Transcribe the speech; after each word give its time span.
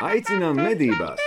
Aicinām 0.00 0.56
medībās! 0.56 1.20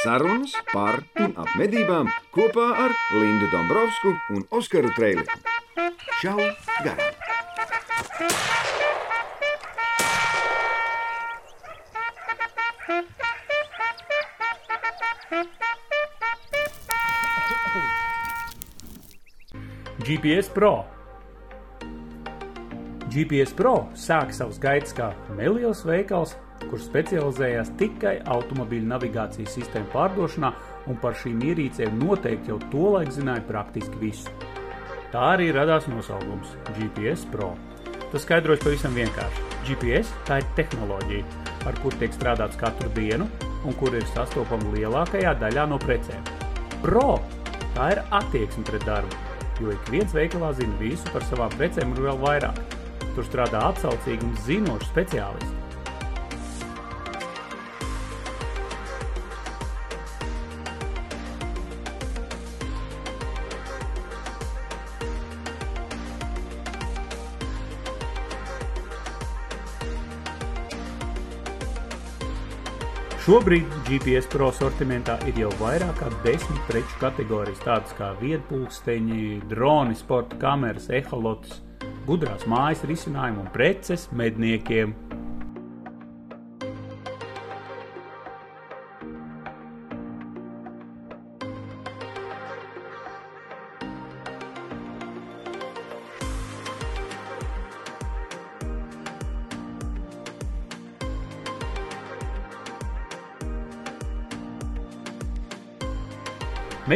Sarunas 0.00 0.54
par 0.70 1.02
un 1.20 1.34
ap 1.36 1.50
medībām 1.60 2.08
kopā 2.32 2.64
ar 2.86 2.94
Lindu 3.12 3.50
Dombrovskiju 3.52 4.14
un 4.32 4.46
Oskaru 4.56 4.88
Trēliņu. 4.96 5.36
Čau! 6.22 6.38
Garām! 6.80 7.12
GPS 20.06 20.48
Pro. 20.56 20.72
GPS 23.12 23.52
Pro 23.60 23.76
sāk 23.92 24.32
savus 24.32 24.56
gaitas 24.62 24.96
kā 24.96 25.12
neliels 25.36 25.84
veikals, 25.84 26.38
kurš 26.70 26.88
specializējās 26.88 27.72
tikai 27.80 28.16
automobīļu 28.32 28.90
navigācijas 28.90 29.56
sistēmu 29.58 29.90
pārdošanā, 29.94 30.52
un 30.90 31.00
par 31.02 31.16
šīm 31.18 31.42
ierīcēm 31.50 31.98
noteikti 32.02 32.52
jau 32.52 32.60
tolaik 32.72 33.10
zināja 33.14 33.44
praktiski 33.48 34.00
visu. 34.00 34.32
Tā 35.12 35.22
arī 35.34 35.50
radās 35.54 35.86
nosaukums 35.90 36.54
GPS 36.76 37.26
Pro. 37.32 37.54
Tas 38.12 38.22
skaidrojas 38.22 38.62
pavisam 38.62 38.94
vienkārši. 38.96 39.44
GPS 39.66 40.12
tā 40.28 40.40
ir 40.42 40.48
tehnoloģija, 40.58 41.24
ar 41.66 41.78
kuru 41.82 41.98
tiek 42.00 42.14
strādāts 42.14 42.58
katru 42.60 42.90
dienu 42.94 43.26
un 43.66 43.74
kur 43.80 43.94
ir 43.98 44.06
sastopama 44.12 44.74
lielākajā 44.76 45.34
daļā 45.40 45.66
no 45.70 45.78
precēm. 45.82 46.22
Pro 46.82 47.16
tā 47.74 47.90
ir 47.96 48.02
attieksme 48.14 48.62
pret 48.68 48.86
darbu, 48.86 49.18
jo 49.60 49.74
ik 49.74 49.92
viens 49.92 50.14
veikalā 50.14 50.52
zina 50.58 50.78
visu 50.82 51.10
par 51.12 51.26
savām 51.26 51.52
precēm 51.58 51.94
un 51.96 52.02
vēl 52.06 52.22
vairāk. 52.22 52.62
Tur 53.16 53.26
strādā 53.26 53.62
atsaucīgi 53.72 54.28
un 54.28 54.36
zinoši 54.46 54.92
speciālisti. 54.92 55.65
Šobrīd 73.26 73.72
GPS 73.88 74.28
Pro 74.30 74.52
sortimentā 74.54 75.16
ir 75.26 75.40
jau 75.40 75.48
vairāk 75.58 75.96
kā 75.98 76.10
desmit 76.22 76.60
preču 76.68 77.00
kategorijas, 77.00 77.58
tādas 77.64 77.94
kā 77.98 78.12
viedpulksteņi, 78.20 79.40
droni, 79.50 79.96
sporta 79.98 80.38
kameras, 80.38 80.86
eholots, 80.94 81.56
gudrās 82.06 82.46
mājas 82.46 82.84
risinājumi 82.86 83.42
un 83.42 83.50
preces 83.50 84.06
medniekiem. 84.14 84.94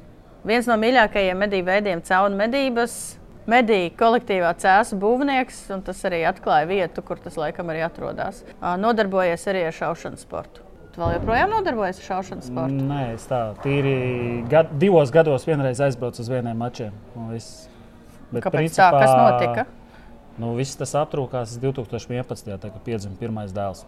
Viens 0.45 0.69
no 0.69 0.77
mīļākajiem 0.77 1.41
medību 1.41 1.71
veidiem- 1.71 2.03
caunu 2.09 2.37
medības. 2.37 3.17
Mediju 3.49 3.95
kolektīvā 3.97 4.51
cēlā 4.61 4.99
būvnieks, 5.01 5.63
un 5.73 5.81
tas 5.89 6.05
arī 6.05 6.21
atklāja 6.29 6.69
vietu, 6.69 7.01
kur 7.01 7.17
tas 7.17 7.41
laikam 7.41 7.73
arī 7.73 7.81
atrodas. 7.89 8.45
Nodarbojies 8.61 9.49
arī 9.49 9.65
ar 9.71 9.73
šaušanas 9.73 10.29
sportu. 10.29 10.61
Tu 10.93 11.01
vēl 11.01 11.17
joprojām 11.17 11.57
nodarbojies 11.57 11.97
ar 11.97 12.09
šaušanas 12.11 12.53
sportu? 12.53 12.85
Nē, 12.93 13.15
es 13.15 13.27
tā 13.27 13.57
tīri 13.65 14.47
gad, 14.51 14.79
divos 14.79 15.11
gados 15.11 15.47
vienreiz 15.47 15.81
aizbraucu 15.81 16.21
uz 16.21 16.29
vieniem 16.29 16.57
mačiem. 16.59 16.93
Bet, 18.33 18.43
Kāpēc 18.45 18.69
principā, 18.69 18.93
tā? 18.93 19.01
Kas 19.01 19.17
notika? 19.17 19.67
Nu, 20.37 20.55
viss 20.55 20.77
tas 20.77 20.93
aptrūkās 20.93 21.57
2011. 21.57 22.51
gadā, 22.53 22.69
kad 22.69 22.83
piedzima 22.85 23.17
pirmais 23.17 23.51
dēls. 23.51 23.87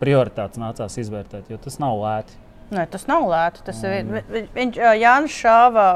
Prioritātes 0.00 0.60
nācās 0.60 0.96
izvērtēt, 1.02 1.50
jo 1.52 1.58
tas 1.60 1.76
nav 1.82 1.98
lēti. 2.00 2.38
Nē, 2.70 2.86
tas 2.90 3.04
nav 3.10 3.26
lēti. 3.28 3.64
Tas 3.66 3.82
ir, 3.84 4.06
vi, 4.30 4.44
viņš 4.54 4.78
Jānis 5.00 5.36
šāva 5.36 5.86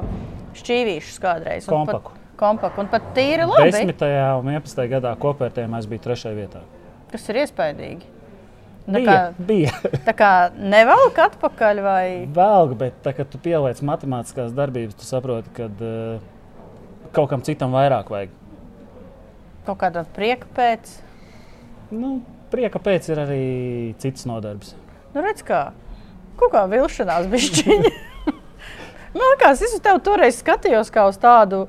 šķīvīšus 0.58 1.20
kādreiz. 1.22 1.68
Kompaku. 1.70 2.12
Pat, 2.14 2.32
kompaku 2.40 2.82
un 2.82 2.90
pat 2.92 3.06
tīri 3.16 3.46
labi. 3.48 3.70
10. 3.70 4.02
un 4.40 4.50
11. 4.56 4.82
gadā 4.90 5.14
kopvērtējumā 5.22 5.80
es 5.80 5.88
biju 5.90 6.04
trešajā 6.08 6.36
vietā. 6.36 6.64
Tas 7.14 7.24
ir 7.30 7.40
iespaidīgi. 7.44 8.10
Tā 8.84 9.00
bija, 9.00 9.06
kā, 9.08 9.44
bija. 9.48 9.70
tā 10.04 10.12
kā 10.18 10.30
nevelk 10.60 11.18
atpakaļ 11.24 11.80
vai? 11.80 12.06
Velk, 12.36 12.74
bet 12.82 12.98
tā, 13.06 13.14
kad 13.16 13.30
tu 13.32 13.40
pieliec 13.40 13.80
matemātiskās 13.80 14.52
darbības, 14.56 14.98
tu 15.00 15.08
saproti, 15.08 15.52
ka 15.56 15.70
uh, 15.72 17.06
kaut 17.16 17.30
kam 17.30 17.44
citam 17.46 17.72
vairāk 17.72 18.12
vajag. 18.12 18.34
Kaut 19.64 19.80
kāda 19.80 20.04
prieka 20.12 20.50
pēc? 20.52 20.98
Nu, 21.94 22.18
prieka 22.52 22.82
pēc 22.82 23.08
ir 23.12 23.22
arī 23.24 23.44
cits 24.02 24.26
nodarbs. 24.28 24.74
Nu, 25.14 25.22
redz, 25.24 25.44
kā 25.46 25.68
kaut 26.40 26.52
kā 26.54 26.66
vilšanās 26.70 27.30
bišķiņa. 27.32 27.94
Man 29.14 29.34
liekas, 29.34 29.62
es 29.62 29.76
uz 29.76 29.82
tevi 29.82 30.02
toreiz 30.02 30.40
skatījos 30.40 30.90
kā 30.94 31.06
uz 31.06 31.20
tādu. 31.22 31.66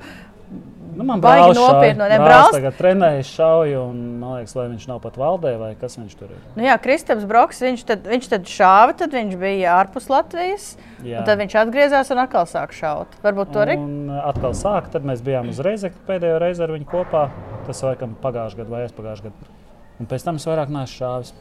Nu, 0.96 1.04
man 1.04 1.20
baigi 1.20 1.52
nopietni. 1.58 2.00
No, 2.00 2.06
brālis 2.24 2.54
tagad 2.54 2.76
trenējas 2.78 3.28
šauju, 3.36 3.82
un 3.90 3.98
man 4.16 4.38
liekas, 4.38 4.54
vai 4.56 4.64
viņš 4.70 4.86
nav 4.88 5.02
pat 5.04 5.18
valdē, 5.20 5.52
vai 5.60 5.68
kas 5.76 5.98
viņš 5.98 6.14
tur 6.16 6.30
ir. 6.32 6.38
Nu, 6.54 6.64
jā, 6.64 6.76
Kristaps 6.80 7.26
Broks, 7.28 7.60
viņš 7.66 7.82
tad, 7.90 8.06
viņš 8.08 8.30
tad 8.32 8.48
šāva, 8.48 8.94
tad 8.96 9.12
viņš 9.12 9.36
bija 9.42 9.74
ārpus 9.76 10.08
Latvijas. 10.08 10.70
Jā. 11.04 11.26
Tad 11.28 11.42
viņš 11.42 11.58
atgriezās 11.66 12.14
un 12.14 12.22
atkal 12.24 12.48
sāk 12.48 12.72
šaut. 12.76 13.12
Varbūt 13.26 13.52
to 13.52 13.62
arī. 13.66 13.76
Un 13.76 14.08
atkal 14.22 14.56
sāk, 14.56 14.88
tad 14.94 15.04
mēs 15.04 15.20
bijām 15.26 15.52
uz 15.52 15.60
Reizekti 15.66 16.00
pēdējo 16.08 16.40
reizi 16.40 16.64
ar 16.64 16.72
viņu 16.72 16.88
kopā. 16.88 17.26
Tas 17.68 17.84
laikam 17.84 18.16
pagājušajā 18.24 18.64
gadā 18.64 18.76
vai 18.78 18.82
aizpagājušajā 18.88 19.28
gadā. 19.28 19.55
Un 20.00 20.08
pēc 20.10 20.26
tam 20.26 20.40
es 20.40 20.46
vairāk 20.48 20.72
neesmu 20.72 20.98
šāvis. 21.00 21.34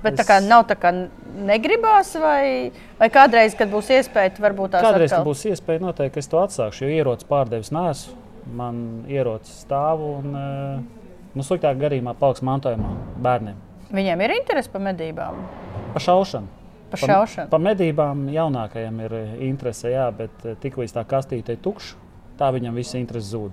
Bet 0.00 0.14
es... 0.14 0.20
tā 0.22 0.24
kā 0.28 0.38
nav 0.40 0.64
tā, 0.68 0.76
kā 0.80 0.92
negribās, 1.44 2.14
vai, 2.20 2.72
vai 3.00 3.10
kādreiz, 3.12 3.56
kad 3.58 3.68
būs 3.72 3.90
iespēja, 3.98 4.32
varbūt 4.40 4.76
tās 4.76 4.86
kādreiz, 4.86 5.10
atkal... 5.10 5.20
kad 5.20 5.28
būs 5.28 5.44
iespēja, 5.50 5.82
noteikti 5.84 6.22
es 6.22 6.30
to 6.30 6.40
atsākšu. 6.40 6.86
Jo 6.86 7.02
ierocis 7.02 7.28
pārdevis 7.28 7.72
nesu, 7.74 8.14
man 8.56 8.80
ierocis 9.10 9.60
stāv 9.66 10.00
un 10.06 10.38
eh, 10.40 11.02
nu, 11.34 11.44
sliktāk 11.44 11.76
garīgā 11.82 12.16
paliks 12.20 12.44
mantojumā 12.46 12.94
bērniem. 13.20 13.60
Viņiem 13.90 14.24
ir 14.24 14.36
interese 14.38 14.72
par 14.72 14.84
medībām? 14.86 15.44
Par 15.92 16.04
šaušanu. 16.06 16.58
Par 16.90 17.02
šaušanu. 17.02 17.50
Pa, 17.50 17.58
pa 17.58 17.62
medībām 17.62 18.24
jaunākajiem 18.32 19.04
ir 19.04 19.16
eh, 19.20 19.32
interese, 19.50 19.92
jā, 19.92 20.08
bet 20.16 20.46
eh, 20.46 20.56
tiklīdz 20.64 20.96
tā 20.96 21.04
kastīte 21.12 21.58
ir 21.58 21.62
tukša, 21.62 22.00
tā 22.40 22.50
viņam 22.56 22.80
viss 22.80 22.96
interese 22.98 23.34
zūd. 23.34 23.52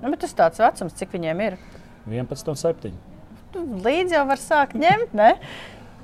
Nu, 0.00 0.14
tas 0.16 0.30
ir 0.30 0.38
tāds 0.38 0.62
vecums, 0.62 0.96
cik 0.96 1.18
viņiem 1.18 1.46
ir? 1.50 1.58
11 2.06 2.54
un 2.54 2.56
7. 2.56 3.09
Līdzi 3.58 4.16
jau 4.16 4.24
var 4.28 4.40
sākt 4.40 4.78
ņemt, 4.78 5.14
ne? 5.16 5.34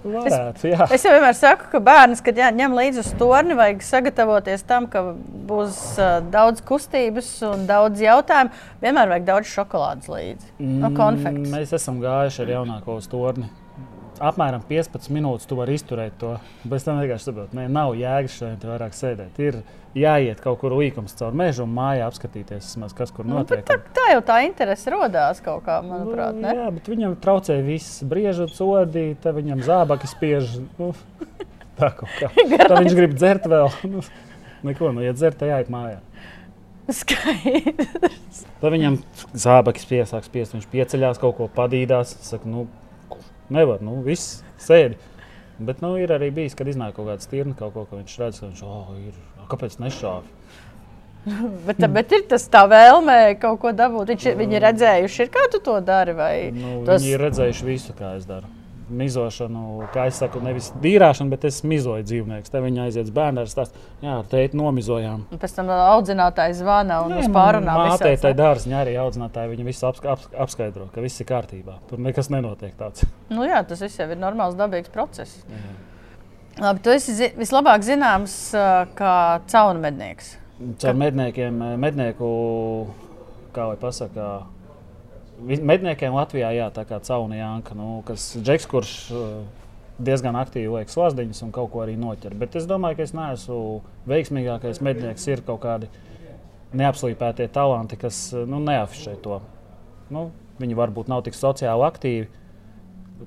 Varētu, 0.06 0.68
jā. 0.70 0.86
Es 0.94 1.02
jau 1.02 1.12
vienmēr 1.16 1.34
saku, 1.34 1.66
ka 1.72 1.80
bērns, 1.82 2.20
kad 2.22 2.36
jā, 2.38 2.50
ņem 2.54 2.74
līdzi 2.78 3.02
uz 3.02 3.08
torni, 3.18 3.56
vajag 3.58 3.82
sagatavoties 3.82 4.62
tam, 4.68 4.86
ka 4.90 5.02
būs 5.48 5.80
uh, 5.98 6.20
daudz 6.30 6.62
kustības 6.66 7.30
un 7.48 7.66
daudz 7.66 8.02
jautājumu. 8.04 8.54
Vienmēr 8.84 9.10
vajag 9.16 9.26
daudz 9.26 9.50
šokolādes 9.50 10.10
līdzi. 10.12 10.52
No 10.62 10.92
konfekts. 10.94 11.42
Mm, 11.42 11.54
Mēs 11.56 11.74
esam 11.74 11.98
gājuši 12.04 12.44
ar 12.44 12.54
jaunāko 12.58 13.00
uz 13.00 13.10
torni. 13.10 13.50
Apmēram 14.24 14.62
15 14.68 15.10
minūtes 15.12 15.48
tu 15.48 15.56
vari 15.58 15.74
izturēt 15.76 16.14
to. 16.20 16.36
Bez 16.64 16.86
tam 16.86 17.00
vienkārši 17.02 17.28
saprotu, 17.28 17.56
ne, 17.58 17.66
nav 17.72 17.94
jēgas 17.98 18.36
šeit 18.40 18.64
vairāk 18.66 18.94
sēdēt. 18.96 19.40
Ir 19.42 19.58
jāiet 19.96 20.40
kaut 20.44 20.58
kur 20.60 20.74
līkums 20.76 21.16
caur 21.18 21.36
mežu 21.36 21.64
un 21.64 21.72
mājā 21.76 22.06
apskatīties, 22.08 22.74
kas 22.96 23.12
kur 23.16 23.24
Nu, 23.28 23.38
notiek. 23.38 23.62
bet 23.64 23.68
tā, 23.70 23.78
tā 23.96 24.06
jau 24.14 24.22
tā 24.28 24.38
interese 24.46 24.92
radās 24.92 25.40
kaut 25.44 25.64
kā, 25.68 25.80
manuprāt. 25.84 26.36
Nu, 26.36 26.52
jā, 26.52 26.68
bet 26.78 26.88
viņam 26.92 27.16
traucēja 27.24 27.64
viss. 27.66 28.02
Briežot 28.04 28.52
sodīt, 28.56 29.20
te 29.24 29.32
viņam 29.36 29.64
zābaki 29.66 30.08
spiež. 30.10 30.58
Nu, 30.78 30.92
tā 31.80 31.92
kaut 31.96 32.12
kā. 32.20 32.32
Tā 32.70 32.80
viņš 32.80 32.96
grib 32.96 33.16
dzert 33.18 33.48
vēl. 33.52 33.70
Nu, 34.66 34.72
neko, 34.72 34.88
nu, 34.96 35.02
ja 35.04 35.12
dzert, 35.14 35.36
tad 35.38 35.52
jāiet 35.52 35.68
mājā. 35.70 36.00
Skaidrs. 36.90 38.44
Tad 38.60 38.72
viņam 38.72 38.96
zābaki 39.36 39.82
spiež, 39.82 40.08
sāk 40.10 40.26
spiest. 40.26 40.54
Viņš 40.56 40.66
pieceļās, 40.72 41.20
kaut 41.22 41.36
ko 41.38 41.48
padīdās. 41.52 42.14
Saka, 42.24 42.48
nu, 42.50 42.64
nevar, 43.52 43.82
nu, 43.84 44.00
viss 44.06 44.40
sēdi. 44.62 44.98
Bet 45.58 45.80
nu, 45.80 45.94
ir 45.96 46.12
arī 46.12 46.28
bijis, 46.36 46.54
kad 46.56 46.68
iznāk 46.68 46.96
kaut 46.98 47.08
kāda 47.08 47.24
stirna, 47.24 47.54
kaut 47.56 47.72
ko, 47.72 47.86
ko 47.88 48.00
viņš 48.00 48.16
redz, 48.20 48.40
ka 48.42 48.50
viņš 48.50 48.64
oh, 48.66 48.90
ir. 49.00 49.14
Kāpēc 49.48 49.78
nešāvi? 49.80 50.34
Bet, 51.66 51.80
bet 51.90 52.12
ir 52.14 52.20
tas 52.30 52.44
tā 52.46 52.60
vēlme 52.70 53.14
kaut 53.42 53.58
ko 53.64 53.72
dabūt. 53.74 54.12
Viņš, 54.12 54.26
viņi 54.38 54.54
ir 54.54 54.62
redzējuši, 54.62 55.24
ir, 55.24 55.30
kā 55.34 55.48
tu 55.50 55.58
to 55.58 55.80
dari. 55.82 56.12
Vai 56.14 56.34
Nu, 56.54 56.84
tas- 56.86 57.02
Viņi 57.02 57.16
ir 57.16 57.24
redzējuši 57.24 57.66
visu, 57.66 57.94
kā 57.98 58.12
es 58.14 58.28
daru. 58.28 58.46
Mizošanu, 58.86 59.88
kā 59.90 60.04
es 60.06 60.20
saku, 60.20 60.38
nevis 60.44 60.68
dīrāšanu, 60.82 61.32
bet 61.32 61.46
es 61.48 61.58
mizoju 61.66 62.04
dzīvniekus. 62.06 62.52
Te 62.52 62.60
viņi 62.62 62.82
aiziet 62.84 63.08
uz 63.08 63.14
bērnu 63.16 63.42
ar 63.42 63.50
stāstu. 63.50 63.80
Jā, 64.04 64.20
teitu 64.30 64.60
nomizojām. 64.60 65.24
Un 65.34 65.40
pēc 65.42 65.56
tam 65.56 65.72
audzinātājs 65.74 66.60
zvana 66.60 67.00
un 67.02 67.16
uz 67.18 67.26
pārunām. 67.34 67.80
Mātei 67.90 68.34
dārziņā 68.38 68.78
arī 68.84 68.94
audzinātāji. 69.02 69.50
Viņi 69.56 69.66
visu 69.66 69.88
apska, 69.90 70.14
aps, 70.14 70.30
apskaidro, 70.46 70.86
ka 70.94 71.02
viss 71.02 71.18
ir 71.18 71.26
kārtībā. 71.26 71.80
Tur 71.90 72.02
nekas 72.06 72.30
nenotiek 72.30 72.76
tāds. 72.78 73.02
Nu, 73.32 73.42
jā, 73.48 73.64
tas 73.66 73.82
viss 73.82 73.98
jau 73.98 74.06
ir 74.06 74.22
normāls, 74.22 74.54
dabīgs 74.58 74.94
process. 74.94 75.42
Labi, 76.62 76.80
tu 76.80 76.94
esi 76.94 77.12
zi 77.18 77.32
vislabāk 77.36 77.82
zināms 77.84 78.36
kā 78.96 79.14
caunu 79.50 79.82
mednieks. 79.82 80.36
Caur 80.80 80.96
medniekiem, 80.96 81.58
mednieku, 81.82 82.28
kā 83.52 83.66
lai 83.72 83.76
pasakā, 83.80 84.30
medniekiem 85.40 86.14
Latvijā, 86.16 86.50
jā, 86.56 86.70
tā 86.74 86.86
kā 86.88 86.98
Cauna 87.04 87.38
Janka, 87.38 87.76
nu, 87.76 88.00
kas 88.06 88.30
džeks, 88.40 88.66
kurš 88.70 88.94
uh, 89.12 89.26
diezgan 90.02 90.36
aktīvi 90.38 90.72
liek 90.72 90.92
slazdiņas 90.92 91.42
un 91.46 91.52
kaut 91.54 91.70
ko 91.72 91.82
arī 91.84 91.96
noķer. 92.00 92.36
Bet 92.38 92.56
es 92.58 92.68
domāju, 92.68 92.98
ka 92.98 93.06
es 93.06 93.14
neesmu 93.16 93.60
veiksmīgākais 94.08 94.82
mednieks. 94.84 95.26
Ir 95.28 95.44
kaut 95.46 95.62
kādi 95.64 95.90
neapslīpētie 96.76 97.48
talanti, 97.52 97.98
kas 98.00 98.20
uh, 98.34 98.44
nu, 98.48 98.60
neafišē 98.64 99.16
to. 99.24 99.40
Nu, 100.12 100.28
viņi 100.60 100.78
varbūt 100.78 101.12
nav 101.12 101.24
tik 101.26 101.36
sociāli 101.38 101.86
aktīvi. 101.88 102.28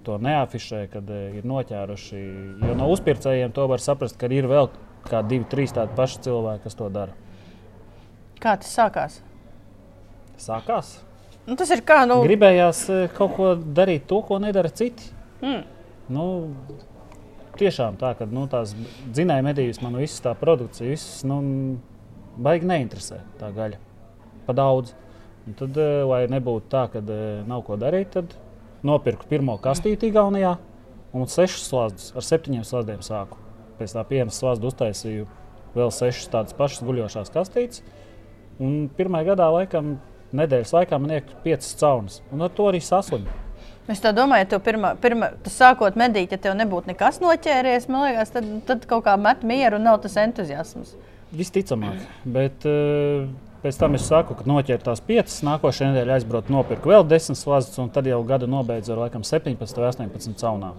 To 0.06 0.20
neafišē, 0.22 0.84
kad 0.94 1.10
uh, 1.10 1.40
ir 1.40 1.48
noķēruši. 1.50 2.24
Jo 2.66 2.78
no 2.78 2.90
uzpircējiem 2.94 3.54
to 3.56 3.66
var 3.70 3.84
saprast, 3.84 4.18
ka 4.22 4.30
ir 4.34 4.50
vēl 4.50 4.70
kā 5.10 5.22
divi, 5.26 5.48
trīs 5.50 5.74
tādi 5.76 5.96
paši 5.98 6.26
cilvēki, 6.28 6.66
kas 6.66 6.78
to 6.78 6.90
dara. 6.94 7.14
Kā 8.40 8.56
tas 8.62 8.72
sākās? 8.72 9.20
Sākās. 10.40 10.98
Nu, 11.50 11.56
tas 11.58 11.72
ir 11.74 11.82
kā, 11.82 12.04
nu, 12.06 12.20
Gribējās 12.28 12.84
eh, 12.94 13.06
kaut 13.18 13.34
ko 13.34 13.52
darīt, 13.58 14.06
to, 14.10 14.22
ko 14.26 14.38
nedara 14.42 14.70
citi. 14.70 15.08
Mm. 15.42 15.64
Nu, 16.14 16.26
tiešām 17.58 17.98
tā, 17.98 18.12
ka 18.20 18.28
nu, 18.30 18.44
tās 18.52 18.76
dzinēja 19.10 19.46
medības, 19.48 19.80
man 19.82 19.98
visas 19.98 20.22
tā 20.22 20.36
produkcija, 20.38 20.92
visas 20.92 21.24
nu, 21.26 21.40
baigi 22.38 22.70
neinteresē 22.70 23.24
tā 23.40 23.50
gaļa. 23.56 23.80
Pa 24.46 24.54
daudz. 24.58 24.94
Un 25.48 25.58
tad, 25.58 25.78
eh, 25.82 26.04
lai 26.06 26.22
nebūtu 26.30 26.70
tā, 26.70 26.86
ka 26.94 27.02
nav 27.50 27.66
ko 27.66 27.80
darīt, 27.82 28.14
tad 28.14 28.36
nopirku 28.86 29.26
pirmo 29.30 29.58
kastīti 29.58 30.12
Igaunijā 30.12 30.54
un 31.18 31.26
sešas 31.26 31.66
slazdus. 31.72 32.12
Ar 32.14 32.26
septiņiem 32.30 32.68
slazdiem 32.68 33.02
sāku. 33.02 33.42
Pēc 33.80 33.96
tā 33.96 34.06
piena 34.06 34.30
slazdu 34.30 34.70
uztaisīju 34.70 35.26
vēl 35.74 35.90
sešas 35.94 36.30
tādas 36.30 36.54
pašas 36.54 36.86
guļošās 36.86 37.34
kastītes. 37.34 37.82
Un 38.62 38.90
pirmajā 38.94 39.32
gadā, 39.32 39.50
laikam, 39.56 39.98
nedēļas 40.36 40.74
laikā 40.76 41.00
man 41.02 41.16
iekļuva 41.18 41.44
piecas 41.46 41.76
caunas. 41.80 42.20
Un 42.34 42.46
ar 42.46 42.52
to 42.56 42.68
arī 42.70 42.82
saslimu. 42.84 43.32
es 43.90 44.02
domāju, 44.14 44.46
tev 44.52 44.62
pirmā, 44.62 44.94
pirmā, 45.02 45.32
sākot 45.50 45.96
medīt, 45.98 46.36
ja 46.36 46.38
tev 46.38 46.54
nebūtu 46.60 46.92
nekas 46.92 47.18
noķēries, 47.24 47.88
man 47.90 48.06
liekas, 48.06 48.34
tad, 48.36 48.50
tad 48.68 48.84
kaut 48.90 49.08
kā 49.08 49.16
met 49.18 49.42
mieru 49.42 49.80
un 49.80 49.88
nav 49.90 49.98
tas 50.04 50.18
entuziasms. 50.22 50.94
Visticamāk. 51.34 52.04
Bet 52.26 52.66
uh, 52.70 53.26
pēc 53.64 53.80
tam 53.82 53.98
es 53.98 54.06
saku, 54.10 54.38
ka 54.38 54.46
noķēru 54.50 54.86
tās 54.86 55.02
piecas. 55.06 55.40
Nākošais 55.46 55.90
nedēļa 55.90 56.20
aizbraucu, 56.20 56.54
nopirku 56.54 56.94
vēl 56.94 57.08
desmit 57.10 57.42
slazdas, 57.42 57.82
un 57.82 57.90
tad 57.94 58.10
jau 58.10 58.22
gada 58.30 58.50
nobeidzu 58.50 58.94
ar 58.94 59.06
laikam 59.08 59.26
17 59.26 59.82
vai 59.82 59.90
18 59.90 60.38
caunām. 60.42 60.78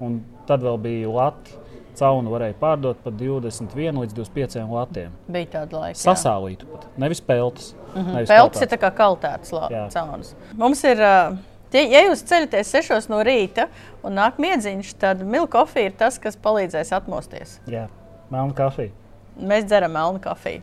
Un 0.00 0.18
tad 0.48 0.64
vēl 0.64 0.80
bija 0.80 1.12
lati. 1.12 1.60
Caunu 1.96 2.32
varēja 2.32 2.56
pārdot 2.60 3.00
par 3.04 3.14
21 3.16 4.00
līdz 4.02 4.16
25 4.18 4.64
latiem. 4.72 5.14
Bija 5.32 5.48
tāda 5.54 5.80
laika. 5.80 5.98
Sasālītu 6.00 6.68
pat, 6.70 6.86
nevis 7.00 7.20
peltas. 7.24 7.74
Mm 7.94 8.02
-hmm. 8.02 8.26
Pelts 8.28 8.62
ir 8.62 8.68
tā 8.68 8.78
kā 8.78 8.90
kaltēts 8.92 9.52
Jā. 9.52 9.88
caunas. 9.90 10.34
Mums 10.56 10.84
ir, 10.84 10.98
ja 11.72 12.02
jūs 12.08 12.24
ceļaties 12.24 12.74
6 12.74 13.08
no 13.08 13.22
rīta 13.22 13.68
un 14.02 14.12
nāk 14.12 14.38
miedziņš, 14.38 14.94
tad 14.98 15.22
milka 15.24 15.58
kofija 15.58 15.86
ir 15.86 15.92
tas, 15.92 16.18
kas 16.18 16.36
palīdzēs 16.36 16.92
atmosties. 16.96 17.60
Jā, 17.66 17.88
melna 18.30 18.54
kafija. 18.54 18.90
Mēs 19.40 19.64
dzeram 19.64 19.92
melnu 19.92 20.20
kafiju. 20.20 20.62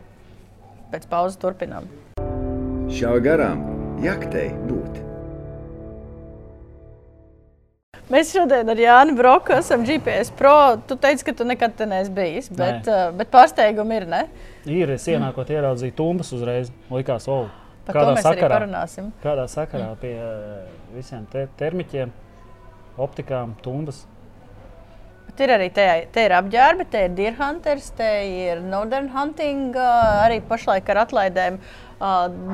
Pēc 0.92 1.06
pauzes 1.10 1.36
turpinām. 1.36 1.84
Šā 2.88 3.18
garām 3.22 3.64
jaktei 4.02 4.50
būt. 4.68 5.03
Mēs 8.12 8.34
šodien 8.34 8.68
ar 8.68 8.80
Jānu 8.80 9.14
Broku 9.16 9.54
esam 9.56 9.84
GPS 9.88 10.32
Pro. 10.36 10.76
Tu 10.88 10.96
teici, 11.00 11.24
ka 11.24 11.32
tu 11.36 11.46
nekad 11.48 11.72
te 11.78 11.86
neesi 11.88 12.12
bijis, 12.12 12.50
bet, 12.52 12.84
uh, 12.90 13.08
bet 13.16 13.30
pārsteigumi 13.32 14.02
ir. 14.02 14.08
Ne? 14.10 14.24
Ir, 14.68 14.92
es 14.98 15.06
ienākot, 15.08 15.48
ieraudzīju 15.54 15.96
tumbas 15.96 16.32
uzreiz. 16.36 16.68
Likās, 16.92 17.28
o, 17.32 17.46
Par 17.84 18.00
arī 18.00 18.40
parunāsim. 18.48 19.10
Kādā 19.22 19.44
sakarā 19.50 19.90
pie 20.00 20.14
eh, 20.16 20.68
visiem 20.94 21.26
te 21.32 21.44
termiķiem, 21.60 22.12
optikām, 23.04 23.52
tumbas. 23.64 24.06
Bet 25.28 25.40
ir 25.44 25.52
arī 25.56 25.66
te, 25.74 25.84
te 26.14 26.24
ir 26.24 26.32
apģērbi, 26.36 26.86
te 26.92 27.02
ir 27.06 27.14
Deer 27.18 27.36
Hunters, 27.36 27.90
te 27.98 28.08
ir 28.28 28.62
Northern 28.64 29.10
Hunting, 29.12 29.76
ā, 29.76 29.90
arī 30.24 30.38
pašlaik 30.48 30.88
ar 30.94 31.02
atlaidēm. 31.04 31.58
ā, 31.58 31.83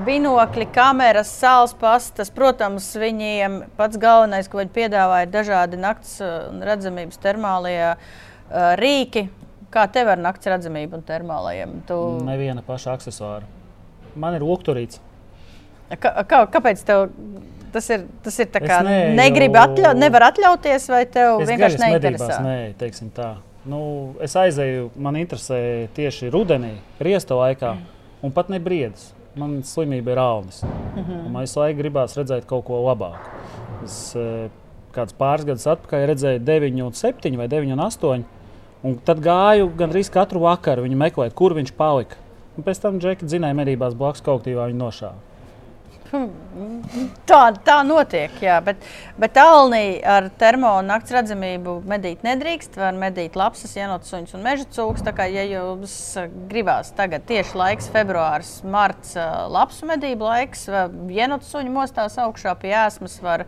Binokļi, 0.07 0.67
kameras, 0.75 1.31
saules 1.41 1.73
pastas. 1.81 2.31
Protams, 2.35 2.87
viņiem 3.01 3.61
pats 3.79 3.99
galvenais, 4.01 4.49
ko 4.53 4.61
viņi 4.61 4.73
piedāvā, 4.75 5.23
ir 5.25 5.33
dažādi 5.33 5.79
nakts 5.81 6.19
ā, 6.23 6.31
un 6.53 6.61
redzamības 6.67 7.21
termālie 7.23 7.95
rīki. 8.81 9.29
Kā 9.71 9.85
tev 9.93 10.09
ar 10.11 10.19
nakts 10.19 10.49
redzamību 10.51 10.99
un 10.99 11.03
termālajiem? 11.07 11.77
Tu, 11.87 11.99
Neviena 12.27 12.63
paša 12.67 12.97
aksesuāra. 12.99 13.47
Man 14.19 14.35
ir 14.35 14.43
okturīts. 14.43 14.99
kā, 15.95 16.11
kā, 16.27 16.41
kāpēc 16.51 16.83
tev 16.87 17.05
tas 17.73 17.87
ir? 17.95 18.03
Tas 18.25 18.39
ir 18.43 18.49
tā 18.51 18.61
kā 18.65 18.81
neeju- 18.83 19.15
negribi 19.15 19.59
atļaut, 19.59 19.97
nevar 19.97 20.27
atļauties, 20.33 20.89
vai 20.91 21.05
tev 21.07 21.41
Es 21.45 21.49
vienkārši 21.49 21.79
neinteresē? 21.79 22.41
nē, 22.43 22.75
teiksim 22.79 23.11
tā. 23.15 23.37
Nu, 23.65 24.17
es 24.21 24.35
aizēju, 24.35 24.91
man 24.97 25.15
interesē 25.15 25.89
tieši 25.95 26.31
rudenī, 26.33 26.79
riesta 26.99 27.35
laikā, 27.39 27.77
un 28.23 28.33
pat 28.33 28.49
ne 28.49 28.59
briedis. 28.59 29.13
Man 29.39 29.61
slimība 29.63 30.15
ir 30.15 30.19
alnis. 30.19 30.63
Mm 30.63 31.05
-hmm. 31.05 31.29
Man 31.31 31.43
visu 31.47 31.61
laiku 31.61 31.79
gribās 31.79 32.17
redzēt 32.19 32.47
kaut 32.47 32.65
ko 32.65 32.83
labāku. 32.87 33.31
Es 33.85 34.17
eh, 34.17 34.51
kādus 34.93 35.15
pāris 35.15 35.47
gadus 35.47 35.67
atpakaļ 35.67 36.07
redzēju 36.07 36.41
9, 36.45 36.83
un 36.83 36.93
7 36.93 37.37
vai 37.37 37.49
9, 37.49 37.73
un 37.73 37.81
8. 37.81 38.25
Un 38.83 38.97
tad 39.05 39.21
gāju 39.21 39.71
gandrīz 39.77 40.11
katru 40.11 40.41
vakaru 40.41 40.83
viņu 40.83 40.97
meklēt, 40.97 41.35
kur 41.35 41.55
viņš 41.55 41.73
palika. 41.77 42.17
Un 42.57 42.65
pēc 42.65 42.81
tam 42.81 42.99
džeki 42.99 43.25
dzinēja 43.25 43.55
medībās 43.55 43.95
blakus 43.95 44.23
kauktīvā 44.23 44.67
viņu 44.71 44.79
nošāva. 44.79 45.30
Tā, 47.31 47.41
tā 47.65 47.77
notiek, 47.87 48.33
jā, 48.43 48.57
bet, 48.65 48.83
bet 49.21 49.39
Alnī 49.41 50.01
ar 50.03 50.29
termo 50.41 50.73
un 50.81 50.89
nakts 50.91 51.13
redzamību 51.15 51.77
medīt 51.89 52.25
nedrīkst. 52.27 52.79
Var 52.81 52.97
medīt 52.99 53.39
lapsas, 53.39 53.77
ienotas 53.79 54.11
suņus 54.11 54.35
un 54.39 54.45
meža 54.45 54.67
cūkus. 54.75 55.05
Tā 55.07 55.15
kā 55.17 55.29
ja 55.31 55.45
jums 55.47 55.95
eh, 56.19 56.31
gribās 56.51 56.93
tagad 56.99 57.27
tieši 57.31 57.59
laiks, 57.61 57.91
februāris, 57.95 58.57
marts, 58.67 59.15
eh, 59.19 59.29
lapsu 59.55 59.89
medību 59.91 60.27
laiks, 60.27 60.67
ienotas 61.15 61.53
suņu 61.55 61.75
mostās 61.75 62.19
augšā 62.21 62.57
pie 62.61 62.75
ēsmas 62.83 63.21
var 63.23 63.47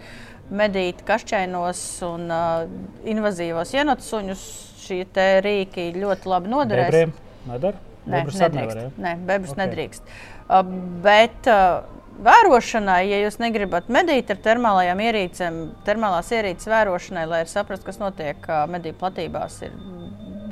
medīt 0.52 1.00
kašķainos 1.08 1.80
un 2.04 2.28
uh, 2.28 2.64
invazīvos 3.08 3.72
ienotas 3.78 4.10
suņus. 4.12 4.44
Šie 4.82 5.04
te 5.14 5.24
rīki 5.44 5.92
ļoti 5.94 6.28
labi 6.28 6.50
noderēs. 6.50 6.90
Bebriem 6.90 7.12
nedara? 7.46 7.78
Nē, 8.02 8.24
nedrīkst. 8.26 8.54
nevar, 8.56 8.80
ja? 8.80 8.88
Nē, 8.98 9.12
bebrus 9.28 9.52
Ok. 9.52 9.56
okay. 9.56 9.62
nedrīkst. 9.62 10.14
Uh, 10.42 10.72
bet 11.04 11.50
uh, 11.50 11.91
vērošanai, 12.22 13.00
ja 13.10 13.22
jūs 13.24 13.38
negribat 13.42 13.88
medīt 13.92 14.30
ar 14.32 14.40
termālajām 14.42 15.00
ierīcēm, 15.06 15.58
termālās 15.86 16.30
ierīces 16.34 16.70
vērošanai, 16.70 17.24
lai 17.30 17.42
saprastu, 17.50 17.88
kas 17.88 18.00
notiek 18.02 18.46
medību 18.72 19.00
platībās, 19.00 19.58
ir 19.66 19.76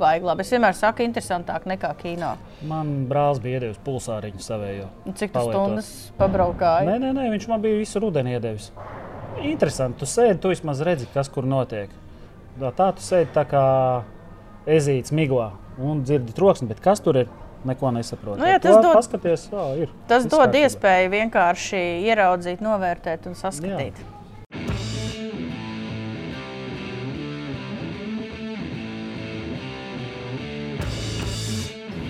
baigi 0.01 0.27
labi. 0.27 0.45
Es 0.45 0.51
vienmēr 0.53 0.77
saku, 0.77 1.05
interesantāk 1.05 1.67
nekā 1.69 1.91
kino. 1.99 2.33
Man 2.67 2.93
brālis 3.09 3.41
bija 3.43 3.59
iedevis 3.59 3.81
pulsāriņu 3.85 4.43
savējo. 4.43 4.87
Cik 5.11 5.35
Palietot. 5.35 5.53
stundas 5.53 5.91
pabraukāji? 6.19 6.89
Nē, 6.89 6.97
nē, 7.03 7.11
nē, 7.17 7.27
viņš 7.35 7.49
man 7.51 7.63
bija 7.63 7.81
visu 7.81 8.01
rudeni 8.03 8.35
iedevis. 8.37 8.71
Interesanti, 9.41 10.01
tu 10.01 10.09
sēdi, 10.09 10.39
tu 10.41 10.51
vismaz 10.51 10.81
redzi, 10.85 11.07
kas 11.13 11.29
kur 11.31 11.47
notiek. 11.47 11.93
Tā 12.61 12.89
tu 12.97 13.05
sēdi 13.05 13.31
tā 13.35 13.45
kā 13.47 13.65
ezīts 14.69 15.13
miglā 15.15 15.51
un 15.81 16.03
dzirdi 16.05 16.35
troksni, 16.35 16.67
bet 16.69 16.81
kas 16.83 17.01
tur 17.03 17.23
ir? 17.23 17.31
Neko 17.65 17.91
nesaprotu. 17.93 18.39
Nu 18.41 18.47
jā, 18.49 18.57
tas 18.59 18.73
to 18.75 18.81
dod- 18.81 18.95
Paskaties, 18.97 19.43
jā, 19.53 19.65
ir. 19.83 19.89
Tas 20.09 20.25
dod 20.25 20.47
kārtībā. 20.47 20.65
iespēju 20.65 21.11
vienkārši 21.13 21.81
ieraudzīt, 22.09 22.63
novērtēt 22.65 23.27
un 23.29 23.37
saskatīt. 23.37 24.01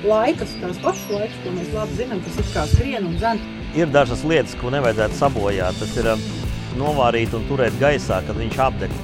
laikas, 0.08 0.54
tās 0.62 0.80
pašas 0.82 1.10
laikas, 1.14 1.38
ko 1.44 1.54
mēs 1.56 1.72
labi 1.76 1.98
zinām, 2.00 2.22
kas 2.26 2.40
ir 2.42 2.48
kā 2.56 2.64
skrien 2.72 3.08
un 3.10 3.18
zem. 3.22 3.42
Ir 3.78 3.92
dažas 3.94 4.24
lietas, 4.28 4.56
ko 4.60 4.72
nevajadzētu 4.74 5.18
sabojāt. 5.20 5.78
Tas 5.80 5.94
ir 6.02 6.10
um, 6.16 6.24
novārīt 6.82 7.36
un 7.38 7.46
turēt 7.50 7.78
gaisā, 7.82 8.22
kad 8.28 8.40
viņš 8.40 8.58
apdeg. 8.66 8.96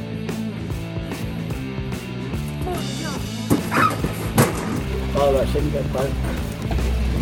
Pavasarim 5.18 5.72
gan 5.74 5.88
par, 5.94 6.10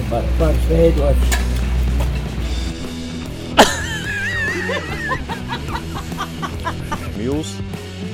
par, 0.09 0.25
par 0.39 0.57
veidots. 0.67 1.29
Jūs 7.25 7.53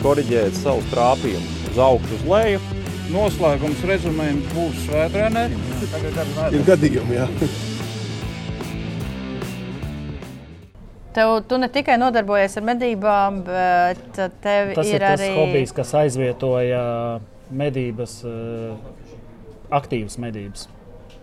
korģējat 0.03 0.59
savu 0.61 0.85
trāpījumu 0.91 1.65
uz 1.71 1.81
augšu, 1.87 2.19
uz 2.19 2.29
leju. 2.29 2.61
Noslēgums 3.11 3.81
rezumējums 3.89 4.53
būs 4.53 4.85
svētdienē. 4.85 5.49
Ir 6.53 6.63
gadījumi, 6.69 7.17
jā. 7.17 7.27
Tev, 11.11 11.41
tu 11.49 11.57
ne 11.59 11.67
tikai 11.73 11.97
nodarbojies 11.99 12.53
ar 12.61 12.69
medībām, 12.69 13.41
bet 13.49 14.15
tev 14.45 14.71
Tas 14.77 14.87
ir, 14.87 14.95
ir, 14.95 15.03
tas 15.03 15.17
arī 15.17 15.33
hobijs, 15.35 15.73
kas 15.75 15.91
aizvietoja 16.05 16.85
medības, 17.51 18.21
eh, 18.23 19.00
aktīvas 19.71 20.17
medības. 20.21 20.67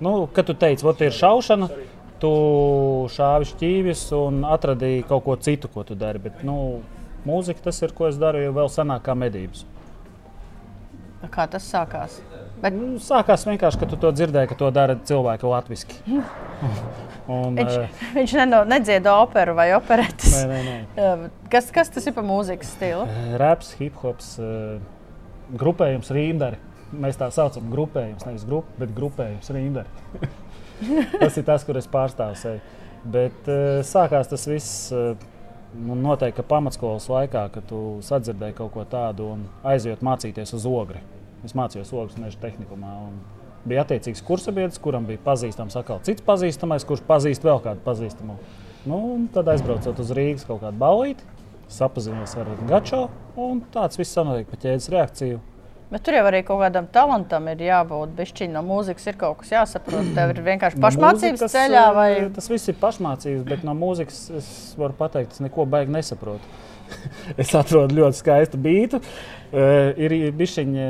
Nu, 0.01 0.27
kad 0.33 0.47
tu 0.47 0.55
teici, 0.55 0.85
ka 0.87 1.05
ir 1.05 1.15
šaušana, 1.15 1.69
tu 2.23 2.31
šāvi 3.15 3.49
šķīvis 3.53 4.05
un 4.19 4.43
atradīji 4.47 5.07
kaut 5.09 5.25
ko 5.27 5.37
citu, 5.37 5.71
ko 5.73 5.85
tu 5.87 5.95
dari. 5.99 6.19
Bet, 6.23 6.43
nu, 6.47 6.81
mūzika 7.27 7.69
tas 7.69 7.83
ir, 7.83 7.95
ko 7.95 8.09
es 8.11 8.19
daru 8.21 8.43
jau 8.43 8.55
vēl 8.61 8.71
senāk 8.73 9.05
kā 9.07 9.15
medības. 9.19 9.65
kā 11.35 11.49
tas 11.51 11.65
sākās. 11.67 12.21
Bet 12.63 12.75
Nu, 12.75 12.97
sākās 12.99 13.45
vienkārši, 13.47 13.79
ka 13.79 13.87
tu 13.87 13.97
to 13.97 14.11
dzirdēji, 14.13 14.49
ka 14.51 14.55
to 14.59 14.71
dara 14.75 14.97
cilvēki 14.97 15.47
latviešu. 15.47 15.99
Un, 17.29 17.55
viņš, 17.59 17.75
eh, 17.77 17.89
viņš 18.17 18.33
neno- 18.39 18.65
nedziedā 18.65 19.13
operu 19.23 19.55
vai 19.55 19.69
operetes. 19.77 20.33
nē, 20.49 20.61
nē, 20.65 20.79
nē. 20.97 21.31
Kas, 21.53 21.69
kas 21.71 21.91
tas 21.93 22.07
ir 22.09 22.15
par 22.17 22.25
mūzikas 22.25 22.71
stilu? 22.73 23.05
Raps, 23.37 23.75
hip 23.79 23.95
hops, 24.01 24.39
eh, 24.41 24.79
grupējums, 25.53 26.09
rīndari. 26.15 26.57
Mēs 26.93 27.19
tā 27.21 27.29
saucam, 27.35 27.69
grupējums, 27.73 28.25
nevis 28.25 28.47
grupa, 28.49 28.73
bet 28.81 28.95
grupējums, 28.97 29.51
rīndari. 29.53 30.31
tas 31.23 31.37
ir 31.37 31.45
tas, 31.49 31.67
kur 31.69 31.77
es 31.81 31.89
pārstāvu. 31.91 32.55
Bet 33.09 33.51
eh, 33.53 33.81
sākās 33.87 34.31
tas 34.31 34.47
viss 34.49 34.93
eh, 34.97 35.13
nu, 35.77 35.97
noteikti 35.99 36.41
ka 36.41 36.49
pamatskolas 36.49 37.11
laikā, 37.13 37.45
kad 37.55 37.69
tu 37.69 37.83
sadzirdēji 38.05 38.57
kaut 38.63 38.73
ko 38.75 38.87
tādu 38.89 39.33
un 39.35 39.45
aizjūt 39.69 40.05
mācīties 40.07 40.57
uz 40.57 40.69
ogri. 40.69 41.05
Es 41.47 41.55
mācījos 41.55 41.93
ogles 41.95 42.17
meža 42.19 42.41
tehnikumā. 42.43 42.95
un 43.11 43.21
Bija 43.69 43.83
attiecīgs 43.83 44.23
kursabiedrs, 44.25 44.79
kuram 44.81 45.07
bija 45.09 45.21
pazīstams 45.25 45.77
atkal 45.77 45.99
cits 46.07 46.25
pazīstamais, 46.25 46.87
kurš 46.89 47.03
pazīst 47.09 47.45
vēl 47.45 47.59
kādu 47.65 47.83
pazīstamu. 47.85 48.39
Nu, 48.89 49.01
un 49.17 49.27
tad 49.35 49.51
aizbraucot 49.51 49.99
uz 50.01 50.13
Rīgas 50.15 50.47
kaut 50.49 50.63
kādu 50.63 50.79
balīti, 50.81 51.27
sapazinos 51.73 52.37
ar 52.39 52.49
Gačo, 52.71 53.09
un 53.37 53.61
tāds 53.75 53.99
viss 54.01 54.15
sanotiek 54.15 54.49
pa 54.49 54.61
ķēdes 54.63 54.89
reakciju. 54.95 55.41
Bet 55.89 56.03
tur 56.05 56.19
jau 56.19 56.25
arī 56.29 56.43
kaut 56.45 56.61
kādam 56.61 56.85
talantam 56.93 57.47
ir 57.49 57.63
jābūt. 57.65 58.11
Bišķiņ 58.19 58.51
no 58.53 58.61
mūzikas 58.67 59.09
ir 59.09 59.17
kaut 59.21 59.39
kas 59.41 59.55
jāsaprot. 59.55 60.11
Tev 60.17 60.35
ir 60.35 60.41
vienkārši 60.45 60.81
pašmācības 60.85 61.41
mūzikas, 61.41 61.55
ceļā 61.55 61.85
vai 61.97 62.09
eh, 62.19 62.27
Tas 62.37 62.49
viss 62.53 62.69
ir 62.69 62.77
pašmācības, 62.81 63.45
bet 63.49 63.65
no 63.65 63.73
mūzikas 63.79 64.19
es 64.37 64.51
varu 64.77 64.97
pateikt, 64.99 65.33
es 65.33 65.41
neko 65.41 65.65
baigi 65.65 65.95
nesaprotu. 65.95 66.45
es 67.41 67.55
atrodu 67.57 67.97
ļoti 67.97 68.21
skaistu 68.21 68.61
beidu. 68.61 69.01
Uh, 69.49 69.97
ir 69.97 70.13
bišķiņi, 70.37 70.89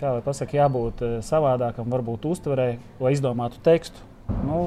kā 0.00 0.14
lai 0.16 0.24
pasakā, 0.24 0.56
jābūt 0.62 1.04
uh, 1.04 1.16
savādākam, 1.24 1.90
varbūt 1.92 2.24
uztverē, 2.30 2.70
lai 3.04 3.12
izdomātu 3.12 3.60
tekstu. 3.64 4.00
Nu, 4.48 4.62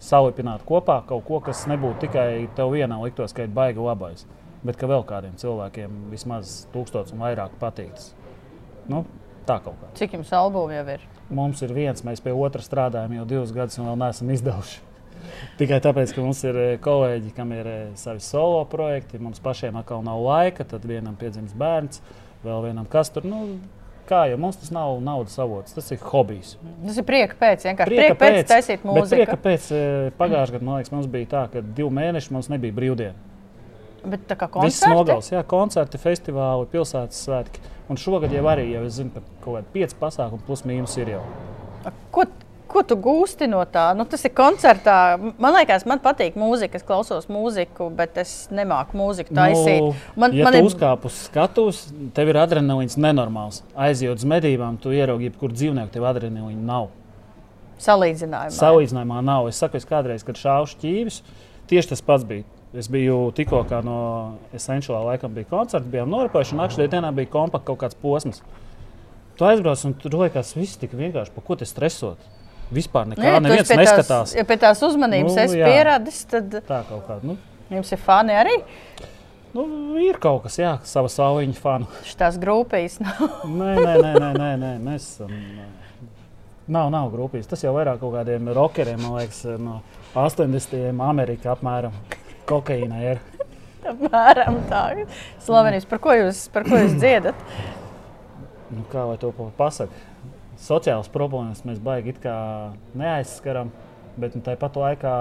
salipināt 0.00 0.64
kopā 0.68 1.02
kaut 1.08 1.26
ko, 1.28 1.42
kas 1.44 1.66
nebūtu 1.68 2.06
tikai 2.06 2.48
tev 2.56 2.72
vienam 2.72 3.04
liktos, 3.04 3.36
ka 3.36 3.44
ir 3.44 3.52
baigi 3.52 3.84
labais, 3.84 4.24
bet 4.64 4.80
ka 4.80 4.88
vēl 4.88 5.04
kādiem 5.08 5.36
cilvēkiem 5.40 6.06
vismaz 6.12 6.62
tūkstots 6.72 7.12
un 7.12 7.20
vairāk 7.26 7.60
patīk. 7.60 8.00
Nu, 8.90 9.04
tā 9.48 9.60
kaut 9.64 9.78
kā. 9.80 9.90
cik 9.98 10.18
jums 10.18 10.30
albumu 10.36 10.74
jau 10.74 10.84
ir? 10.96 11.08
Mums 11.30 11.62
ir 11.62 11.74
viens, 11.74 12.04
mēs 12.06 12.22
pie 12.24 12.34
otra 12.34 12.62
strādājam 12.64 13.20
jau 13.20 13.26
divus 13.34 13.52
gadus, 13.54 13.78
un 13.78 13.90
vēl 13.90 14.00
neesam 14.04 14.30
izdevuši. 14.34 14.86
Tikai 15.60 15.80
tāpēc, 15.84 16.14
ka 16.16 16.24
mums 16.24 16.40
ir 16.48 16.58
eh, 16.58 16.70
kolēģi, 16.82 17.34
kam 17.36 17.52
ir 17.54 17.68
eh, 17.70 17.82
savi 18.00 18.22
solo 18.24 18.62
projekti, 18.70 19.20
mums 19.22 19.42
pašiem 19.44 19.78
atkal 19.80 20.02
nav 20.06 20.22
laika, 20.24 20.66
tad 20.66 20.86
vienam 20.88 21.18
piedzimst 21.20 21.56
bērns, 21.60 22.02
vēl 22.44 22.66
vienam 22.70 22.88
kas 22.90 23.12
tur. 23.14 23.26
Nu, 23.28 23.42
kā 24.10 24.24
jau 24.30 24.38
mums 24.42 24.58
tas 24.60 24.72
nav 24.74 24.98
naudas 25.04 25.38
avots, 25.42 25.74
tas 25.76 25.90
ir 25.94 26.00
hobijs. 26.02 26.56
Tas 26.86 26.98
ir 26.98 27.06
prieka 27.06 27.38
pēc, 27.40 27.66
vienkārši 27.68 27.94
prieka, 27.94 28.16
prieka 28.18 28.42
pēc, 28.42 28.48
taisīt 28.50 28.80
bet 28.82 29.10
prieka 29.12 29.36
mūziku. 29.36 29.42
pēc 29.46 29.72
eh, 29.76 30.12
pagājušajā 30.18 30.56
gadā, 30.56 30.66
man 30.66 30.80
liekas, 30.80 30.94
mums 30.96 31.10
bija 31.12 31.30
tā, 31.34 31.44
ka 31.52 31.62
divi 31.64 31.90
mēneši 32.00 32.34
mums 32.34 32.50
nebija 32.52 32.76
brīvdiena. 32.80 33.28
Bet 34.00 34.24
tā 34.24 34.36
kā 34.40 34.48
Viss 34.48 34.80
koncerti. 34.80 34.94
nogals, 34.96 35.28
jā, 35.28 35.42
koncerti, 35.44 36.00
festivāli, 36.00 36.68
pilsētas 36.72 37.20
svētki. 37.26 37.62
Un 37.90 37.98
šogad 37.98 38.30
jau 38.30 38.44
arī, 38.46 38.68
jau 38.70 38.84
zinu, 38.92 39.10
ka 39.16 39.24
kaut 39.42 39.56
kādi 39.56 39.72
pieci 39.74 39.96
pasākumi 39.98 40.46
plus 40.46 40.62
mīnus 40.68 40.94
ir 41.00 41.16
jau. 41.16 41.24
Ko, 42.14 42.22
ko 42.70 42.82
tu 42.86 42.94
gūsti 43.02 43.48
no 43.50 43.64
tā? 43.66 43.88
Nu, 43.98 44.04
tas 44.06 44.22
ir 44.28 44.30
koncertā. 44.36 44.94
Man 45.18 45.56
liekas, 45.56 45.82
man 45.90 45.98
patīk 46.04 46.36
mūzika. 46.38 46.78
Es 46.78 46.86
klausos 46.86 47.26
mūziku, 47.32 47.88
bet 47.98 48.20
es 48.22 48.34
nemāku 48.54 48.94
mūziku 49.00 49.34
taisīt. 49.34 49.82
Nu, 49.82 49.90
man, 50.14 50.36
ja 50.38 50.46
man 50.46 50.54
tu 50.54 50.62
ir 50.62 50.68
uzkāp 50.68 51.08
uz 51.10 51.18
skatuves, 51.26 51.82
tev 52.14 52.30
ir 52.30 52.38
adrenalīns 52.44 52.94
nenormāls. 53.00 53.64
Aizjot 53.74 54.22
uz 54.22 54.28
medībām, 54.36 54.78
tu 54.78 54.94
ieraugi, 54.94 55.32
kur 55.40 55.50
dzīvnieku 55.56 55.90
tev 55.96 56.06
adrenalīna 56.12 56.62
nav. 56.70 56.90
salīdzinājumā. 57.80 58.54
Salīdzinājumā 58.54 59.20
nav. 59.24 59.50
Es 59.50 59.58
saku, 59.58 59.80
es 59.80 59.88
kādreiz, 59.88 60.22
kad 60.26 60.38
šāvu 60.38 60.70
šķīvis, 60.76 61.22
tieši 61.72 61.94
tas 61.94 62.06
pats 62.06 62.26
bija. 62.28 62.46
Es 62.72 62.86
biju 62.86 63.32
tikko 63.34 63.64
no 63.82 63.96
Essentialā, 64.54 65.00
laikam 65.08 65.32
bija 65.34 65.48
koncerts, 65.50 65.88
bijām 65.90 66.10
noripējuši, 66.12 66.52
un 66.54 66.60
nākamajā 66.62 66.90
dienā 66.92 67.08
bija 67.16 67.26
kompakts 67.32 67.66
kaut 67.66 67.78
kāds 67.80 67.96
posms. 67.98 68.42
Tu 69.36 69.44
aizbrauc, 69.48 69.82
un 69.88 69.94
tur 69.98 70.10
liekas, 70.20 70.52
viss 70.54 70.76
tik 70.78 70.92
vienkārši, 70.94 71.32
par 71.34 71.44
ko 71.48 71.56
te 71.56 71.66
stresot. 71.66 72.18
Vispār 72.70 73.08
nekā, 73.10 73.18
Nē, 73.24 73.32
tu 73.40 73.42
neviens 73.48 73.68
tās- 73.72 73.80
neskatās. 73.80 74.34
Ja 74.36 74.44
pie 74.46 74.56
tās 74.56 74.78
uzmanības 74.86 75.32
Nu, 75.32 75.34
nu, 75.34 75.42
esi 75.42 75.58
jā. 75.58 75.66
pieradis, 75.66 76.20
tad 76.30 76.50
Tā 76.68 76.84
kaut 76.86 77.02
kā. 77.08 77.16
Nu, 77.26 77.36
jums 77.70 77.90
ir 77.90 77.98
fani 77.98 78.30
arī. 78.38 78.62
nu, 79.54 79.64
ir 79.98 80.14
kaut 80.22 80.44
kas, 80.44 80.56
jā, 80.62 80.76
sava 80.86 81.08
sauliņa 81.10 81.56
fanu. 81.58 81.88
Šīs 82.06 82.38
grupijas 82.38 83.00
nav. 83.00 83.18
Nē, 83.50 83.74
nē, 83.80 83.94
nē, 83.98 84.12
nē, 84.20 84.30
nē, 84.38 84.52
nē. 84.62 84.72
mēs 84.86 85.08
esam. 85.18 85.34
Nav, 86.68 86.90
nav 86.94 87.10
grupīs. 87.10 87.48
Tas 87.50 87.64
jau 87.64 87.74
vairāk 87.74 87.98
kaut 87.98 88.14
kādiem 88.14 88.46
rockeriem, 88.54 89.00
man 89.02 89.18
liekas, 89.18 89.42
no 89.58 89.80
80. 90.14 90.94
Amerikā 91.02 91.56
apmēram 91.56 91.90
kokaīna 92.50 93.00
ir. 93.12 93.20
Apmēram 93.90 94.58
tā. 94.70 94.82
Slavenības, 95.46 95.86
par 95.88 96.02
ko 96.04 96.14
jūs, 96.18 96.44
par 96.52 96.66
ko 96.68 96.78
jūs 96.82 96.98
dziedat? 97.00 97.38
Nu, 98.70 98.84
kā 98.92 99.06
lai 99.08 99.16
to 99.22 99.32
pa- 99.34 99.50
pasaka? 99.58 100.06
Sociālas 100.60 101.08
problēmas 101.10 101.62
mēs 101.64 101.80
baigi 101.80 102.12
neaizskaram, 102.94 103.70
bet 104.20 104.36
nu, 104.36 104.42
tāpat 104.44 104.76
laikā 104.76 105.14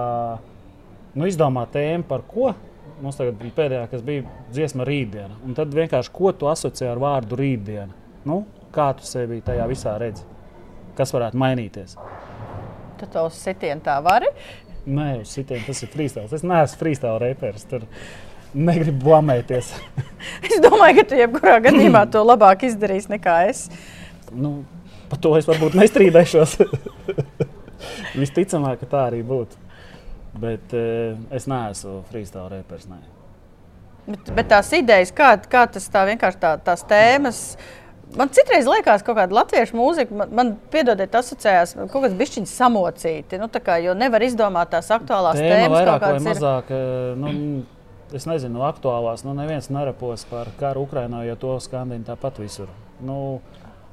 nu, 1.16 1.26
izdomāt 1.30 1.72
tēmu, 1.74 2.04
par 2.10 2.26
ko. 2.28 2.52
Mums 3.00 3.16
tagad 3.16 3.40
pēdējā, 3.56 3.86
kas 3.88 4.02
bija 4.04 4.26
dziesma 4.52 4.84
rītdiena. 4.84 5.38
Un 5.48 5.56
tad 5.56 5.72
vienkārši 5.72 6.12
ko 6.12 6.34
tu 6.36 6.50
asociē 6.52 6.90
ar 6.92 7.00
vārdu 7.00 7.38
rītdiena? 7.40 7.94
Nu, 8.28 8.42
kā 8.76 8.90
tu 9.00 9.08
sevi 9.08 9.40
tajā 9.46 9.68
visā 9.72 9.94
redzi? 10.02 10.26
Kas 10.98 11.14
varētu 11.16 11.40
mainīties? 11.40 11.96
Tu 13.00 13.08
to 13.08 13.24
sitienu 13.32 13.80
tā 13.86 13.96
vari. 14.04 14.28
Nē, 14.90 15.10
sitienu 15.28 15.62
tas 15.68 15.84
ir 15.86 15.92
freestyle. 15.94 16.30
Es 16.34 16.44
neesmu 16.46 16.80
freestyle 16.80 17.20
reperis. 17.22 17.66
Tur 17.70 17.86
negribu 18.54 19.06
blamēties. 19.10 19.72
Es 20.50 20.58
domāju, 20.64 21.00
ka 21.00 21.06
tu 21.12 21.20
jebkurā 21.20 21.60
gadījumā 21.64 22.04
to 22.12 22.24
labāk 22.26 22.66
izdarīsi 22.68 23.14
nekā 23.14 23.36
es. 23.52 23.68
nu, 24.36 24.64
par 25.10 25.22
to 25.24 25.32
es 25.38 25.48
varbūt 25.48 25.78
nestrīdēšos. 25.80 26.58
Visticamāk, 28.22 28.82
ka 28.82 28.90
tā 28.90 29.06
arī 29.12 29.22
būtu. 29.26 29.62
Bet 30.40 30.76
uh, 30.76 31.16
es 31.36 31.48
neesmu 31.50 32.02
freestyle 32.10 32.50
reperis. 32.52 32.90
Ne. 32.90 33.00
Bet, 34.10 34.32
bet 34.36 34.50
tās 34.52 34.72
idejas, 34.74 35.14
kā, 35.16 35.34
kā 35.50 35.66
tas 35.70 35.86
tā 35.94 36.06
vienkārši 36.10 36.42
tā, 36.42 36.54
tās 36.66 36.84
tēmas. 36.90 37.44
Man 38.18 38.32
citreiz 38.34 38.66
liekas, 38.66 39.04
ka 39.06 39.14
latviešu 39.30 39.78
mūzika, 39.78 40.16
man, 40.18 40.32
man 40.34 40.52
piedodiet, 40.74 41.14
asociējās 41.14 41.76
kaut 41.78 42.06
kāds 42.08 42.16
bišķiņš 42.18 42.54
samocīti. 42.58 43.38
Nu, 43.42 43.50
kā, 43.54 43.78
jo 43.84 43.94
nevar 43.98 44.24
izdomāt 44.26 44.72
tās 44.74 44.90
aktuālās 44.96 45.38
Tēma 45.38 45.52
tēmas. 45.54 45.76
Vairāk 45.76 46.06
vai 46.06 46.22
mazāk, 46.26 46.72
nu, 47.22 47.34
es 48.18 48.26
nezinu, 48.30 48.64
aktuālās. 48.66 49.22
Nu, 49.28 49.36
neviens 49.38 49.70
nerapos 49.74 50.26
par 50.30 50.50
karu 50.58 50.88
Ukrainā, 50.88 51.22
jo 51.28 51.38
to 51.38 51.58
skandina 51.62 52.08
tāpat 52.08 52.42
visur. 52.42 52.72
Nu, 53.06 53.20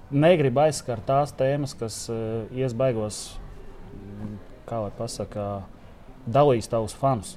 negribu 0.09 0.65
aizskart 0.65 1.05
tās 1.09 1.37
tēmas, 1.37 1.77
kas 1.77 2.07
uh, 2.09 2.47
ies 2.57 2.73
baigos, 2.77 3.21
kā 4.71 4.81
lai 4.87 4.95
pasakā, 4.97 5.51
dalīs 6.25 6.73
tavus 6.73 6.97
fanus. 6.97 7.37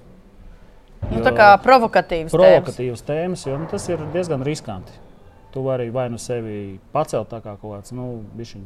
Nu, 1.09 1.19
tā 1.27 1.35
kā 1.35 1.51
provokatīvas, 1.63 2.31
provokatīvas 2.31 3.03
tēmas, 3.07 3.45
jo 3.47 3.59
nu, 3.59 3.67
tas 3.71 3.83
ir 3.91 4.01
diezgan 4.15 4.47
riskanti. 4.47 5.08
Tu 5.53 5.63
vari 5.65 5.89
vai 5.89 6.09
nu 6.13 6.19
sevi 6.21 6.79
pacelt 6.93 7.31
kā 7.31 7.55
kaut 7.57 7.71
kāds 7.71 7.93
nu, 7.97 8.09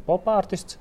popārtists, 0.07 0.79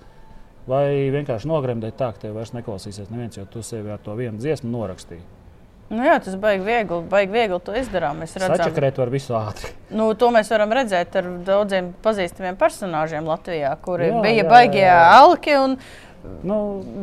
vai 0.67 1.11
vienkārši 1.15 1.51
nogremdēt 1.51 1.99
tā, 1.99 2.11
ka 2.15 2.27
tev 2.27 2.35
vairs 2.39 2.55
neklausīsies 2.57 3.11
neviens, 3.13 3.39
jo 3.39 3.47
tu 3.51 3.63
sevi 3.67 3.93
ar 3.95 4.03
to 4.03 4.17
vienu 4.19 4.43
dziesmu 4.43 4.71
norakstīji. 4.73 5.23
Nu 5.93 6.07
jā, 6.07 6.15
tas 6.25 6.39
baigi 6.41 6.65
viegli, 6.65 6.99
baigi 7.11 7.35
viegli 7.35 7.59
to 7.61 7.75
izdarām. 7.77 8.23
Mēs 8.23 8.33
redzam, 8.39 8.55
Sačakarēt 8.57 9.01
var 9.03 9.11
visu 9.13 9.35
ātri. 9.37 9.73
Nu, 9.93 10.07
to 10.17 10.31
mēs 10.33 10.49
varam 10.55 10.73
redzēt 10.73 11.19
ar 11.21 11.29
daudziem 11.45 11.91
pazīstamiem 12.05 12.57
personāžiem 12.61 13.29
Latvijā, 13.29 13.75
kuri 13.85 14.09
jā, 14.09 14.23
bija 14.25 14.41
jā, 14.41 14.47
baigie 14.49 14.81
jā, 14.87 14.95
jā. 14.97 15.11
alki 15.19 15.59
un 15.59 15.77
nu, 16.49 16.57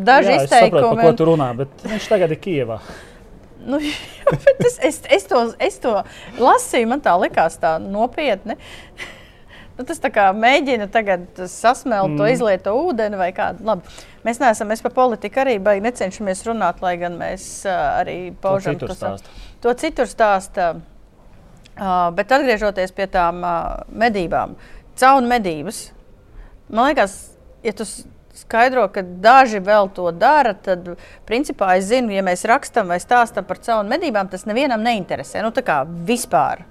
daži 0.07 0.33
jā, 0.33 0.39
izteikumi. 0.41 0.71
Saprotu, 0.71 0.95
par 0.95 1.05
ko 1.05 1.13
tu 1.19 1.29
runā, 1.29 1.51
bet 1.59 1.85
viņš 1.85 2.09
tagad 2.09 2.33
ir 2.33 2.41
Kievā. 2.41 2.79
Nu, 3.65 3.79
es, 4.67 4.79
es, 4.81 5.01
es, 5.09 5.25
to, 5.29 5.41
es 5.59 5.79
to 5.83 5.95
lasīju, 6.39 6.89
man 6.91 7.03
tā 7.03 7.15
likās 7.19 7.59
tā 7.61 7.77
nopietni. 7.83 8.59
Nu, 9.79 9.85
tas 9.87 10.01
mēģina 10.35 10.89
tagad 10.91 11.37
sasmelt 11.47 12.09
mm. 12.09 12.17
to 12.19 12.25
izlieto 12.27 12.73
ūdeni 12.75 13.15
vai 13.15 13.29
kādu. 13.31 13.63
Labi. 13.63 13.93
Mēs 14.27 14.41
neesam, 14.41 14.67
mēs 14.67 14.83
par 14.83 14.91
politiku 14.91 15.39
arī 15.39 15.53
baigi 15.63 15.85
necenšamies 15.85 16.43
runāt, 16.49 16.81
lai 16.83 16.97
gan 16.99 17.15
mēs 17.15 17.45
uh, 17.63 18.01
arī 18.01 18.17
paužam 18.43 18.75
to 18.75 18.89
citur. 18.91 19.23
To 19.63 19.73
citur 19.79 20.11
stāsta. 20.11 20.73
Uh, 21.79 22.09
bet 22.11 22.35
atgriežoties 22.35 22.91
pie 22.91 23.07
tām 23.07 23.39
uh, 23.39 23.85
medībām, 23.87 24.57
caunu 24.99 25.31
medības, 25.31 25.93
man 26.67 26.89
liekas, 26.89 27.15
ja 27.63 27.71
tu 27.71 27.87
skaidro, 28.43 28.88
ka 28.93 29.03
daži 29.03 29.62
vēl 29.63 29.89
to 29.96 30.10
dara, 30.15 30.53
tad, 30.53 30.96
principā, 31.29 31.75
es 31.79 31.89
zinu, 31.91 32.13
ja 32.15 32.24
mēs 32.25 32.46
rakstām 32.50 32.91
vai 32.91 33.00
stāstām 33.03 33.48
par 33.48 33.62
caunu 33.63 33.89
medībām, 33.91 34.29
tas 34.31 34.48
nevienam 34.50 34.84
neinteresē. 34.86 35.43
Nu, 35.46 35.53
tā 35.55 35.63
kā 35.65 35.81
vispār. 35.86 36.65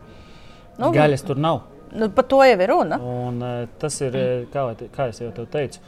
Nu, 0.78 0.92
Gaļas 0.94 1.26
tur 1.26 1.40
nav. 1.42 1.64
Nu, 1.92 2.10
par 2.12 2.26
to 2.28 2.42
jau 2.44 2.58
ir 2.60 2.68
runa. 2.68 2.98
Un, 3.00 3.40
tas 3.80 3.96
ir, 4.04 4.16
kā, 4.52 4.66
kā 4.94 5.08
jau 5.16 5.32
te 5.34 5.46
teicu, 5.48 5.80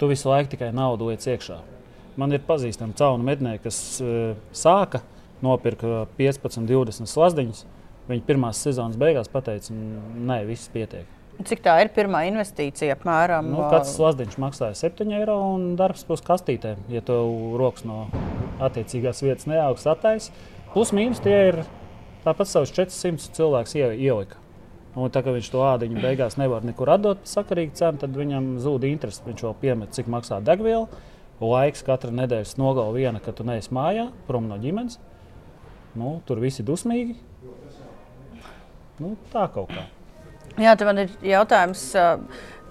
tu 0.00 0.10
visu 0.10 0.28
laiku 0.30 0.54
tikai 0.54 0.72
naudu 0.74 1.12
liec 1.12 1.24
iekšā. 1.30 1.60
Man 2.20 2.34
ir 2.34 2.42
pazīstami 2.46 2.94
caunu 2.98 3.26
mednieki, 3.26 3.64
kas 3.66 3.78
uh, 4.02 4.34
sāka 4.54 5.02
nopirka 5.42 6.04
15, 6.18 6.66
20 6.68 7.10
slazdiņas. 7.10 7.64
Viņi 8.08 8.24
pirmās 8.26 8.60
sezonas 8.60 8.98
beigās 9.00 9.30
pateica, 9.32 9.72
nē, 9.72 10.42
viss 10.48 10.68
pietiek. 10.72 11.08
Cik 11.42 11.64
tā 11.64 11.74
ir 11.82 11.90
pirmā 11.90 12.22
investīcija? 12.28 12.94
Apmēram, 12.94 13.48
nu, 13.50 13.64
katrs 13.72 13.96
slazdiņš 13.96 14.36
maksāja 14.38 14.76
7 14.78 15.10
eiro 15.18 15.34
un 15.50 15.72
darbs 15.78 16.06
būs 16.06 16.22
kastītē. 16.24 16.76
Ja 16.92 17.02
tu 17.02 17.16
rokas 17.58 17.82
no 17.88 18.04
attiecīgās 18.62 19.24
vietas 19.24 19.48
neaugs 19.50 19.86
attais, 19.90 20.30
plus 20.70 20.94
mīnus 20.94 21.22
tie 21.24 21.34
ir 21.48 21.58
tāpat 22.22 22.50
savus 22.50 22.70
400 22.76 23.34
cilvēkus 23.34 23.74
ielika. 23.82 24.38
Un 24.94 25.10
tā 25.10 25.24
kā 25.26 25.32
viņš 25.34 25.48
to 25.50 25.64
ādiņu 25.66 26.04
beigās 26.04 26.38
nevar 26.38 26.62
nekur 26.62 26.92
atdot 26.94 27.24
par 27.24 27.32
sakarīgu 27.32 27.74
cenu, 27.80 27.98
tad 27.98 28.14
viņam 28.14 28.52
zūd 28.62 28.86
interesi. 28.86 29.24
Viņš 29.26 29.42
vēl 29.48 29.56
piemet, 29.58 29.90
cik 29.96 30.06
maksā 30.12 30.38
degviela. 30.44 30.86
Laiks 31.42 31.82
katra 31.84 32.14
nedēļas 32.14 32.54
nogala 32.62 32.94
viena, 32.94 33.18
kad 33.20 33.34
tu 33.34 33.46
neesi 33.46 33.74
mājā, 33.74 34.06
prom 34.28 34.46
no 34.46 34.56
ģimenes. 34.62 35.00
Nu, 35.98 36.20
tur 36.26 36.38
viss 36.42 36.62
ir 36.62 36.68
dusmīgi. 36.70 37.18
Nu, 39.02 39.16
tā 39.34 39.48
kaut 39.50 39.74
kā. 39.74 39.88
Jā, 40.60 40.76
tev 40.78 40.92
ir 40.94 41.10
jautājums. 41.26 41.88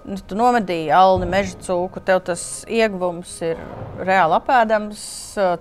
Nu, 0.03 0.17
tu 0.27 0.35
nomedīji 0.35 0.91
alni, 0.95 1.27
meža 1.31 1.57
cūku, 1.63 2.01
tev 2.03 2.21
tas 2.27 2.41
ieguvums 2.67 3.37
ir 3.43 3.59
reāli 4.03 4.35
apēdams. 4.35 5.03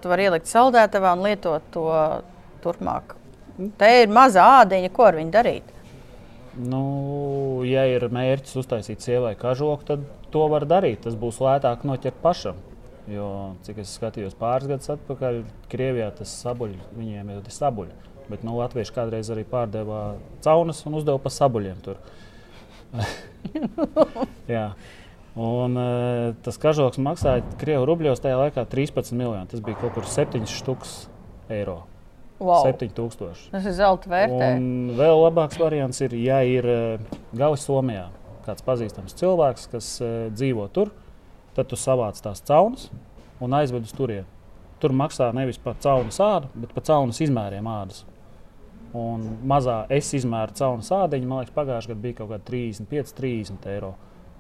Tu 0.03 0.11
vari 0.11 0.27
ielikt 0.27 0.51
saldētavā 0.51 1.13
un 1.15 1.23
lietot 1.27 1.67
to 1.75 1.87
turpmāk. 2.65 3.15
Te 3.79 3.91
ir 4.03 4.11
maza 4.11 4.45
ādiņa, 4.63 4.91
ko 4.95 5.07
ar 5.07 5.19
viņu 5.19 5.35
darīt. 5.35 5.71
Nu, 6.59 6.83
ja 7.65 7.85
ir 7.89 8.09
mērķis 8.13 8.59
uztaisīt 8.61 9.05
sievai 9.05 9.33
kažoku, 9.39 9.87
tad 9.89 10.05
to 10.35 10.45
var 10.53 10.67
darīt. 10.69 11.03
Tas 11.07 11.19
būs 11.19 11.41
lētāk 11.43 11.87
noķert 11.89 12.19
pašam. 12.23 12.59
Jo, 13.11 13.29
cik 13.67 13.81
es 13.83 13.97
skatījos 13.99 14.37
pāris 14.39 14.71
gadus 14.71 14.93
atpakaļ, 14.95 15.43
Krievijā 15.73 16.13
tas 16.19 16.35
sabuļi, 16.45 16.79
viņiem 16.99 17.33
ir 17.35 17.51
sabuļi. 17.51 18.12
Bet 18.31 18.45
nu, 18.47 18.55
Latvieši 18.61 18.95
kādreiz 18.95 19.31
arī 19.33 19.45
pārdeva 19.49 20.17
caunas 20.45 20.83
un 20.87 20.99
uzdeva 21.01 21.19
pa 21.23 21.33
sabuļiem. 21.33 21.81
Un, 25.33 25.79
uh, 25.81 26.35
tas 26.45 26.59
kažoks 26.61 27.01
maksāja 27.01 27.41
Krievijas 27.57 27.87
rubļos 27.89 28.21
tajā 28.21 28.37
laikā 28.37 28.67
13 28.69 29.15
miljoni. 29.17 29.49
Tas 29.49 29.63
bija 29.65 29.79
kaut 29.81 29.97
kur 29.97 30.05
7 30.05 30.45
stūks 30.51 31.07
eiro. 31.53 31.79
Wow. 32.43 32.67
7000. 32.67 33.47
Tas 33.53 33.69
ir 33.71 33.77
zelta 33.77 34.11
vērtē. 34.11 34.51
Un 34.59 34.93
vēl 34.99 35.23
labāks 35.23 35.61
variants 35.63 36.03
ir, 36.05 36.17
ja 36.21 36.43
ir 36.45 36.69
uh, 36.69 37.15
Gaujas 37.39 37.65
Somijā 37.69 38.09
kāds 38.47 38.65
pazīstams 38.67 39.17
cilvēks, 39.19 39.69
kas 39.73 39.89
uh, 40.03 40.13
dzīvo 40.35 40.67
tur, 40.75 40.91
tad 41.57 41.71
tu 41.71 41.79
savāc 41.79 42.19
tās 42.23 42.43
caunas 42.49 42.89
un 43.43 43.55
aizved 43.57 43.87
uz 43.87 43.95
turieni. 43.97 44.29
Tur 44.83 44.95
maksā 44.99 45.29
nevis 45.37 45.61
par 45.63 45.77
caunas 45.83 46.19
ādu, 46.23 46.51
bet 46.59 46.75
par 46.75 46.85
caunas 46.89 47.21
izmēriem 47.23 47.69
ādas. 47.71 48.03
Un 48.93 49.23
mazā 49.49 49.83
es 49.93 50.11
izmēru 50.19 50.53
caunu 50.59 50.85
sādiņu, 50.85 51.29
man 51.29 51.41
liekas, 51.41 51.55
pagājušajā 51.57 51.95
gadā 51.95 52.03
bija 52.03 52.19
kaut 52.19 52.33
kāda 52.35 52.45
35, 52.51 53.15
30 53.17 53.71
eiro. 53.73 53.95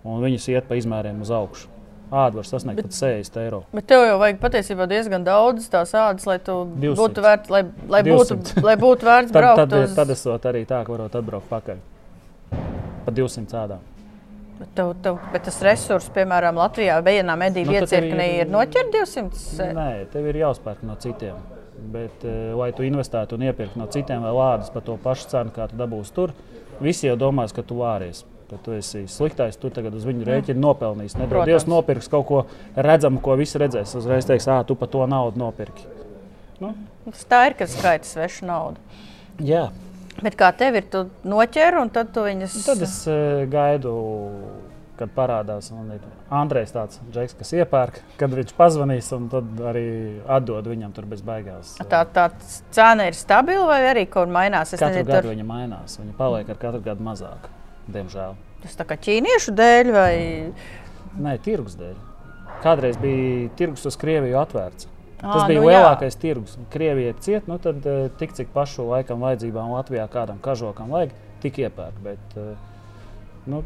Un 0.05 0.19
viņas 0.21 0.49
iet 0.53 0.67
pa 0.69 0.77
izmēriem 0.77 1.23
uz 1.25 1.31
augšu. 1.33 1.71
Āda 2.13 2.37
var 2.37 2.45
sasniegt 2.45 2.83
pat 2.85 2.93
60 2.93 3.39
eiro. 3.41 3.63
Bet 3.73 3.87
tev 3.89 4.03
jau 4.05 4.19
vajag 4.21 4.43
patiesībā 4.43 4.85
diezgan 4.91 5.23
daudz 5.25 5.71
tās 5.73 5.95
ādas, 5.97 6.27
lai 6.29 6.37
tu 6.45 6.59
200. 6.75 6.99
būtu 6.99 7.25
vērts, 7.25 7.53
lai, 7.55 7.63
lai, 7.95 8.03
būtu, 8.05 8.37
lai 8.69 8.75
būtu 8.83 9.09
vērts 9.09 9.33
braukt. 9.33 9.63
tad, 9.63 9.73
tad, 9.73 9.87
uz... 9.89 9.95
tad 9.97 10.13
esot 10.13 10.51
arī 10.53 10.67
tā, 10.69 10.83
ka 10.85 10.93
varot 10.93 11.17
atbraukt 11.17 11.49
pakaļ. 11.49 11.81
Pa 13.07 13.17
200 13.17 13.59
ādām. 13.63 13.89
Bet, 14.59 14.69
tev, 14.77 14.93
tev, 15.03 15.17
bet 15.33 15.49
tas 15.49 15.57
resurs, 15.65 16.11
piemēram, 16.13 16.61
Latvijā 16.61 17.01
vienā 17.03 17.39
medību 17.41 17.73
nu, 17.73 17.81
iecirknī 17.81 18.29
ir, 18.35 18.45
ir 18.45 18.53
noķert 18.53 18.93
200? 18.93 19.73
Nē, 19.81 19.89
tev 20.13 20.29
ir 20.29 20.43
jāuzpērk 20.45 20.85
no 20.85 21.01
citiem. 21.01 21.41
Bet, 21.83 22.25
eh, 22.25 22.53
lai 22.55 22.71
tu 22.77 22.85
investētu 22.87 23.35
un 23.37 23.47
iepirktu 23.49 23.81
no 23.81 23.89
citiem 23.91 24.23
vēl 24.23 24.37
lādus 24.37 24.71
par 24.73 24.85
to 24.87 24.97
pašu 25.03 25.29
cenu, 25.33 25.51
kā 25.55 25.69
tu 25.71 25.79
dabūsi 25.81 26.15
tur, 26.15 26.35
visi 26.81 27.09
jau 27.09 27.17
domās, 27.19 27.55
ka 27.55 27.65
tu 27.67 27.81
vāries. 27.81 28.25
Ka 28.53 28.59
tu 28.61 28.75
esi 28.77 29.07
sliktais, 29.09 29.57
tu 29.57 29.71
tagad 29.73 29.95
uz 29.97 30.05
viņu 30.05 30.27
rēķinu 30.29 30.61
nopelnīsi. 30.61 31.17
Nedod 31.19 31.49
Dievs, 31.49 31.65
nopirks 31.65 32.11
kaut 32.13 32.27
ko 32.29 32.43
redzamu, 32.77 33.23
ko 33.25 33.37
visi 33.41 33.59
redzēs. 33.59 33.95
Uzreiz 33.97 34.29
teiks, 34.29 34.47
ah, 34.53 34.61
tu 34.63 34.77
par 34.77 34.91
to 34.93 35.07
naudu 35.09 35.41
nopirki. 35.41 35.89
Nu? 36.61 36.75
Tā 37.31 37.47
ir, 37.49 37.57
ka 37.57 37.67
skaita 37.67 38.07
svešu 38.07 38.45
naudu. 38.47 39.01
Jā. 39.41 39.71
Bet 40.21 40.37
kā 40.37 40.51
tev 40.55 40.77
ir, 40.77 40.85
tu 40.93 41.07
noķer 41.25 41.81
un 41.81 41.89
tad 41.91 42.13
tu 42.13 42.27
viņas. 42.27 42.59
Tad 42.67 42.85
es 42.85 42.99
uh, 43.09 43.43
gaidu 43.51 43.95
kad 45.03 45.13
parādās 45.17 45.73
Andrejs, 46.33 46.73
tāds 46.75 47.01
džeks, 47.13 47.35
kas 47.41 47.53
iepērk, 47.59 47.99
kad 48.21 48.35
viņš 48.39 48.55
pazvanīs 48.59 49.11
un 49.17 49.27
tad 49.33 49.65
arī 49.73 49.87
atdod 50.31 50.71
viņam 50.71 50.95
tur 50.97 51.09
bez 51.11 51.25
baigās. 51.27 51.75
Tā, 51.91 52.05
tā 52.15 52.29
cena 52.75 53.09
ir 53.11 53.19
stabila 53.19 53.67
vai 53.73 53.83
arī 53.91 54.07
kaut 54.07 54.29
kur 54.29 54.33
mainās? 54.35 54.73
Es 54.73 54.81
katru 54.81 55.01
nezinu, 55.01 55.11
gadu 55.11 55.27
tur... 55.27 55.35
viņa 55.35 55.49
mainās, 55.49 55.99
viņa 56.01 56.17
paliek 56.21 56.55
ar 56.55 56.63
katru 56.63 56.83
gadu 56.87 57.07
mazāk, 57.07 57.51
diemžēl. 57.91 58.39
Tas 58.63 58.79
tā 58.79 58.87
kā 58.87 58.97
ķīniešu 59.09 59.55
dēļ 59.59 59.93
vai? 59.95 60.15
Nē, 61.19 61.37
tirgus 61.45 61.77
dēļ. 61.81 62.01
Kādreiz 62.63 62.99
bija 63.03 63.51
tirgus 63.59 63.89
uz 63.91 63.99
Krieviju 63.99 64.39
atvērts. 64.39 64.87
Tas 65.23 65.45
à, 65.45 65.47
bija 65.51 65.61
nu, 65.63 65.69
lielākais 65.71 66.17
jā. 66.17 66.21
tirgus. 66.23 66.57
Krievija 66.71 67.15
ciet, 67.23 67.47
nu 67.51 67.59
tad 67.63 67.85
uh, 67.87 68.07
tik 68.19 68.35
cik 68.39 68.51
pašu 68.55 68.89
laikam 68.89 69.23
vajadzībām 69.23 69.71
Latvijā 69.75 70.07
kādam 70.11 70.41
kažokam 70.43 70.91
vajag, 70.95 71.15
tik 71.43 71.61
iepērk. 71.63 72.01
Bet, 72.03 72.39
uh, 72.39 72.55
nu, 73.51 73.63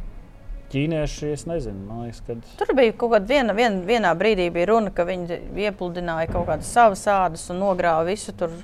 ķīnieši, 0.72 1.30
es 1.34 1.44
nezinu, 1.48 2.00
liekas, 2.02 2.20
kad... 2.26 2.42
Tur 2.58 2.72
bija 2.76 2.94
kaut 2.98 3.14
kāda 3.14 3.30
viena, 3.30 3.54
vien, 3.56 3.78
vienā 3.86 4.12
brīdī 4.18 4.48
bija 4.54 4.70
runa, 4.72 4.92
ka 4.94 5.06
viņi 5.08 5.38
iepludināja 5.66 6.30
kaut 6.32 6.48
kādas 6.48 6.70
savas 6.74 7.04
ādas 7.10 7.46
un 7.52 7.60
nogrāva 7.62 8.04
visu 8.08 8.34
tur 8.36 8.54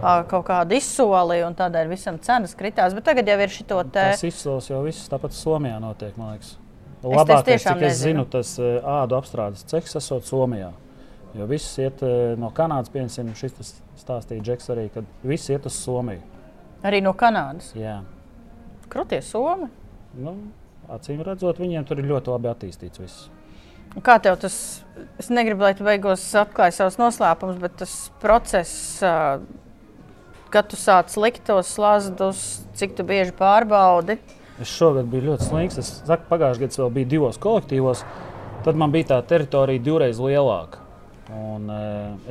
kaut 0.00 0.46
kādu 0.48 0.76
izsoli, 0.78 1.42
un 1.46 1.56
tādēļ 1.58 1.92
visam 1.92 2.18
cenas 2.24 2.56
kritās. 2.58 2.96
Bet 2.96 3.06
tagad 3.10 3.28
jau 3.28 3.38
ir 3.44 3.52
šī 3.52 3.66
te... 3.68 3.82
Tas 3.98 4.24
izsoles 4.26 4.70
jau 4.70 4.80
viss 4.86 5.10
tāpat 5.12 5.36
Somijā 5.36 5.78
notiek, 5.82 6.16
man 6.20 6.34
liekas. 6.34 6.56
Labākais, 7.02 7.64
cik 7.66 7.82
es 7.82 7.82
nezinu. 7.82 8.22
zinu, 8.22 8.26
tas 8.30 8.54
ādu 8.60 9.18
apstrādes 9.18 9.66
ceks 9.68 9.98
esot 9.98 10.28
Somijā. 10.28 10.70
Jo 11.34 11.46
viss 11.48 11.78
iet 11.80 12.02
no 12.38 12.52
Kanādas, 12.54 12.92
piemēram, 12.92 13.32
šis 13.36 13.74
stāstīja 14.02 14.44
Džeks 14.44 14.72
arī, 14.74 14.88
kad 14.92 15.08
viss 15.24 15.50
iet 15.50 15.66
uz 15.66 15.76
Somiju. 15.80 16.20
Arī 16.86 17.00
no 17.02 17.14
Kanādas. 17.18 17.72
Jā. 17.78 18.00
Krūties 18.92 19.30
Somi. 19.32 19.70
Nu, 20.20 20.34
acīm 20.92 21.22
redzot, 21.26 21.60
viņiem 21.62 21.86
tur 21.88 22.00
ir 22.02 22.10
ļoti 22.10 22.32
labi 22.34 22.50
attīstīts 22.52 23.02
viss. 23.02 23.30
Kā 24.00 24.16
tev 24.24 24.38
tas, 24.40 24.54
es 25.20 25.28
negribu, 25.28 25.66
lai 25.66 25.74
tu 25.76 25.84
beigās 25.84 26.24
atklāji 26.40 26.78
savus 26.78 26.96
noslēpumus, 27.00 27.58
bet 27.60 27.74
tas 27.82 27.96
process, 28.22 29.02
kad 30.52 30.68
tu 30.70 30.78
sāc 30.80 31.12
likt 31.20 31.44
tos 31.48 31.74
slazdus, 31.76 32.62
cik 32.78 32.96
tu 32.96 33.04
bieži 33.08 33.34
pārbaudi. 33.36 34.16
Es 34.60 34.72
šogad 34.72 35.08
biju 35.12 35.30
ļoti 35.30 35.48
slings. 35.48 35.78
Es 35.80 35.90
saku, 36.06 36.28
pagājušajā 36.30 36.68
gadā 36.68 36.80
vēl 36.84 36.94
biju 36.98 37.10
divos 37.16 37.40
kolektīvos. 37.42 38.04
Tad 38.62 38.78
man 38.78 38.92
bija 38.94 39.10
tā 39.14 39.20
teritorija 39.32 39.82
divreiz 39.82 40.20
lielāka. 40.22 40.80
Un, 41.32 41.68
e, 41.72 41.80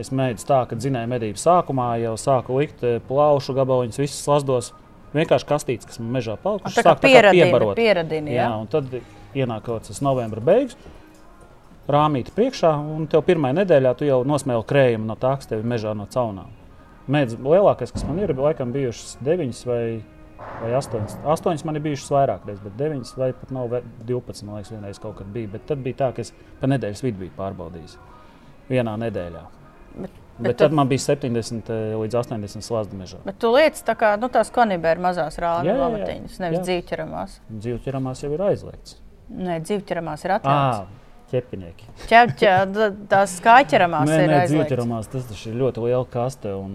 es 0.01 0.11
mēģināju 0.13 0.47
tā, 0.47 0.61
ka 0.69 0.77
dzinēju 0.77 1.09
medību 1.11 1.41
sākumā 1.41 1.87
jau 2.03 2.13
sāku 2.21 2.59
likt 2.61 2.85
plaušu 3.07 3.55
gabaliņus, 3.57 4.01
visas 4.01 4.21
slazdos. 4.25 4.71
Vienkārši 5.13 5.47
kastītes, 5.49 5.87
kas 5.89 5.99
mežā 5.99 6.37
palikušas. 6.39 6.77
Kā 6.77 6.83
sāk 6.85 7.01
tā 7.01 7.09
pieradini, 7.09 7.43
piebarot. 7.49 7.75
pieradini, 7.75 8.31
jā. 8.31 8.45
jā. 8.45 8.51
Un 8.61 8.69
tad 8.71 8.87
ienāk 9.35 9.65
kaut 9.67 9.89
kas 9.91 9.99
novembra 10.05 10.39
beigas. 10.43 10.77
Rāmīti 11.91 12.31
priekšā, 12.35 12.71
un 12.95 13.07
tev 13.11 13.23
pirmā 13.27 13.51
nedēļā 13.57 13.91
tu 13.99 14.05
jau 14.07 14.21
nosmēli 14.27 14.63
krējumu 14.69 15.09
no 15.09 15.17
tā, 15.19 15.33
kas 15.41 15.49
tev 15.49 15.63
ir 15.63 15.67
mežā 15.67 15.91
no 15.97 16.05
caunām. 16.13 16.53
Mēdz, 17.11 17.35
lielākais, 17.41 17.91
kas 17.91 18.05
man 18.07 18.21
ir, 18.21 18.31
laikam 18.37 18.71
bijušas 18.71 19.17
deviņas 19.25 19.61
vai, 19.67 19.81
vai 20.61 20.69
astoņas. 20.77 21.17
Astoņas 21.33 21.65
man 21.67 21.79
ir 21.79 21.83
bijušas 21.89 22.11
vairāk 22.13 22.45
reizes, 22.47 22.61
bet 22.63 22.77
deviņas 22.79 23.15
vai 23.17 23.31
pat 23.35 23.51
nav 23.51 23.67
ve- 23.73 23.81
12. 24.07 24.45
Man 24.47 24.59
liekas, 24.61 24.71
vienreiz 24.71 25.01
kaut 25.01 25.17
kad 25.17 25.27
bija. 25.33 25.49
Bet 25.57 25.65
tad 25.67 25.81
bija 25.83 25.97
tā, 26.05 26.11
ka 26.15 26.21
es 26.23 26.31
pa 26.61 26.69
nedēļas 26.71 27.03
vidu 27.03 27.25
biju 27.25 27.33
pārbaudījis. 27.41 27.97
Vienā 28.69 28.93
nedēļā. 29.01 29.43
Bet, 30.05 30.21
bet, 30.41 30.49
bet 30.51 30.57
tad 30.57 30.69
tad- 30.69 30.75
man 30.75 30.89
bija 30.91 30.99
70 31.05 31.69
eh, 31.69 31.93
līdz 32.01 32.17
80 32.21 32.65
slāņu 32.65 32.97
mežā. 32.99 33.19
Bet 33.25 33.37
tu 33.39 33.51
lietas 33.53 33.83
tā 33.87 33.95
kā 33.95 34.13
nu, 34.19 34.27
tās 34.33 34.51
konibēra 34.53 34.99
mazās 34.99 35.37
jā. 35.37 35.77
lamatiņas, 35.79 36.39
nevis 36.43 36.65
dzīvķeramās. 36.67 37.37
Dzīvķeramās 37.51 38.23
jau 38.25 38.31
ir 38.33 38.41
aizliegts. 38.49 38.97
Nē, 39.31 39.61
dzīvķeramās 39.63 40.25
ir 40.25 40.35
atļauts. 40.39 40.97
Ķepinieki. 41.31 41.85
Ķepķa, 42.09 42.53
d- 42.67 42.89
tās 43.07 43.37
kāķeramās 43.39 44.09
Nē, 44.09 44.17
ir 44.25 44.27
nē, 44.29 44.39
aizliegts. 44.41 44.51
dzīvķeramās 44.51 45.07
tas 45.13 45.45
ir 45.47 45.53
ļoti 45.61 45.85
liela 45.85 46.05
kaste. 46.11 46.51
Un, 46.59 46.73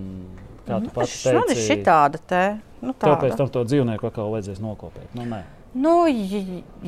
kā 0.67 0.79
tu 0.83 0.89
pats 0.95 1.19
Man 1.27 1.43
ir 1.45 1.55
teici, 1.55 1.67
šitāda 1.69 2.21
te. 2.27 2.45
Nu, 2.81 2.95
tev 2.95 3.19
pēc 3.21 3.35
tāda. 3.35 3.37
tam 3.37 3.49
to 3.53 3.65
dzīvnieku 3.69 4.09
atkal 4.09 4.31
vajadzēs 4.33 4.63
nokopēt. 4.65 5.13
Nu, 5.15 5.27
nē. 5.29 5.43
Nu, 5.77 6.07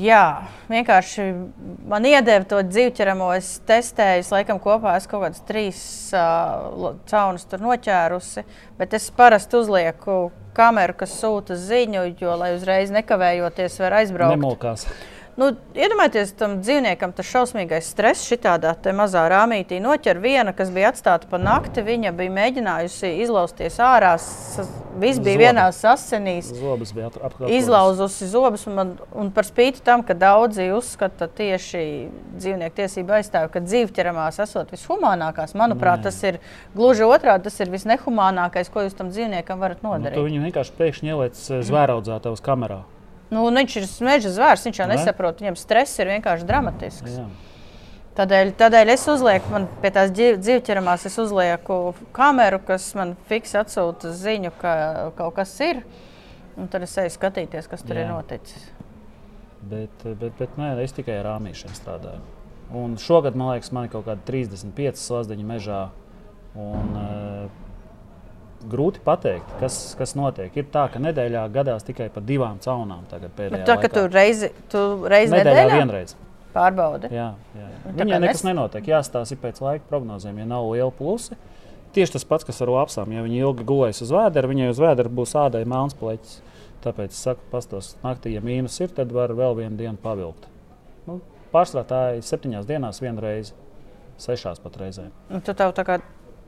jā, 0.00 0.22
vienkārši 0.70 1.24
man 1.90 2.06
iedeva 2.08 2.46
to 2.48 2.62
dzīvķeramo. 2.64 3.28
Es 3.36 3.50
testēju, 3.68 4.22
es 4.22 4.30
laikam 4.32 4.60
kopā 4.64 4.94
esmu 4.96 5.10
kaut 5.12 5.24
kādas 5.26 5.42
trīs 5.48 5.80
uh, 6.16 6.94
caunus 7.10 7.44
tur 7.50 7.60
noķērusi. 7.66 8.46
Bet 8.80 8.96
es 8.96 9.10
parasti 9.12 9.60
uzlieku 9.60 10.16
kameru, 10.56 10.96
kas 11.02 11.18
sūta 11.20 11.58
ziņu, 11.60 12.06
jo, 12.16 12.32
lai 12.40 12.54
uzreiz 12.56 12.92
nekavējoties, 12.94 13.78
var 13.84 14.00
aizbraukt. 14.00 14.38
Nemokās. 14.38 14.88
Nu, 15.38 15.52
iedomājieties, 15.78 16.32
tam 16.34 16.56
dzīvniekam 16.66 17.12
tas 17.14 17.28
šausmīgais 17.30 17.86
stress 17.92 18.24
šitādā 18.26 18.72
mazā 18.98 19.20
rāmītī 19.30 19.76
noķer 19.78 20.18
viena, 20.18 20.50
kas 20.52 20.72
bija 20.74 20.88
atstāta 20.90 21.28
pa 21.30 21.38
nakti. 21.38 21.84
Viņa 21.86 22.10
bija 22.18 22.32
mēģinājusi 22.34 23.12
izlausties 23.22 23.76
ārā. 23.78 24.16
Viss 24.98 25.20
bija 25.22 25.36
Zobi. 25.36 25.44
vienā 25.44 25.68
asinīs. 25.70 26.48
Zobus 26.58 26.90
bija 26.96 27.06
ap- 27.06 27.20
apkārt. 27.28 27.52
Izlauzusi 27.54 28.26
zobus, 28.32 28.66
un, 28.66 28.74
man, 28.80 28.90
un 29.14 29.30
par 29.30 29.46
spīti 29.46 29.78
tam, 29.86 30.02
ka 30.02 30.16
daudzi 30.18 30.72
uzskata 30.74 31.28
tieši 31.30 31.84
dzīvnieku 32.34 32.74
tiesību 32.82 33.14
aizstāvju, 33.20 33.52
ka 33.54 33.62
dzīvķeramās 33.62 34.42
esot 34.42 34.74
vishumānākās. 34.74 35.54
Manuprāt, 35.54 36.02
Nē. 36.02 36.08
tas 36.10 36.18
ir 36.26 36.40
gluži 36.74 37.06
otrādi. 37.06 37.46
Tas 37.46 37.60
ir 37.62 37.70
visnehumānākais, 37.70 38.74
ko 38.74 38.82
jūs 38.88 38.98
tam 38.98 39.14
dzīvniekam 39.14 39.62
varat 39.62 39.86
Nu, 39.86 39.94
nodarīt. 39.94 40.18
tu 40.18 40.26
viņu 40.26 40.42
vienkārši 40.50 40.78
pēkšņi 40.82 41.14
ieliec 41.14 41.38
eh, 41.50 41.62
zvēraudzētājus 41.70 42.42
kamerā. 42.42 42.82
Nu, 43.30 43.44
viņš 43.52 43.76
ir 43.76 43.86
meža 44.06 44.30
zvērs, 44.32 44.64
viņš 44.64 44.78
jau 44.80 44.86
Ne? 44.88 44.96
nesaprot, 44.96 45.40
viņam 45.42 45.56
stress 45.60 45.98
ir 46.00 46.06
vienkārši 46.14 46.46
dramatisks. 46.48 47.18
Jā. 47.18 47.26
Tādēļ, 48.18 48.52
tādēļ 48.58 48.88
es 48.94 49.04
uzlieku, 49.06 49.50
man 49.52 49.66
pie 49.82 49.90
tās 49.94 50.10
dzīv- 50.10 50.40
dzīvķeramās, 50.42 51.04
es 51.06 51.18
uzlieku 51.22 51.94
kameru, 52.16 52.58
kas 52.66 52.94
man 52.98 53.16
fiks 53.28 53.52
atsūta 53.54 54.10
ziņu, 54.10 54.50
ka 54.58 55.12
kaut 55.16 55.34
kas 55.36 55.52
ir. 55.60 55.84
Un 56.58 56.66
tad 56.66 56.82
es 56.82 56.96
eju 56.98 57.12
skatīties, 57.14 57.68
kas 57.70 57.82
tur 57.86 57.94
Jā. 57.94 58.02
ir 58.02 58.08
noticis. 58.10 58.64
Bet, 59.62 59.90
bet, 60.18 60.32
bet 60.38 60.56
nē, 60.58 60.72
es 60.82 60.92
tikai 60.96 61.20
ar 61.20 61.28
rāmīšanu 61.38 61.76
strādāju. 61.78 62.20
Un 62.74 62.96
šogad, 62.96 63.36
man 63.38 63.52
liekas, 63.54 63.70
man 63.72 63.84
ir 63.86 63.90
kaut 63.90 64.06
kādi 64.06 64.24
35 64.26 64.98
slazdiņi 64.98 65.44
mežā. 65.46 65.90
Un, 66.56 66.96
uh, 66.96 67.67
grūti 68.66 69.02
pateikt, 69.04 69.50
kas, 69.60 69.76
kas 69.98 70.14
notiek. 70.18 70.54
Ir 70.56 70.66
tā, 70.72 70.86
ka 70.92 71.02
nedēļā 71.02 71.44
gadās 71.54 71.86
tikai 71.86 72.08
pa 72.14 72.22
divām 72.24 72.58
caunām. 72.64 73.04
tā, 73.10 73.20
laikā. 73.88 73.92
tu 73.94 74.06
reizi, 74.12 74.50
tu 74.72 74.82
reizi 75.08 75.34
nedēļā 75.34 75.54
nedēļā 75.54 75.78
vienreiz. 75.78 76.16
pārbaudi. 76.54 77.12
Jā, 77.14 77.28
jā. 77.54 77.68
Viņai 77.86 78.08
kā 78.08 78.20
nekas 78.24 78.42
nes- 78.42 78.48
nenotiek. 78.50 78.90
Jāstāsta 78.94 79.38
pēc 79.38 79.60
laika 79.62 79.84
prognozēm, 79.90 80.38
ja 80.38 80.48
nav 80.48 80.66
liela 80.72 80.90
plusi. 80.90 81.36
Tieši 81.94 82.12
tas 82.12 82.24
pats, 82.24 82.44
kas 82.44 82.60
ar 82.62 82.68
lapsām. 82.68 83.12
Ja 83.12 83.22
viņi 83.22 83.40
ilgi 83.40 83.64
gulēs 83.64 84.02
uz 84.02 84.10
vēdera, 84.12 84.50
viņai 84.50 84.68
uz 84.70 84.78
vēdera 84.78 85.08
būs 85.08 85.34
ādai 85.38 85.64
melns 85.64 85.94
pleķis. 85.94 86.40
Tāpēc 86.84 87.14
es 87.14 87.22
saku, 87.24 87.40
pastos 87.50 87.96
naktī, 88.04 88.34
ja 88.36 88.40
mīnus 88.40 88.80
ir, 88.80 88.92
tad 88.94 89.10
var 89.12 89.32
vēl 89.34 89.56
vienu 89.56 89.76
dienu 89.76 89.98
pavilkt. 90.02 90.46
Nu, 91.06 91.20
Pārsvarā 91.52 91.84
tā 91.88 92.00
ir 92.18 92.26
septiņās 92.28 92.66
dienās 92.68 93.00
viena 93.00 93.22
reize, 93.24 93.54
sešās 94.20 94.60
pat 94.62 94.76
reizēm. 94.76 95.10
Un 95.32 95.40
tu 95.40 95.54
tev 95.56 95.72
tā 95.76 95.84
kā 95.88 95.96